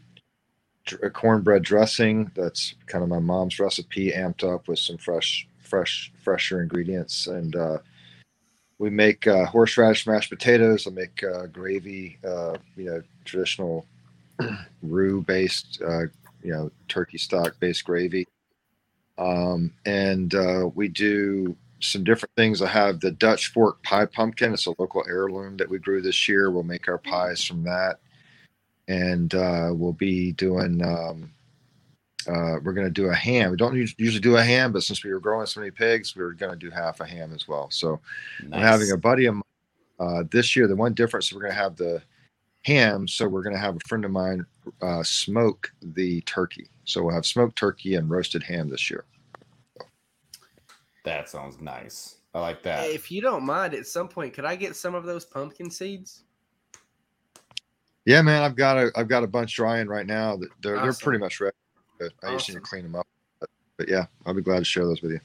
[0.85, 2.31] dr- a cornbread dressing.
[2.35, 7.27] That's kind of my mom's recipe, amped up with some fresh, fresh, fresher ingredients.
[7.27, 7.79] And uh,
[8.79, 10.87] we make uh, horseradish mashed potatoes.
[10.87, 13.85] I make uh, gravy, uh, you know, traditional
[14.83, 16.03] roux-based, uh,
[16.43, 18.27] you know, turkey stock-based gravy.
[19.17, 22.61] Um, and uh, we do some different things.
[22.61, 24.53] I have the Dutch fork pie pumpkin.
[24.53, 26.51] It's a local heirloom that we grew this year.
[26.51, 27.99] We'll make our pies from that,
[28.87, 30.83] and uh, we'll be doing.
[30.83, 31.31] Um,
[32.27, 33.51] uh, we're going to do a ham.
[33.51, 36.23] We don't usually do a ham, but since we were growing so many pigs, we
[36.23, 37.69] were going to do half a ham as well.
[37.71, 37.99] So
[38.51, 39.43] I'm having a buddy of mine
[39.99, 40.67] uh, this year.
[40.67, 42.01] The one difference we're going to have the
[42.63, 43.07] ham.
[43.07, 44.45] So we're going to have a friend of mine
[44.81, 46.67] uh, smoke the turkey.
[46.83, 49.05] So we'll have smoked turkey and roasted ham this year.
[51.05, 52.17] That sounds nice.
[52.33, 52.89] I like that.
[52.89, 56.23] If you don't mind, at some point, could I get some of those pumpkin seeds?
[58.05, 60.37] Yeah, man, I've got a I've got a bunch drying right now.
[60.37, 61.56] That they're they're pretty much ready.
[61.99, 63.07] But I just need to clean them up.
[63.39, 65.19] But, but yeah, I'll be glad to share those with you.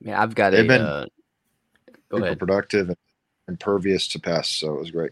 [0.00, 0.58] Yeah, I've got it.
[0.58, 0.68] They've a.
[0.68, 1.06] been uh,
[2.10, 2.38] go Super ahead.
[2.38, 2.96] productive and
[3.48, 5.10] impervious to pests, so it was great.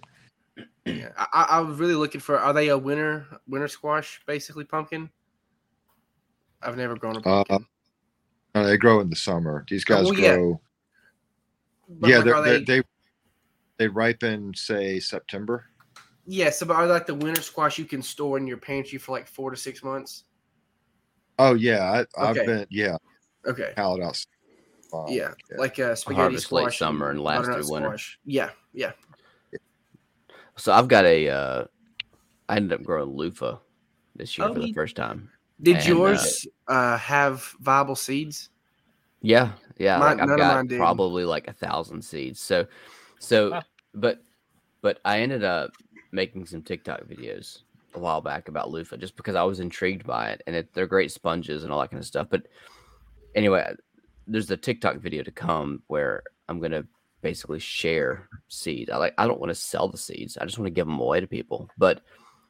[0.85, 2.39] Yeah, I, I I was really looking for.
[2.39, 5.11] Are they a winter winter squash, basically pumpkin?
[6.63, 7.67] I've never grown a Uh, pumpkin.
[8.55, 9.65] Uh, they grow in the summer.
[9.69, 10.37] These guys well, yeah.
[10.37, 10.61] grow.
[11.89, 12.83] But, Yeah, like, they're, are they they, they
[13.79, 15.65] they ripen say September.
[16.27, 16.51] yeah.
[16.51, 19.27] So, but are like the winter squash you can store in your pantry for like
[19.27, 20.25] four to six months?
[21.39, 22.47] Oh yeah, I, I've Okay.
[22.47, 22.97] been yeah
[23.47, 23.73] Okay.
[23.77, 24.25] pallet out.
[24.93, 27.89] Um, Yeah, like uh, spaghetti Harvest late squash, summer and last butternut through winter.
[27.89, 28.19] squash.
[28.25, 28.93] Yeah, yeah.
[30.57, 31.29] So I've got a.
[31.29, 31.65] Uh,
[32.49, 33.59] I ended up growing loofah
[34.15, 35.31] this year Oh, for the first time.
[35.61, 38.51] Did And, uh, yours uh, have viable seeds?
[39.23, 39.99] Yeah, yeah.
[39.99, 40.79] Mine- like I've none of mine got did.
[40.79, 42.41] probably like a thousand seeds.
[42.41, 42.67] So,
[43.19, 43.63] so, Wow.
[43.95, 44.19] but,
[44.83, 45.73] but I ended up
[46.13, 47.63] making some TikTok videos
[47.97, 50.87] a while back about loofah just because I was intrigued by it, and it, they're
[50.87, 52.29] great sponges and all that kind of stuff.
[52.31, 52.43] But
[53.35, 53.75] anyway,
[54.27, 56.85] there's the TikTok video to come where I'm gonna
[57.23, 58.91] basically share seeds.
[58.91, 60.37] I like I don't want to sell the seeds.
[60.37, 61.69] I just want to give them away to people.
[61.79, 62.03] But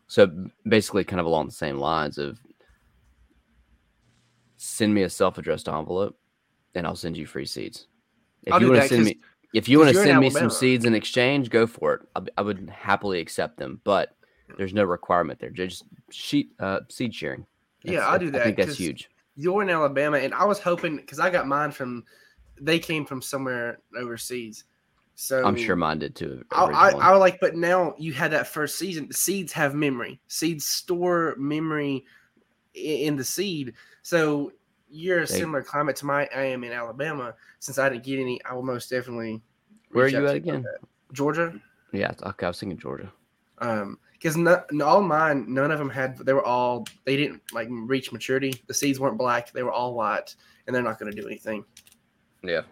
[0.06, 0.30] so
[0.68, 2.38] basically, kind of along the same lines of
[4.56, 6.18] send me a self-addressed envelope,
[6.74, 7.86] and I'll send you free seeds.
[8.44, 9.18] If I'll you want to send me,
[9.54, 12.00] if you want to send me some seeds in exchange, go for it.
[12.14, 14.15] I, I would happily accept them, but
[14.56, 15.50] there's no requirement there.
[15.50, 17.46] Just sheet uh, seed sharing.
[17.82, 18.40] Yeah, I'll do that.
[18.40, 19.10] I think that's huge.
[19.36, 22.04] You're in Alabama, and I was hoping because I got mine from.
[22.60, 24.64] They came from somewhere overseas,
[25.14, 26.42] so I'm sure mine did too.
[26.50, 26.90] I, I.
[26.90, 29.12] I like, but now you had that first season.
[29.12, 30.18] Seeds have memory.
[30.28, 32.04] Seeds store memory
[32.74, 33.74] in the seed.
[34.02, 34.52] So
[34.88, 36.28] you're a They- similar climate to my.
[36.34, 37.34] I am in Alabama.
[37.58, 39.42] Since I didn't get any, I will most definitely.
[39.90, 40.64] Where are you at again?
[41.12, 41.60] Georgia.
[41.92, 42.46] Yeah, okay.
[42.46, 43.12] I was thinking Georgia.
[43.58, 46.18] Um, because no, no, all mine, none of them had.
[46.18, 46.84] They were all.
[47.04, 48.60] They didn't like reach maturity.
[48.66, 49.52] The seeds weren't black.
[49.52, 50.34] They were all white,
[50.66, 51.64] and they're not going to do anything.
[52.42, 52.62] Yeah,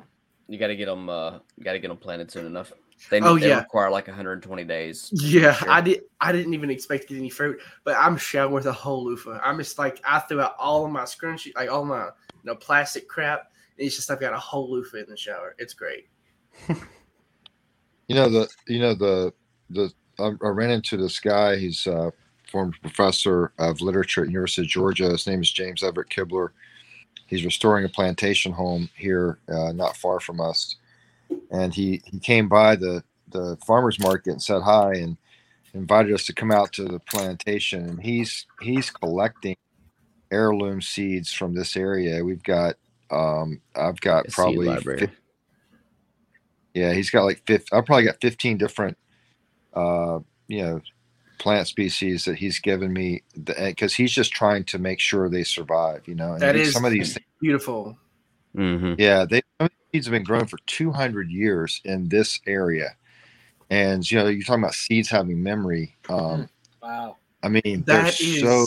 [0.48, 1.08] you got to get them.
[1.08, 2.72] Uh, you got to get them planted soon enough.
[3.08, 3.60] They, Oh, they yeah.
[3.60, 5.10] require like 120 days.
[5.12, 5.70] Yeah, Sure.
[5.70, 6.00] I did.
[6.20, 9.40] I didn't even expect to get any fruit, but I'm showering with a whole loofah.
[9.44, 12.10] I'm just like I threw out all of my scrunchie, like all my you
[12.42, 13.52] know plastic crap.
[13.78, 15.54] and It's just I've got a whole loofah in the shower.
[15.58, 16.08] It's great.
[18.08, 19.32] You know the you know the
[19.70, 21.56] the I, I ran into this guy.
[21.56, 22.12] He's a
[22.50, 25.10] former professor of literature at University of Georgia.
[25.10, 26.50] His name is James Everett Kibler.
[27.26, 30.76] He's restoring a plantation home here, uh, not far from us.
[31.50, 35.16] And he he came by the the farmers market and said hi and
[35.72, 37.88] invited us to come out to the plantation.
[37.88, 39.56] And he's he's collecting
[40.30, 42.22] heirloom seeds from this area.
[42.24, 42.76] We've got
[43.10, 44.66] um, I've got probably
[46.74, 47.72] yeah, he's got like fifth.
[47.72, 48.98] I've probably got fifteen different,
[49.74, 50.18] uh,
[50.48, 50.80] you know,
[51.38, 56.06] plant species that he's given me because he's just trying to make sure they survive.
[56.06, 57.14] You know, and That these- is some of these.
[57.14, 57.96] Things, beautiful.
[58.56, 58.94] Mm-hmm.
[58.98, 62.40] yeah, they some of these seeds have been grown for two hundred years in this
[62.46, 62.94] area,
[63.70, 65.96] and you know, you're talking about seeds having memory.
[66.08, 66.48] Um,
[66.82, 67.16] Wow.
[67.42, 68.66] I mean, they're That is so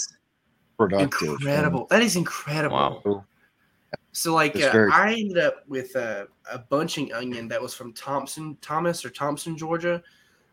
[0.78, 1.22] productive.
[1.30, 1.88] and- incredible.
[1.90, 2.76] That is incredible.
[2.76, 3.26] Wow.
[4.12, 7.94] So like uh, very- I ended up with a, a bunching onion that was from
[7.94, 10.02] Thompson, Thomas or Thompson, Georgia.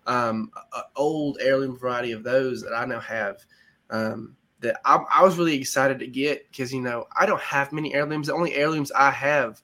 [0.07, 3.45] Um, a, a old heirloom variety of those that I now have.
[3.91, 7.73] Um, that I, I was really excited to get because you know I don't have
[7.73, 8.27] many heirlooms.
[8.27, 9.63] The only heirlooms I have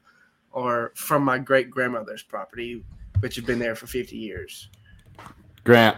[0.52, 2.84] are from my great grandmother's property,
[3.20, 4.68] which have been there for fifty years.
[5.64, 5.96] Grant,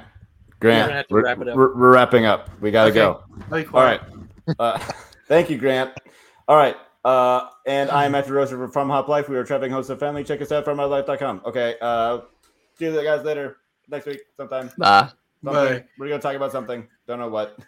[0.60, 1.38] Grant, gonna have to we're, wrap.
[1.38, 2.50] We're, we're wrapping up.
[2.60, 2.98] We gotta Okay.
[2.98, 3.22] go.
[3.50, 4.02] Be All quiet.
[4.46, 4.56] right.
[4.58, 4.78] Uh,
[5.28, 5.92] thank you, Grant.
[6.48, 6.76] All right.
[7.04, 9.28] Uh, and I'm Matthew Roser from Hop Life.
[9.28, 10.22] We are traveling hosts of family.
[10.22, 11.42] Check us out from outlife.com.
[11.46, 11.76] Okay.
[11.80, 12.20] Uh,
[12.78, 13.56] see you guys later
[13.88, 14.70] next week sometime.
[14.78, 15.10] Bye.
[15.44, 15.78] Something.
[15.78, 15.84] Bye.
[15.98, 16.86] We're gonna talk about something.
[17.06, 17.58] Don't know what.